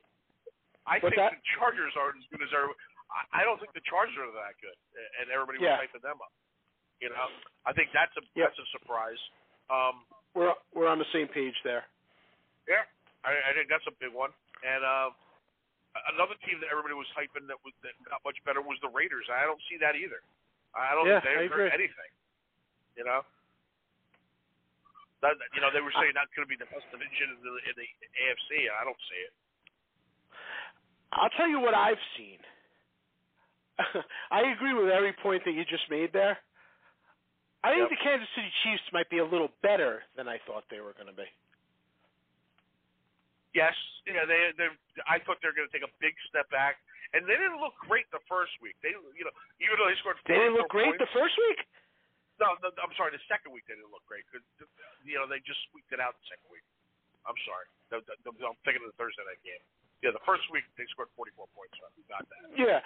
I 0.82 0.98
What's 0.98 1.14
think 1.14 1.22
that? 1.22 1.38
the 1.38 1.46
Chargers 1.62 1.94
aren't 1.94 2.18
as 2.18 2.26
good 2.26 2.42
as 2.42 2.50
everybody. 2.50 2.74
I- 3.14 3.28
I 3.38 3.40
don't 3.46 3.62
think 3.62 3.70
the 3.70 3.86
Chargers 3.86 4.18
are 4.18 4.34
that 4.34 4.58
good, 4.58 4.74
and 5.22 5.30
everybody 5.30 5.62
Yeah. 5.62 5.78
was 5.78 5.86
hyping 5.86 6.02
them 6.02 6.18
up. 6.18 6.34
You 6.98 7.14
know, 7.14 7.30
I 7.62 7.70
think 7.70 7.94
that's 7.94 8.10
a 8.18 8.22
Yep. 8.34 8.50
that's 8.50 8.58
a 8.58 8.66
surprise. 8.74 9.22
Um, 9.70 10.02
We're 10.34 10.54
we're 10.72 10.88
on 10.88 10.98
the 10.98 11.08
same 11.12 11.28
page 11.28 11.54
there. 11.64 11.84
yeah, 12.68 12.84
I, 13.24 13.32
I 13.32 13.50
think 13.52 13.68
that's 13.68 13.84
a 13.86 13.94
big 14.00 14.12
one. 14.16 14.32
And 14.64 14.80
uh, 14.80 15.10
another 16.16 16.34
team 16.48 16.56
that 16.64 16.72
everybody 16.72 16.96
was 16.96 17.08
hyping 17.12 17.44
that 17.52 17.60
was 17.66 17.74
that 17.84 17.92
got 18.08 18.24
much 18.24 18.38
better 18.48 18.64
was 18.64 18.80
the 18.80 18.88
Raiders. 18.88 19.28
I 19.28 19.44
don't 19.44 19.60
see 19.68 19.76
that 19.82 19.92
either. 19.98 20.24
I 20.72 20.96
don't 20.96 21.04
Yeah, 21.04 21.20
think 21.20 21.36
they've 21.36 21.52
heard 21.52 21.72
anything. 21.76 22.10
You 22.96 23.04
know. 23.04 23.20
That, 25.22 25.38
you 25.54 25.62
know, 25.62 25.70
they 25.70 25.78
were 25.78 25.94
saying 25.94 26.18
that's 26.18 26.34
going 26.34 26.42
to 26.42 26.50
be 26.50 26.58
the 26.58 26.66
best 26.66 26.82
division 26.90 27.30
in 27.30 27.38
the, 27.46 27.54
in 27.70 27.74
the 27.78 27.86
AFC. 28.26 28.66
I 28.74 28.82
don't 28.82 28.98
see 29.06 29.20
it. 29.22 29.32
I'll 31.14 31.30
tell 31.38 31.46
you 31.46 31.60
what 31.62 31.78
I've 31.78 32.00
seen. 32.18 32.42
I 34.34 34.50
agree 34.50 34.74
with 34.74 34.90
every 34.90 35.14
point 35.22 35.44
that 35.46 35.52
you 35.54 35.62
just 35.64 35.86
made 35.90 36.10
there. 36.12 36.38
I 37.64 37.70
think 37.70 37.90
Yep. 37.90 37.90
the 37.90 38.02
Kansas 38.02 38.28
City 38.34 38.52
Chiefs 38.62 38.82
might 38.92 39.08
be 39.08 39.18
a 39.18 39.24
little 39.24 39.48
better 39.62 40.02
than 40.16 40.26
I 40.28 40.38
thought 40.38 40.66
they 40.68 40.80
were 40.80 40.92
going 40.94 41.06
to 41.06 41.12
be. 41.14 41.26
Yes, 43.54 43.76
yeah, 44.08 44.24
they 44.24 44.50
they. 44.56 44.68
I 45.04 45.20
thought 45.20 45.36
they 45.44 45.48
were 45.48 45.54
going 45.56 45.68
to 45.68 45.74
take 45.76 45.84
a 45.84 45.92
big 46.00 46.16
step 46.32 46.48
back, 46.48 46.80
and 47.12 47.28
they 47.28 47.36
didn't 47.36 47.60
look 47.60 47.76
great 47.84 48.08
the 48.10 48.20
first 48.24 48.56
week. 48.64 48.74
They, 48.80 48.96
you 48.96 49.24
know, 49.28 49.34
even 49.60 49.76
though 49.76 49.86
they 49.92 49.96
scored. 50.00 50.16
They 50.24 50.40
didn't 50.40 50.56
look 50.56 50.72
great 50.72 50.96
points, 50.96 51.04
the 51.04 51.12
first 51.12 51.36
week. 51.36 51.60
No, 52.40 52.56
no, 52.64 52.72
I'm 52.80 52.90
sorry. 52.96 53.12
The 53.12 53.20
second 53.28 53.52
week 53.52 53.68
they 53.68 53.76
didn't 53.76 53.92
look 53.92 54.02
great. 54.08 54.24
'cause, 54.32 54.40
You 55.04 55.20
know, 55.20 55.28
they 55.28 55.38
just 55.44 55.60
squeaked 55.68 55.92
it 55.92 56.00
out 56.00 56.16
the 56.16 56.26
second 56.32 56.48
week. 56.48 56.64
I'm 57.28 57.36
sorry. 57.44 57.66
I'm 57.92 58.56
thinking 58.64 58.82
of 58.82 58.90
the 58.90 58.96
Thursday 58.98 59.22
night 59.28 59.38
game. 59.44 59.60
Yeah, 60.00 60.10
the 60.16 60.24
first 60.24 60.48
week 60.50 60.64
they 60.80 60.88
scored 60.90 61.12
44 61.14 61.46
points. 61.54 61.76
So 61.78 61.86
we 61.94 62.02
got 62.08 62.24
that. 62.26 62.56
Yeah, 62.56 62.80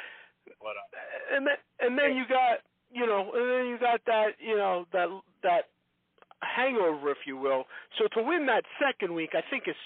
But 0.61 0.77
uh, 0.77 1.33
and 1.33 1.47
then 1.47 1.57
and 1.79 1.95
then 1.97 2.17
you 2.19 2.27
got 2.27 2.61
you 2.91 3.07
know 3.07 3.33
and 3.35 3.47
then 3.51 3.67
you 3.67 3.79
got 3.79 4.01
that 4.07 4.39
you 4.39 4.57
know 4.57 4.87
that 4.93 5.09
that 5.43 5.63
hangover, 6.43 7.11
if 7.11 7.25
you 7.27 7.37
will. 7.37 7.65
So 7.99 8.09
to 8.13 8.21
win 8.23 8.47
that 8.47 8.65
second 8.77 9.15
week, 9.15 9.33
I 9.33 9.43
think 9.49 9.65
it's 9.67 9.81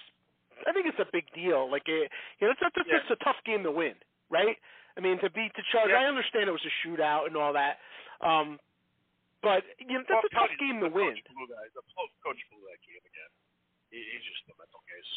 I 0.66 0.72
think 0.72 0.86
it's 0.86 0.98
a 1.00 1.08
big 1.08 1.24
deal. 1.32 1.70
Like 1.70 1.88
it, 1.88 2.10
you 2.38 2.46
know, 2.46 2.52
it's, 2.52 2.60
it's, 2.60 2.84
Yeah. 2.84 3.00
it's 3.00 3.10
a 3.10 3.20
tough 3.24 3.38
game 3.46 3.62
to 3.64 3.72
win, 3.72 3.94
right? 4.28 4.58
I 4.96 5.00
mean, 5.00 5.16
to 5.24 5.30
beat 5.30 5.54
the 5.56 5.64
Chargers. 5.72 5.94
Yeah. 5.96 6.04
I 6.04 6.10
understand 6.10 6.50
it 6.50 6.52
was 6.52 6.66
a 6.66 6.74
shootout 6.84 7.30
and 7.30 7.36
all 7.38 7.54
that, 7.54 7.78
um, 8.20 8.58
but 9.40 9.64
you 9.80 9.96
know 9.96 10.04
that's 10.04 10.20
well, 10.20 10.28
a 10.28 10.34
tough 10.34 10.52
I'm 10.52 10.58
telling 10.58 10.68
you, 10.68 10.74
game 10.74 10.78
to 10.84 10.90
win. 10.92 11.14
Coach 11.16 11.32
blew 11.32 11.46
that. 11.54 11.64
The 11.72 11.82
coach 12.20 12.40
blew 12.52 12.62
that 12.68 12.80
game 12.84 13.00
again. 13.00 13.30
He, 13.88 13.98
he's 14.02 14.24
just 14.26 14.44
a 14.52 14.54
mental 14.58 14.82
case. 14.84 15.10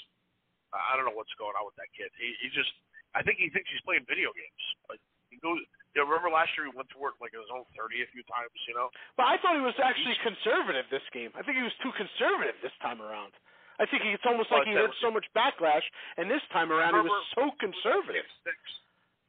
I 0.72 0.80
I 0.80 0.92
don't 0.96 1.10
know 1.10 1.18
what's 1.18 1.34
going 1.36 1.58
on 1.60 1.66
with 1.68 1.76
that 1.82 1.92
kid. 1.92 2.14
He, 2.16 2.38
he 2.40 2.48
just. 2.54 2.72
I 3.14 3.22
think 3.22 3.38
he 3.38 3.50
thinks 3.52 3.70
he's 3.70 3.84
playing 3.86 4.08
video 4.08 4.32
games. 4.32 4.64
Like 4.88 5.02
he 5.34 5.38
goes. 5.44 5.60
Know, 5.94 6.10
remember 6.10 6.34
last 6.34 6.50
year 6.58 6.66
he 6.66 6.74
went 6.74 6.90
to 6.94 7.00
work 7.00 7.14
like 7.22 7.34
in 7.38 7.42
his 7.42 7.52
own 7.54 7.66
thirty 7.78 8.02
a 8.02 8.10
few 8.10 8.26
times. 8.26 8.50
You 8.66 8.74
know. 8.74 8.90
But 9.14 9.30
I 9.30 9.38
thought 9.38 9.54
he 9.54 9.62
was 9.66 9.78
actually 9.78 10.18
conservative 10.26 10.90
this 10.90 11.06
game. 11.14 11.30
I 11.38 11.46
think 11.46 11.62
he 11.62 11.66
was 11.66 11.76
too 11.86 11.94
conservative 11.94 12.58
this 12.66 12.74
time 12.82 12.98
around. 12.98 13.34
I 13.82 13.90
think 13.90 14.06
it's 14.06 14.26
almost 14.26 14.54
like 14.54 14.70
he 14.70 14.74
had 14.78 14.94
so 15.02 15.10
much 15.10 15.26
backlash, 15.34 15.86
and 16.22 16.30
this 16.30 16.42
time 16.54 16.70
around 16.70 16.94
he 16.94 17.06
was 17.10 17.26
so 17.34 17.50
conservative. 17.58 18.26
Six. 18.46 18.58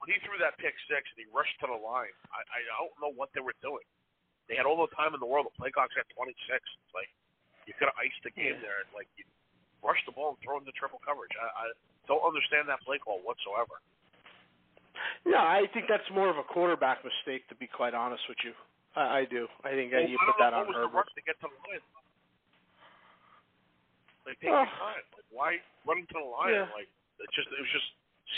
When 0.01 0.12
he 0.12 0.21
threw 0.21 0.37
that 0.37 0.61
pick 0.61 0.77
six 0.85 1.09
and 1.17 1.25
he 1.25 1.25
rushed 1.33 1.57
to 1.65 1.67
the 1.69 1.81
line, 1.81 2.12
I, 2.29 2.45
I 2.45 2.61
don't 2.77 2.93
know 3.01 3.12
what 3.17 3.33
they 3.33 3.41
were 3.41 3.57
doing. 3.65 3.85
They 4.53 4.53
had 4.53 4.69
all 4.69 4.77
the 4.77 4.93
time 4.93 5.17
in 5.17 5.21
the 5.21 5.25
world. 5.29 5.49
The 5.49 5.57
play 5.57 5.73
clock's 5.73 5.97
at 5.97 6.05
26. 6.12 6.37
It's 6.61 6.93
like 6.93 7.09
you 7.65 7.73
could 7.73 7.89
have 7.89 7.97
iced 7.97 8.21
the 8.21 8.29
game 8.37 8.61
Yeah. 8.61 8.65
there 8.69 8.79
and 8.85 8.93
like 8.93 9.09
you 9.17 9.25
rush 9.81 9.97
the 10.05 10.12
ball 10.12 10.37
and 10.37 10.39
throw 10.45 10.61
into 10.61 10.69
triple 10.77 11.01
coverage. 11.01 11.33
I, 11.41 11.49
I 11.49 11.65
don't 12.05 12.21
understand 12.21 12.69
that 12.69 12.85
play 12.85 13.01
call 13.01 13.25
whatsoever. 13.25 13.81
Yeah, 15.26 15.42
I 15.42 15.66
think 15.72 15.86
that's 15.88 16.07
more 16.12 16.30
of 16.30 16.38
a 16.38 16.45
quarterback 16.47 17.03
mistake, 17.05 17.49
to 17.49 17.55
be 17.57 17.66
quite 17.66 17.95
honest 17.95 18.22
with 18.28 18.38
you. 18.45 18.53
I, 18.95 19.20
I 19.20 19.24
do. 19.26 19.49
I 19.64 19.70
think 19.74 19.90
Well, 19.92 20.07
you 20.07 20.18
put 20.26 20.36
that 20.38 20.53
on 20.55 20.66
what 20.66 20.74
was 20.74 20.76
the 20.78 20.86
Herbert. 20.86 20.97
rush 21.09 21.12
to 21.18 21.22
get 21.26 21.36
to 21.42 21.49
the 21.51 21.59
line. 21.66 21.82
Like 24.26 24.38
take 24.40 24.51
Oh. 24.51 24.64
time. 24.64 25.05
Like 25.12 25.28
why 25.30 25.51
run 25.84 26.07
to 26.09 26.14
the 26.16 26.24
line? 26.24 26.55
Yeah. 26.55 26.68
Like 26.72 26.88
it 27.20 27.28
just 27.36 27.49
it 27.53 27.61
was 27.61 27.72
just 27.74 27.88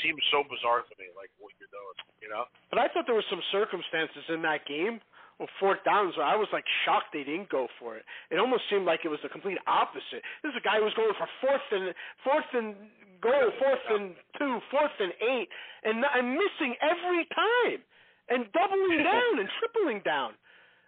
seems 0.03 0.19
so 0.35 0.43
bizarre 0.51 0.83
to 0.83 0.95
me, 0.99 1.07
like 1.15 1.31
what 1.39 1.55
you're 1.63 1.71
doing, 1.71 1.97
you 2.21 2.29
know. 2.29 2.51
But 2.75 2.83
I 2.83 2.89
thought 2.91 3.07
there 3.07 3.15
were 3.15 3.31
some 3.31 3.43
circumstances 3.55 4.25
in 4.29 4.43
that 4.43 4.67
game 4.67 4.99
well, 5.39 5.49
fourth 5.61 5.85
downs 5.85 6.17
where 6.17 6.25
I 6.27 6.35
was 6.35 6.49
like 6.51 6.65
shocked 6.89 7.13
they 7.13 7.23
didn't 7.23 7.53
go 7.53 7.69
for 7.79 7.95
it. 8.01 8.05
It 8.33 8.41
almost 8.41 8.65
seemed 8.73 8.85
like 8.89 9.05
it 9.05 9.13
was 9.13 9.21
the 9.23 9.29
complete 9.29 9.59
opposite. 9.69 10.25
This 10.43 10.51
is 10.51 10.59
a 10.59 10.65
guy 10.65 10.81
who 10.81 10.89
was 10.89 10.97
going 10.97 11.13
for 11.15 11.29
fourth 11.45 11.69
and 11.71 11.95
fourth 12.25 12.51
and 12.57 12.75
goal, 13.21 13.51
fourth 13.59 13.87
and 13.91 14.15
two, 14.39 14.61
fourth 14.71 14.97
and 15.01 15.13
eight, 15.21 15.49
and 15.85 16.05
I'm 16.05 16.35
missing 16.35 16.75
every 16.83 17.25
time, 17.33 17.81
and 18.29 18.51
doubling 18.53 19.03
down 19.11 19.33
and 19.41 19.49
tripling 19.61 20.01
down. 20.05 20.33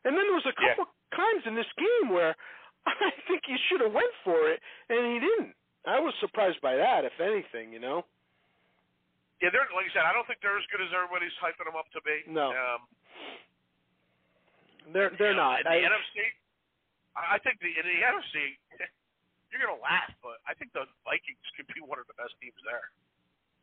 And 0.04 0.16
then 0.16 0.24
there 0.24 0.38
was 0.38 0.48
a 0.48 0.56
couple 0.56 0.86
yeah. 0.88 1.16
times 1.18 1.42
in 1.46 1.54
this 1.54 1.68
game 1.76 2.14
where 2.14 2.36
I 2.86 3.10
think 3.26 3.42
he 3.46 3.56
should 3.68 3.80
have 3.80 3.92
went 3.92 4.12
for 4.24 4.48
it, 4.48 4.60
and 4.88 5.00
he 5.12 5.18
didn't. 5.20 5.54
I 5.86 6.00
was 6.00 6.12
surprised 6.20 6.60
by 6.60 6.76
that, 6.76 7.04
if 7.04 7.16
anything, 7.20 7.72
you 7.72 7.80
know. 7.80 8.04
Yeah, 9.40 9.54
they're 9.54 9.70
like 9.70 9.86
I 9.86 9.92
said. 9.94 10.02
I 10.02 10.10
don't 10.10 10.26
think 10.26 10.42
they're 10.42 10.58
as 10.58 10.66
good 10.74 10.82
as 10.82 10.90
everybody's 10.90 11.34
hyping 11.38 11.62
them 11.62 11.78
up 11.78 11.86
to 11.94 12.02
be. 12.02 12.26
No. 12.26 12.50
Um, 12.50 12.90
they're 14.90 15.14
they're 15.14 15.32
you 15.32 15.38
know, 15.38 15.54
not. 15.54 15.62
In 15.62 15.70
the 15.70 15.78
I, 15.78 15.86
NFC, 15.86 16.16
I 17.14 17.38
think 17.38 17.62
the 17.62 17.70
in 17.70 17.86
the 17.86 17.98
NFC, 18.02 18.58
you're 19.52 19.62
gonna 19.62 19.80
laugh, 19.80 20.12
but 20.22 20.40
I 20.48 20.54
think 20.54 20.72
the 20.72 20.84
Vikings 21.04 21.44
could 21.56 21.68
be 21.72 21.80
one 21.80 21.98
of 21.98 22.06
the 22.06 22.16
best 22.18 22.36
teams 22.40 22.58
there. 22.64 22.92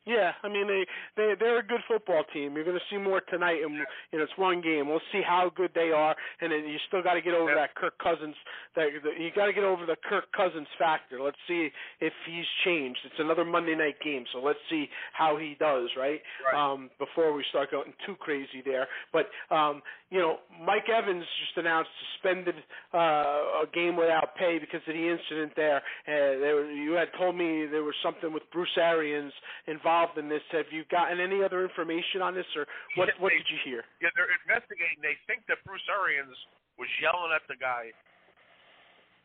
Yeah, 0.05 0.33
I 0.43 0.49
mean 0.49 0.67
they 0.67 0.85
they 1.17 1.33
they're 1.39 1.59
a 1.59 1.65
good 1.65 1.81
football 1.87 2.23
team. 2.31 2.53
You're 2.53 2.63
going 2.63 2.77
to 2.77 2.95
see 2.95 3.01
more 3.01 3.21
tonight, 3.21 3.63
and 3.65 3.73
you 4.11 4.19
know 4.19 4.23
it's 4.23 4.37
one 4.37 4.61
game. 4.61 4.87
We'll 4.87 5.01
see 5.11 5.21
how 5.25 5.51
good 5.55 5.71
they 5.73 5.89
are, 5.89 6.15
and 6.41 6.51
then 6.51 6.65
you 6.65 6.77
still 6.87 7.01
got 7.01 7.15
to 7.15 7.21
get 7.21 7.33
over 7.33 7.49
yeah. 7.49 7.65
that 7.65 7.75
Kirk 7.75 7.97
Cousins. 7.97 8.35
That 8.75 8.89
you 8.93 9.31
got 9.35 9.47
to 9.47 9.53
get 9.53 9.63
over 9.63 9.85
the 9.87 9.95
Kirk 10.07 10.25
Cousins 10.31 10.67
factor. 10.77 11.19
Let's 11.19 11.41
see 11.47 11.69
if 12.01 12.13
he's 12.27 12.45
changed. 12.63 12.99
It's 13.03 13.17
another 13.17 13.43
Monday 13.43 13.73
night 13.73 13.95
game, 14.03 14.25
so 14.31 14.39
let's 14.39 14.59
see 14.69 14.85
how 15.13 15.37
he 15.37 15.55
does. 15.59 15.89
Right. 15.97 16.21
right. 16.45 16.53
Um, 16.53 16.91
before 16.99 17.33
we 17.33 17.43
start 17.49 17.71
going 17.71 17.93
too 18.05 18.15
crazy 18.19 18.61
there, 18.63 18.87
but 19.11 19.25
um, 19.49 19.81
you 20.11 20.19
know 20.19 20.37
Mike 20.63 20.85
Evans 20.85 21.25
just 21.41 21.57
announced 21.57 21.89
suspended 22.13 22.55
uh, 22.93 23.65
a 23.65 23.67
game 23.73 23.95
without 23.97 24.35
pay 24.37 24.59
because 24.59 24.81
of 24.87 24.93
the 24.93 25.09
incident 25.09 25.53
there. 25.55 25.77
Uh, 26.05 26.37
there 26.37 26.71
you 26.71 26.91
had 26.91 27.07
told 27.17 27.35
me 27.35 27.65
there 27.65 27.83
was 27.83 27.95
something 28.03 28.31
with 28.31 28.43
Bruce 28.53 28.77
Arians 28.77 29.33
involved 29.65 29.94
involved 29.95 30.19
in 30.19 30.27
this. 30.27 30.43
Have 30.51 30.67
you 30.75 30.83
gotten 30.91 31.23
any 31.23 31.39
other 31.39 31.63
information 31.63 32.19
on 32.19 32.35
this, 32.35 32.45
or 32.59 32.67
what? 32.99 33.07
Yeah, 33.07 33.15
what 33.23 33.31
they, 33.31 33.39
did 33.39 33.47
you 33.47 33.59
hear? 33.63 33.81
Yeah, 34.03 34.11
they're 34.19 34.31
investigating. 34.43 34.99
They 34.99 35.15
think 35.23 35.47
that 35.47 35.63
Bruce 35.63 35.83
Arians 35.87 36.35
was 36.75 36.91
yelling 36.99 37.31
at 37.31 37.47
the 37.47 37.55
guy 37.55 37.95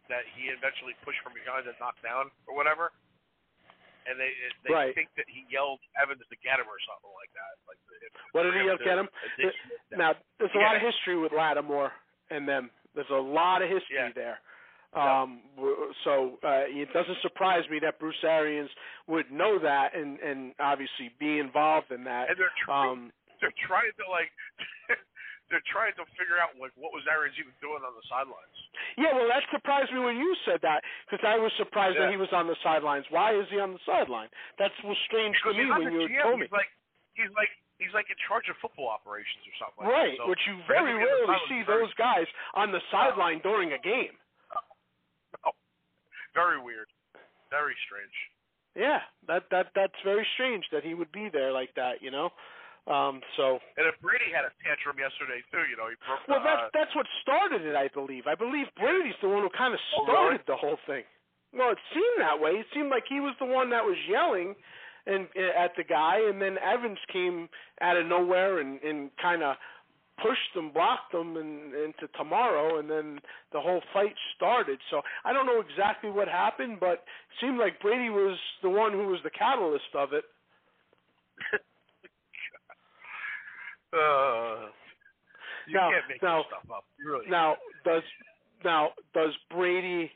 that 0.06 0.22
he 0.38 0.50
eventually 0.54 0.94
pushed 1.02 1.18
from 1.26 1.34
behind 1.34 1.66
and 1.66 1.74
knocked 1.82 2.02
down, 2.06 2.30
or 2.46 2.54
whatever. 2.54 2.94
And 4.06 4.16
they 4.16 4.32
they 4.64 4.72
right. 4.72 4.94
think 4.94 5.12
that 5.18 5.28
he 5.28 5.44
yelled 5.52 5.82
Evans 5.98 6.24
to 6.24 6.36
get 6.40 6.56
him 6.56 6.70
or 6.70 6.80
something 6.88 7.12
like 7.18 7.30
that. 7.36 7.52
Like 7.68 7.80
the, 7.84 7.94
what 8.32 8.48
did 8.48 8.56
he 8.56 8.64
yell? 8.64 8.80
Get 8.80 8.96
him? 8.96 9.10
Now 9.92 10.16
there's 10.38 10.54
a 10.54 10.58
yeah. 10.58 10.72
lot 10.72 10.78
of 10.78 10.82
history 10.82 11.18
with 11.18 11.34
Lattimore 11.34 11.92
and 12.30 12.48
them. 12.48 12.70
There's 12.94 13.10
a 13.12 13.20
lot 13.20 13.60
of 13.60 13.68
history 13.68 14.00
yeah. 14.00 14.14
there. 14.16 14.38
Um, 14.90 15.46
so 16.02 16.42
uh, 16.42 16.66
it 16.66 16.90
doesn't 16.90 17.22
surprise 17.22 17.62
me 17.70 17.78
that 17.78 18.02
Bruce 18.02 18.18
Arians 18.26 18.70
would 19.06 19.30
know 19.30 19.58
that 19.62 19.94
and 19.94 20.18
and 20.18 20.50
obviously 20.58 21.14
be 21.22 21.38
involved 21.38 21.94
in 21.94 22.02
that. 22.10 22.26
And 22.26 22.34
they're 22.34 22.58
trying, 22.66 22.90
um, 22.90 23.00
they're 23.38 23.54
trying 23.70 23.94
to 24.02 24.06
like 24.10 24.34
they're 25.50 25.62
trying 25.70 25.94
to 25.94 26.02
figure 26.18 26.42
out 26.42 26.58
like 26.58 26.74
what 26.74 26.90
was 26.90 27.06
Arians 27.06 27.38
even 27.38 27.54
doing 27.62 27.86
on 27.86 27.94
the 27.94 28.02
sidelines. 28.10 28.58
Yeah, 28.98 29.14
well, 29.14 29.30
that 29.30 29.46
surprised 29.54 29.94
me 29.94 30.02
when 30.02 30.18
you 30.18 30.34
said 30.42 30.58
that 30.66 30.82
because 31.06 31.22
I 31.22 31.38
was 31.38 31.54
surprised 31.54 31.94
yeah. 31.94 32.06
that 32.06 32.14
he 32.14 32.18
was 32.18 32.34
on 32.34 32.50
the 32.50 32.58
sidelines. 32.62 33.06
Why 33.14 33.30
is 33.34 33.46
he 33.50 33.62
on 33.62 33.74
the 33.74 33.82
sideline? 33.86 34.30
That 34.58 34.74
was 34.82 34.98
strange 35.06 35.38
because 35.38 35.54
to 35.54 35.62
me 35.62 35.70
when 35.70 35.94
you 36.02 36.10
GM, 36.10 36.22
told 36.26 36.42
he's 36.42 36.50
me. 36.50 36.54
Like 36.54 36.70
he's 37.14 37.30
like 37.38 37.54
he's 37.78 37.94
like 37.94 38.10
in 38.10 38.18
charge 38.26 38.50
of 38.50 38.58
football 38.58 38.90
operations 38.90 39.42
or 39.46 39.54
something. 39.58 39.86
Right, 39.86 40.18
that. 40.18 40.26
So 40.26 40.30
which 40.30 40.42
you 40.50 40.58
very 40.66 40.98
rarely 40.98 41.38
see 41.46 41.62
those 41.62 41.94
guys 41.94 42.26
on 42.58 42.74
the 42.74 42.82
sideline 42.90 43.38
during 43.46 43.70
a 43.70 43.80
game. 43.82 44.19
Very 46.34 46.60
weird. 46.60 46.88
Very 47.50 47.74
strange. 47.86 48.14
Yeah, 48.76 49.02
that 49.26 49.50
that 49.50 49.74
that's 49.74 49.98
very 50.04 50.26
strange 50.34 50.64
that 50.70 50.84
he 50.84 50.94
would 50.94 51.10
be 51.10 51.28
there 51.32 51.50
like 51.52 51.74
that, 51.74 51.98
you 52.00 52.10
know. 52.10 52.30
Um 52.86 53.20
so 53.36 53.58
And 53.76 53.86
if 53.86 53.98
Brady 54.00 54.30
had 54.32 54.46
a 54.46 54.52
tantrum 54.62 54.96
yesterday 54.98 55.42
too, 55.50 55.66
you 55.68 55.76
know, 55.76 55.90
he 55.90 55.98
broke 56.06 56.22
Well 56.30 56.42
that's 56.42 56.70
uh, 56.70 56.72
that's 56.72 56.94
what 56.94 57.06
started 57.20 57.66
it, 57.66 57.74
I 57.74 57.88
believe. 57.92 58.26
I 58.30 58.34
believe 58.38 58.66
Brady's 58.78 59.18
the 59.20 59.28
one 59.28 59.42
who 59.42 59.50
kind 59.50 59.74
of 59.74 59.80
Oh, 59.98 60.04
started 60.06 60.46
really? 60.46 60.50
the 60.54 60.56
whole 60.56 60.78
thing. 60.86 61.02
Well, 61.52 61.74
it 61.74 61.82
seemed 61.92 62.22
that 62.22 62.38
way. 62.38 62.62
It 62.62 62.66
seemed 62.72 62.90
like 62.90 63.04
he 63.10 63.18
was 63.18 63.34
the 63.40 63.46
one 63.50 63.70
that 63.70 63.82
was 63.84 63.98
yelling 64.08 64.54
and 65.06 65.26
at 65.34 65.74
the 65.76 65.82
guy 65.82 66.22
and 66.30 66.40
then 66.40 66.56
Evans 66.62 66.98
came 67.12 67.48
out 67.82 67.96
of 67.98 68.06
nowhere 68.06 68.60
and 68.60 68.78
and 68.86 69.10
kind 69.20 69.42
of 69.42 69.56
pushed 70.22 70.54
them, 70.54 70.70
blocked 70.72 71.12
them 71.12 71.36
and, 71.36 71.74
into 71.74 72.08
tomorrow, 72.16 72.78
and 72.78 72.90
then 72.90 73.18
the 73.52 73.60
whole 73.60 73.82
fight 73.92 74.14
started. 74.36 74.78
So 74.90 75.02
I 75.24 75.32
don't 75.32 75.46
know 75.46 75.60
exactly 75.60 76.10
what 76.10 76.28
happened, 76.28 76.78
but 76.80 76.92
it 76.92 77.40
seemed 77.40 77.58
like 77.58 77.80
Brady 77.80 78.10
was 78.10 78.38
the 78.62 78.70
one 78.70 78.92
who 78.92 79.08
was 79.08 79.20
the 79.24 79.30
catalyst 79.30 79.94
of 79.94 80.12
it. 80.12 80.24
uh, 83.92 84.68
you 85.66 85.74
now, 85.74 85.90
can't 85.90 86.08
make 86.08 86.22
now, 86.22 86.38
this 86.38 86.46
stuff 86.48 86.76
up. 86.76 86.84
Really 87.04 87.30
now 87.30 87.56
does 87.84 88.02
now 88.64 88.90
does 89.14 89.32
Brady 89.50 90.10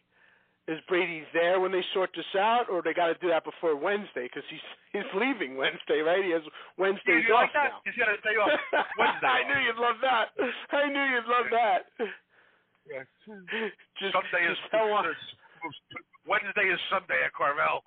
is 0.66 0.80
Brady 0.88 1.24
there 1.32 1.60
when 1.60 1.72
they 1.72 1.84
sort 1.92 2.10
this 2.16 2.28
out, 2.38 2.70
or 2.70 2.80
they 2.80 2.94
got 2.94 3.08
to 3.08 3.18
do 3.20 3.28
that 3.28 3.44
before 3.44 3.76
Wednesday 3.76 4.24
because 4.28 4.44
he's 4.48 4.64
he's 4.92 5.10
leaving 5.14 5.56
Wednesday, 5.56 6.00
right? 6.00 6.24
He 6.24 6.30
has 6.32 6.42
Wednesdays 6.78 7.24
you 7.28 7.34
off 7.34 7.50
like 7.52 7.54
now. 7.54 7.80
He's 7.84 7.96
got 8.00 8.08
a 8.08 8.16
day 8.24 8.36
off 8.40 8.48
Wednesday. 8.98 9.28
I 9.28 9.44
knew 9.44 9.60
you'd 9.60 9.80
love 9.80 10.00
that. 10.00 10.32
I 10.72 10.88
knew 10.88 11.04
you'd 11.12 11.28
love 11.28 11.48
that. 11.52 11.80
Yeah. 12.88 13.04
Just, 14.00 14.12
Sunday 14.12 14.44
just 14.44 14.60
is 14.60 14.70
tell. 14.70 14.92
Wednesday 16.28 16.68
is 16.72 16.80
Sunday 16.88 17.20
at 17.24 17.32
Carvel. 17.36 17.84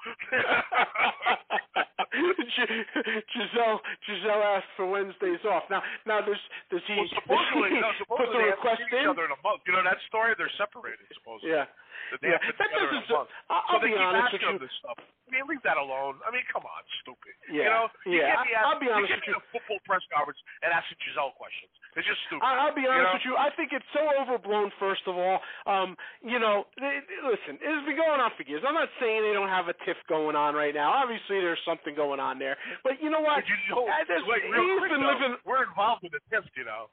Gisele 3.33 3.81
Gisele 4.05 4.43
asked 4.57 4.73
for 4.77 4.85
Wednesdays 4.89 5.41
off. 5.45 5.65
Now 5.69 5.81
now 6.05 6.21
there's 6.21 6.41
does 6.69 6.81
he, 6.85 6.97
well, 6.97 7.09
supposedly, 7.17 7.77
no, 7.77 7.81
does 7.81 7.97
he 7.97 8.05
supposedly 8.05 8.25
put 8.25 8.33
the 8.33 8.41
they 8.41 8.49
request 8.53 8.81
in? 8.81 9.01
each 9.01 9.09
other 9.09 9.25
in 9.25 9.33
a 9.33 9.41
month. 9.41 9.61
You 9.65 9.73
know 9.73 9.85
that 9.85 9.97
story? 10.09 10.33
They're 10.37 10.53
separated 10.57 11.05
supposedly. 11.17 11.53
Yeah. 11.53 11.65
That 12.11 12.19
Yeah, 12.23 12.37
that 12.39 12.57
been 12.57 12.69
together 12.71 12.89
in 12.89 13.01
doesn't. 13.03 13.13
month. 13.13 13.29
I'll, 13.49 13.63
so 13.67 13.85
be 13.85 13.93
honest 13.97 14.33
with 14.33 14.41
you. 14.41 14.69
stuff. 14.79 14.97
I 14.99 15.27
mean, 15.35 15.43
leave 15.51 15.59
that 15.67 15.75
alone. 15.75 16.23
I 16.23 16.31
mean, 16.31 16.47
come 16.47 16.63
on, 16.63 16.81
stupid. 17.03 17.35
Yeah, 17.51 17.67
You 17.67 17.69
know, 17.69 17.83
you 18.07 18.17
yeah. 18.23 18.31
can't 18.31 18.47
be 18.47 18.55
I- 18.55 18.63
I'll 18.63 18.79
be 18.79 18.87
honest 18.87 19.11
you 19.11 19.19
with 19.19 19.27
can't 19.27 19.27
be 19.27 19.31
in 19.35 19.43
a 19.43 19.51
football 19.51 19.79
press 19.83 20.03
conference 20.07 20.39
and 20.63 20.71
asking 20.71 20.95
Gisele 21.03 21.35
questions. 21.35 21.73
It's 21.99 22.07
just 22.07 22.21
stupid. 22.31 22.47
I, 22.47 22.63
I'll 22.63 22.71
be 22.77 22.87
honest 22.87 22.95
you 22.95 23.03
know? 23.03 23.13
with 23.19 23.27
you. 23.27 23.33
I 23.35 23.49
think 23.59 23.75
it's 23.75 23.89
so 23.91 24.07
overblown. 24.23 24.71
First 24.79 25.03
of 25.09 25.19
all, 25.19 25.43
um, 25.67 25.99
you 26.23 26.39
know, 26.39 26.63
listen, 26.79 27.59
it's 27.59 27.83
been 27.83 27.99
going 27.99 28.23
on 28.23 28.31
for 28.39 28.47
years. 28.47 28.63
I'm 28.63 28.77
not 28.77 28.87
saying 29.03 29.25
they 29.27 29.35
don't 29.35 29.51
have 29.51 29.67
a 29.67 29.75
tiff 29.83 29.99
going 30.07 30.37
on 30.39 30.55
right 30.55 30.71
now. 30.71 30.95
Obviously, 30.95 31.43
there's 31.43 31.59
something 31.67 31.91
going 31.97 32.23
on 32.23 32.39
there. 32.39 32.55
But 32.87 33.03
you 33.03 33.11
know 33.11 33.19
what? 33.19 33.43
Did 33.43 33.51
you 33.51 33.75
know, 33.75 33.83
Uh, 33.89 34.05
there's- 34.07 34.23
wait, 34.23 34.47
real 34.47 34.79
quick, 34.79 34.91
though, 34.95 35.03
living. 35.11 35.35
We're 35.43 35.63
involved 35.67 36.05
in 36.07 36.11
the 36.15 36.21
tiff, 36.31 36.47
you 36.55 36.63
know. 36.63 36.87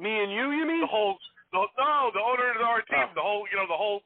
Me 0.00 0.22
and 0.24 0.32
you, 0.32 0.50
you 0.56 0.64
mean? 0.66 0.80
The 0.80 0.86
whole, 0.88 1.18
the, 1.52 1.60
no, 1.78 2.10
the 2.14 2.22
owner 2.22 2.50
of 2.54 2.62
our 2.62 2.82
team, 2.86 3.10
Oh. 3.10 3.14
the 3.14 3.22
whole, 3.24 3.42
you 3.50 3.56
know, 3.58 3.66
the 3.66 3.76
whole, 3.76 4.02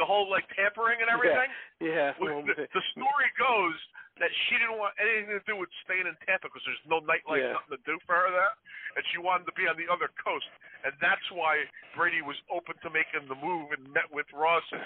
the 0.00 0.04
whole 0.04 0.28
like 0.28 0.44
tampering 0.56 1.00
and 1.00 1.08
everything. 1.08 1.48
Yeah. 1.80 2.12
Well, 2.20 2.44
the, 2.44 2.54
the 2.68 2.82
story 2.92 3.28
goes 3.40 3.76
that 4.20 4.32
she 4.48 4.56
didn't 4.56 4.80
want 4.80 4.96
anything 4.96 5.28
to 5.36 5.44
do 5.44 5.56
with 5.60 5.68
staying 5.84 6.08
in 6.08 6.16
Tampa 6.24 6.48
because 6.48 6.64
there's 6.64 6.84
no 6.88 7.00
nightlife, 7.04 7.40
Yeah. 7.44 7.56
nothing 7.60 7.76
to 7.76 7.82
do 7.84 7.96
for 8.08 8.16
her 8.16 8.28
there, 8.32 8.52
and 8.96 9.02
she 9.12 9.20
wanted 9.20 9.44
to 9.48 9.54
be 9.56 9.68
on 9.68 9.76
the 9.76 9.84
other 9.92 10.08
coast, 10.20 10.48
and 10.88 10.92
that's 11.04 11.24
why 11.36 11.60
Brady 11.92 12.24
was 12.24 12.36
open 12.48 12.76
to 12.80 12.88
making 12.88 13.28
the 13.28 13.36
move 13.36 13.72
and 13.76 13.84
met 13.92 14.08
with 14.08 14.24
Ross, 14.32 14.64
and 14.72 14.80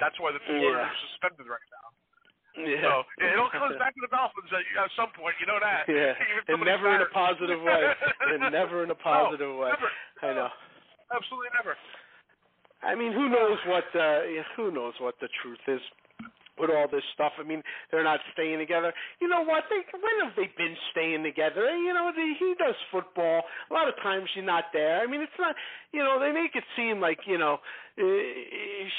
that's 0.00 0.16
why 0.20 0.32
the 0.32 0.40
two 0.48 0.56
Yeah. 0.64 0.80
are 0.88 0.92
suspended 1.12 1.44
right 1.44 1.68
now. 1.72 1.86
yeah. 2.56 2.80
So 2.84 2.92
yeah, 3.20 3.32
it 3.32 3.38
all 3.40 3.52
comes 3.52 3.76
back 3.76 3.92
to 3.96 4.00
the 4.00 4.08
Dolphins 4.12 4.48
at, 4.52 4.64
at 4.80 4.90
some 4.96 5.12
point. 5.12 5.36
You 5.40 5.46
know 5.48 5.60
that. 5.60 5.84
Yeah, 5.84 6.16
and 6.52 6.60
never 6.64 6.88
in 6.96 7.00
a 7.04 7.10
positive 7.12 7.60
way. 7.60 7.84
and 8.32 8.48
never 8.52 8.80
in 8.84 8.90
a 8.90 8.98
positive 9.12 9.44
no, 9.56 9.60
way. 9.60 9.70
Never. 9.76 9.88
I 10.24 10.30
know. 10.36 10.50
Absolutely 11.10 11.50
never. 11.54 11.74
I 12.82 12.94
mean, 12.94 13.12
who 13.12 13.28
knows 13.28 13.58
what 13.66 13.84
uh 13.94 14.20
who 14.56 14.70
knows 14.72 14.94
what 15.00 15.14
the 15.20 15.28
truth 15.42 15.60
is 15.68 15.80
with 16.60 16.70
all 16.70 16.86
this 16.92 17.02
stuff. 17.14 17.32
I 17.40 17.42
mean, 17.42 17.64
they're 17.90 18.04
not 18.04 18.20
staying 18.32 18.60
together. 18.60 18.92
You 19.20 19.28
know 19.28 19.42
what? 19.42 19.64
They 19.72 19.80
when 19.96 20.28
have 20.28 20.36
they 20.36 20.52
been 20.56 20.76
staying 20.92 21.24
together? 21.24 21.72
You 21.72 21.92
know, 21.96 22.12
the, 22.14 22.24
he 22.38 22.54
does 22.60 22.76
football. 22.92 23.42
A 23.70 23.74
lot 23.74 23.88
of 23.88 23.96
times 24.04 24.28
you're 24.36 24.44
not 24.44 24.64
there. 24.72 25.00
I 25.00 25.06
mean, 25.06 25.20
it's 25.20 25.38
not. 25.38 25.56
You 25.92 26.04
know, 26.04 26.20
they 26.20 26.30
make 26.30 26.54
it 26.54 26.64
seem 26.76 27.00
like 27.00 27.18
you 27.26 27.38
know 27.38 27.58
uh, 27.98 28.04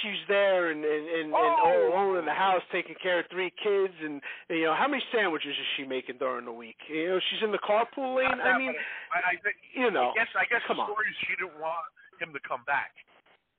she's 0.01 0.21
there 0.27 0.71
and 0.71 0.83
and 0.83 1.05
and, 1.07 1.25
and 1.29 1.33
all 1.33 1.89
alone 1.93 2.17
in 2.17 2.25
the 2.25 2.33
house 2.35 2.65
taking 2.71 2.95
care 3.01 3.21
of 3.21 3.25
three 3.31 3.53
kids 3.63 3.93
and 4.03 4.21
you 4.49 4.65
know 4.65 4.75
how 4.75 4.89
many 4.89 5.03
sandwiches 5.13 5.53
is 5.53 5.69
she 5.77 5.85
making 5.85 6.17
during 6.17 6.45
the 6.45 6.51
week? 6.51 6.77
You 6.89 7.15
know, 7.15 7.19
she's 7.29 7.43
in 7.45 7.51
the 7.51 7.61
carpool 7.61 8.17
lane. 8.17 8.41
I 8.41 8.57
mean, 8.57 8.73
I, 9.13 9.37
I 9.37 9.41
think 9.45 9.55
you 9.77 9.91
know, 9.93 10.11
I 10.11 10.17
guess 10.17 10.31
I 10.33 10.45
guess 10.49 10.65
come 10.67 10.77
the 10.77 10.83
on. 10.83 10.91
is 10.91 11.15
she 11.29 11.37
didn't 11.37 11.61
want 11.61 11.85
him 12.21 12.31
to 12.37 12.41
come 12.45 12.61
back. 12.69 12.93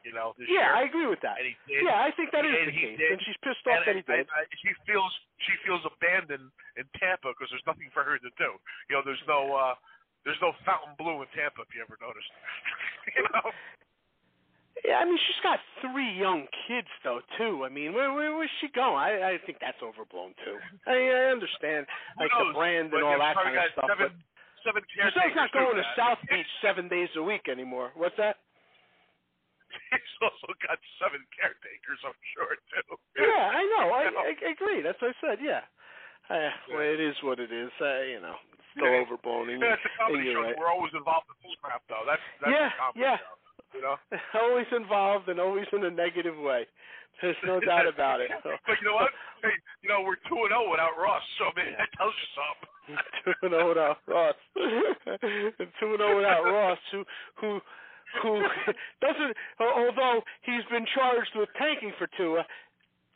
You 0.02 0.10
know, 0.10 0.34
yeah, 0.50 0.66
year. 0.66 0.74
I 0.74 0.82
agree 0.90 1.06
with 1.06 1.22
that. 1.22 1.38
And 1.38 1.46
he 1.46 1.54
did. 1.70 1.86
Yeah, 1.86 2.02
I 2.02 2.10
think 2.18 2.34
that 2.34 2.42
is 2.42 2.50
and 2.50 2.70
the 2.70 2.74
case, 2.74 2.98
did. 2.98 3.10
and 3.14 3.18
she's 3.22 3.38
pissed 3.38 3.62
off 3.70 3.86
and 3.86 3.86
that 3.86 3.96
he 3.98 4.02
did. 4.02 4.26
I, 4.34 4.42
she 4.58 4.74
feels 4.82 5.10
she 5.46 5.54
feels 5.62 5.78
abandoned 5.86 6.50
in 6.74 6.86
Tampa 6.98 7.30
because 7.30 7.54
there's 7.54 7.66
nothing 7.70 7.86
for 7.94 8.02
her 8.02 8.18
to 8.18 8.30
do. 8.34 8.50
You 8.90 8.98
know, 8.98 9.02
there's 9.06 9.22
no 9.30 9.54
uh 9.54 9.78
there's 10.26 10.42
no 10.42 10.58
Fontainebleau 10.66 11.22
in 11.22 11.30
Tampa. 11.38 11.62
If 11.62 11.70
you 11.70 11.86
ever 11.86 11.94
noticed, 12.02 12.30
you 13.14 13.22
know. 13.30 13.46
Yeah, 14.82 14.98
I 14.98 15.06
mean 15.06 15.18
she's 15.22 15.42
got 15.46 15.62
three 15.78 16.10
young 16.18 16.50
kids 16.66 16.90
though 17.06 17.22
too. 17.38 17.62
I 17.62 17.70
mean, 17.70 17.94
where 17.94 18.10
where 18.10 18.34
where's 18.34 18.50
she 18.58 18.74
going? 18.74 18.98
I 18.98 19.38
I 19.38 19.46
think 19.46 19.62
that's 19.62 19.78
overblown 19.78 20.34
too. 20.42 20.58
I 20.90 20.98
mean, 20.98 21.14
I 21.14 21.30
understand 21.30 21.86
like 22.18 22.34
the 22.34 22.50
brand 22.50 22.90
and 22.90 23.06
all 23.06 23.22
that 23.22 23.38
kind 23.38 23.54
of 23.54 23.70
stuff. 23.70 23.86
Seven, 23.86 24.10
but 24.10 24.14
seven 24.66 24.82
Gisele's 24.98 25.38
not 25.38 25.54
going 25.54 25.78
to. 25.78 25.86
South 25.94 26.18
Beach 26.26 26.50
seven 26.58 26.90
days 26.90 27.10
a 27.14 27.22
week 27.22 27.46
anymore. 27.46 27.94
What's 27.94 28.18
that? 28.18 28.42
He's 29.92 30.16
also 30.22 30.52
got 30.64 30.78
seven 31.02 31.20
caretakers, 31.34 32.00
I'm 32.06 32.16
sure 32.36 32.54
too. 32.70 32.96
Yeah, 33.18 33.52
I 33.52 33.62
know. 33.72 33.84
I, 33.92 34.02
I, 34.28 34.32
I 34.36 34.50
agree. 34.52 34.80
That's 34.82 35.00
what 35.02 35.12
I 35.12 35.18
said. 35.20 35.38
Yeah. 35.42 35.64
Uh, 36.30 36.48
well, 36.70 36.86
it 36.86 37.00
is 37.02 37.16
what 37.26 37.40
it 37.42 37.50
is. 37.50 37.70
Uh, 37.82 38.06
you 38.06 38.20
know, 38.22 38.38
it's 38.54 38.64
still 38.72 38.86
Yeah. 38.88 39.02
overblown. 39.02 39.50
And, 39.50 39.60
Yeah, 39.60 39.74
it's 39.74 39.84
a 39.84 39.92
comedy 39.98 40.30
show. 40.32 40.40
right. 40.46 40.56
We're 40.56 40.70
always 40.70 40.94
involved 40.94 41.26
in 41.28 41.36
full 41.42 41.56
crap, 41.60 41.82
though. 41.90 42.06
That's 42.06 42.22
that's 42.40 42.52
Yeah, 42.54 42.70
a 42.70 42.78
comedy 42.78 43.00
yeah. 43.02 43.16
show. 43.18 43.34
You 43.74 43.82
know. 43.82 43.96
always 44.40 44.68
involved 44.72 45.28
and 45.28 45.40
always 45.40 45.66
in 45.72 45.84
a 45.84 45.90
negative 45.90 46.36
way. 46.38 46.66
There's 47.20 47.36
no 47.44 47.60
doubt 47.60 47.86
about 47.86 48.20
it. 48.20 48.30
but 48.44 48.76
you 48.80 48.86
know 48.88 48.94
what? 48.96 49.10
Hey, 49.42 49.52
you 49.82 49.88
know 49.88 50.00
we're 50.02 50.16
two 50.30 50.38
and 50.46 50.48
zero 50.54 50.70
without 50.70 50.96
Ross, 50.96 51.22
so 51.38 51.52
maybe 51.56 51.74
that 51.76 51.90
tells 51.98 52.14
you 52.16 52.28
something. 52.32 52.70
two 53.24 53.34
and 53.42 53.52
zero 53.52 53.68
without 53.68 53.98
Ross. 54.08 54.38
two 54.56 55.52
and 55.58 55.98
zero 55.98 56.16
without 56.16 56.42
Ross, 56.44 56.78
who 56.90 57.04
who 57.40 57.60
who 58.20 58.42
doesn't, 59.00 59.32
although 59.60 60.20
he's 60.42 60.64
been 60.70 60.84
charged 60.94 61.32
with 61.34 61.48
tanking 61.56 61.92
for 61.98 62.06
Tua, 62.16 62.44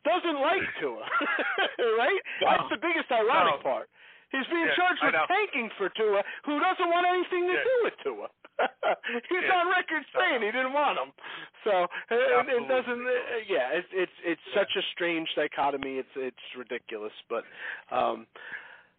doesn't 0.04 0.40
like 0.40 0.62
Tua, 0.80 1.02
right? 1.98 2.20
No. 2.40 2.46
That's 2.48 2.70
the 2.70 2.80
biggest 2.80 3.10
ironic 3.10 3.58
No. 3.58 3.62
part. 3.62 3.88
He's 4.32 4.46
being 4.50 4.66
Yeah, 4.66 4.74
charged 4.74 5.02
with 5.02 5.14
tanking 5.28 5.70
for 5.78 5.88
Tua, 5.90 6.22
who 6.44 6.58
doesn't 6.58 6.88
want 6.90 7.06
anything 7.06 7.46
to 7.46 7.54
Yeah. 7.54 7.62
do 7.62 7.74
with 7.84 7.94
Tua. 8.02 8.28
He's 9.28 9.44
Yeah. 9.44 9.58
on 9.60 9.68
record 9.68 10.04
saying 10.16 10.42
he 10.42 10.50
didn't 10.50 10.72
want 10.72 10.98
him. 10.98 11.12
So 11.62 11.86
and 12.10 12.48
it 12.48 12.68
doesn't. 12.68 13.06
Uh, 13.06 13.36
yeah, 13.46 13.68
it's 13.70 13.88
it's 13.92 14.12
it's 14.24 14.40
such 14.54 14.74
a 14.76 14.82
strange 14.92 15.28
dichotomy. 15.36 15.98
It's 15.98 16.14
it's 16.16 16.46
ridiculous, 16.56 17.12
but 17.28 17.44
um, 17.90 18.26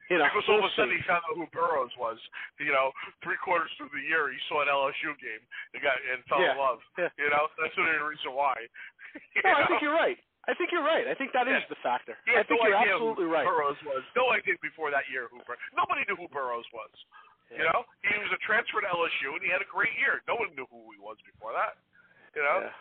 you 0.09 0.17
know, 0.17 0.25
because 0.31 0.47
all 0.47 0.59
of 0.59 0.67
a 0.67 0.73
sudden 0.79 0.95
he 0.95 1.01
found 1.03 1.23
out 1.27 1.35
who 1.35 1.47
Burrows 1.51 1.91
was. 1.99 2.15
You 2.59 2.71
know, 2.71 2.91
three 3.23 3.37
quarters 3.43 3.69
through 3.77 3.91
the 3.91 4.03
year 4.03 4.31
he 4.31 4.39
saw 4.47 4.63
an 4.63 4.71
LSU 4.71 5.11
game 5.19 5.43
and 5.75 5.79
got 5.83 5.97
and 6.11 6.23
fell 6.31 6.39
Yeah. 6.41 6.55
in 6.55 6.57
love. 6.59 6.79
Yeah. 6.97 7.11
You 7.19 7.29
know, 7.29 7.47
that's 7.59 7.75
the 7.75 7.81
only 7.83 7.99
reason 8.03 8.31
why. 8.33 8.55
No, 9.43 9.49
I 9.55 9.65
think 9.65 9.81
you're 9.81 9.95
right. 9.97 10.19
I 10.47 10.53
think 10.53 10.69
you're 10.71 10.85
right. 10.85 11.07
I 11.09 11.15
think 11.17 11.33
that 11.33 11.47
is 11.49 11.57
Yeah. 11.59 11.71
the 11.73 11.79
factor. 11.81 12.15
He 12.27 12.31
I 12.37 12.43
think 12.45 12.61
no 12.61 12.67
you're 12.69 12.77
absolutely 12.77 13.25
right. 13.25 13.43
Burrows 13.47 13.79
was. 13.83 14.03
No 14.15 14.29
idea 14.31 14.55
before 14.61 14.91
that 14.93 15.09
year 15.09 15.27
who 15.31 15.41
Bur- 15.47 15.57
nobody 15.73 16.05
knew 16.07 16.15
who 16.15 16.27
Burrows 16.29 16.67
was. 16.71 16.91
You 17.49 17.63
know, 17.63 17.87
he 18.03 18.11
was 18.19 18.27
a 18.35 18.39
transfer 18.43 18.83
to 18.83 18.87
LSU 18.91 19.31
and 19.33 19.41
he 19.41 19.47
had 19.49 19.63
a 19.63 19.69
great 19.71 19.95
year. 19.97 20.19
No 20.27 20.35
one 20.35 20.51
knew 20.53 20.67
who 20.69 20.83
he 20.91 20.99
was 20.99 21.15
before 21.23 21.55
that. 21.55 21.79
You 22.35 22.43
know, 22.43 22.67
Yeah. 22.67 22.75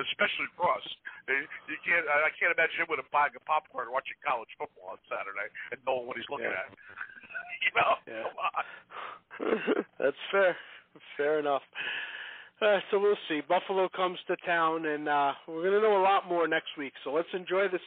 Especially 0.00 0.48
Ross. 0.56 0.84
You 1.28 1.44
you 1.68 1.76
can't. 1.84 2.04
I 2.08 2.28
I 2.28 2.32
can't 2.38 2.52
imagine 2.54 2.84
him 2.84 2.90
with 2.90 3.02
a 3.04 3.08
bag 3.12 3.36
of 3.36 3.44
popcorn 3.44 3.92
watching 3.92 4.16
college 4.24 4.50
football 4.56 4.96
on 4.96 5.00
Saturday 5.08 5.48
and 5.72 5.78
knowing 5.84 6.08
what 6.08 6.16
he's 6.16 6.28
looking 6.32 6.48
Yeah. 6.48 6.64
at. 6.64 6.70
you 7.64 7.72
know, 7.76 7.92
Yeah. 8.08 8.24
come 8.26 8.38
on. 8.40 8.64
That's 10.02 10.22
fair. 10.30 10.56
Fair 11.16 11.38
enough. 11.40 11.62
Uh, 12.60 12.78
so 12.90 12.98
we'll 13.00 13.18
see. 13.28 13.40
Buffalo 13.48 13.88
comes 13.88 14.18
to 14.28 14.36
town, 14.46 14.86
and 14.86 15.08
uh, 15.08 15.32
we're 15.48 15.62
going 15.68 15.82
to 15.82 15.88
know 15.88 15.98
a 15.98 16.04
lot 16.04 16.28
more 16.28 16.46
next 16.46 16.76
week. 16.78 16.92
So 17.02 17.12
let's 17.12 17.28
enjoy 17.34 17.66
this 17.68 17.82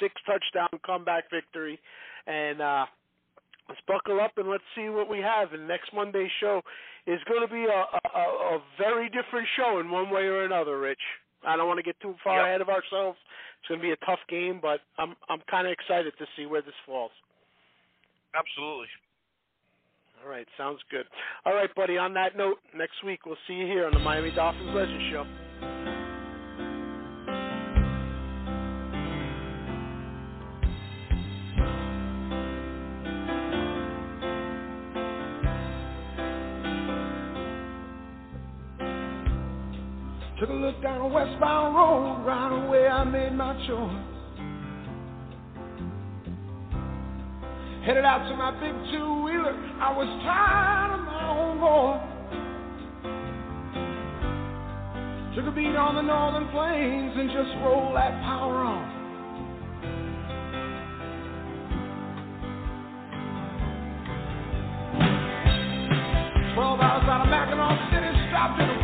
six 0.00 0.14
touchdown 0.24 0.80
comeback 0.84 1.24
victory, 1.30 1.78
and 2.26 2.60
uh, 2.62 2.86
let's 3.68 3.80
buckle 3.86 4.20
up 4.20 4.32
and 4.36 4.48
let's 4.48 4.64
see 4.74 4.88
what 4.88 5.08
we 5.08 5.18
have. 5.18 5.52
And 5.52 5.66
next 5.68 5.92
Monday's 5.94 6.30
show 6.40 6.62
is 7.06 7.20
going 7.28 7.46
to 7.46 7.52
be 7.52 7.64
a, 7.64 7.84
a, 8.18 8.56
a 8.56 8.62
very 8.78 9.08
different 9.08 9.46
show 9.56 9.78
in 9.80 9.90
one 9.90 10.10
way 10.10 10.22
or 10.22 10.44
another, 10.44 10.78
Rich. 10.78 11.00
I 11.46 11.56
don't 11.56 11.68
want 11.68 11.78
to 11.78 11.82
get 11.84 11.98
too 12.00 12.14
far 12.24 12.38
Yep. 12.38 12.46
ahead 12.46 12.60
of 12.60 12.68
ourselves. 12.68 13.18
It's 13.60 13.68
going 13.68 13.80
to 13.80 13.86
be 13.86 13.92
a 13.92 14.04
tough 14.06 14.20
game, 14.28 14.58
but 14.60 14.80
I'm 14.98 15.14
I'm 15.28 15.40
kind 15.50 15.66
of 15.66 15.72
excited 15.72 16.12
to 16.18 16.26
see 16.36 16.46
where 16.46 16.62
this 16.62 16.74
falls. 16.84 17.10
Absolutely. 18.34 18.86
All 20.22 20.30
right, 20.30 20.46
sounds 20.58 20.80
good. 20.90 21.06
All 21.44 21.54
right, 21.54 21.72
buddy. 21.74 21.98
On 21.98 22.14
that 22.14 22.36
note, 22.36 22.58
next 22.76 23.04
week 23.04 23.26
we'll 23.26 23.36
see 23.46 23.54
you 23.54 23.66
here 23.66 23.86
on 23.86 23.92
the 23.92 23.98
Miami 24.00 24.30
Dolphins 24.32 24.70
Legend 24.74 25.00
Show. 25.12 25.24
Took 40.46 40.54
a 40.54 40.58
look 40.58 40.80
down 40.80 41.00
a 41.00 41.08
westbound 41.08 41.74
road, 41.74 42.22
right 42.24 42.66
away 42.66 42.86
I 42.86 43.02
made 43.02 43.32
my 43.32 43.52
choice. 43.66 43.98
Headed 47.84 48.04
out 48.04 48.28
to 48.28 48.36
my 48.36 48.52
big 48.60 48.72
two 48.92 49.24
wheeler, 49.24 49.58
I 49.82 49.90
was 49.90 50.06
tired 50.22 50.94
of 50.94 51.00
my 51.02 51.26
own 51.34 51.58
voice. 51.58 51.98
Took 55.34 55.46
a 55.46 55.50
beat 55.50 55.74
on 55.74 55.96
the 55.96 56.02
northern 56.02 56.46
plains 56.54 57.16
and 57.16 57.28
just 57.30 57.50
rolled 57.64 57.96
that 57.96 58.12
power 58.22 58.54
on. 58.62 58.86
Twelve 66.54 66.78
hours 66.78 67.02
out 67.10 67.22
of 67.22 67.30
Mackinaw 67.34 67.90
City, 67.90 68.14
stopped 68.30 68.60
in 68.62 68.75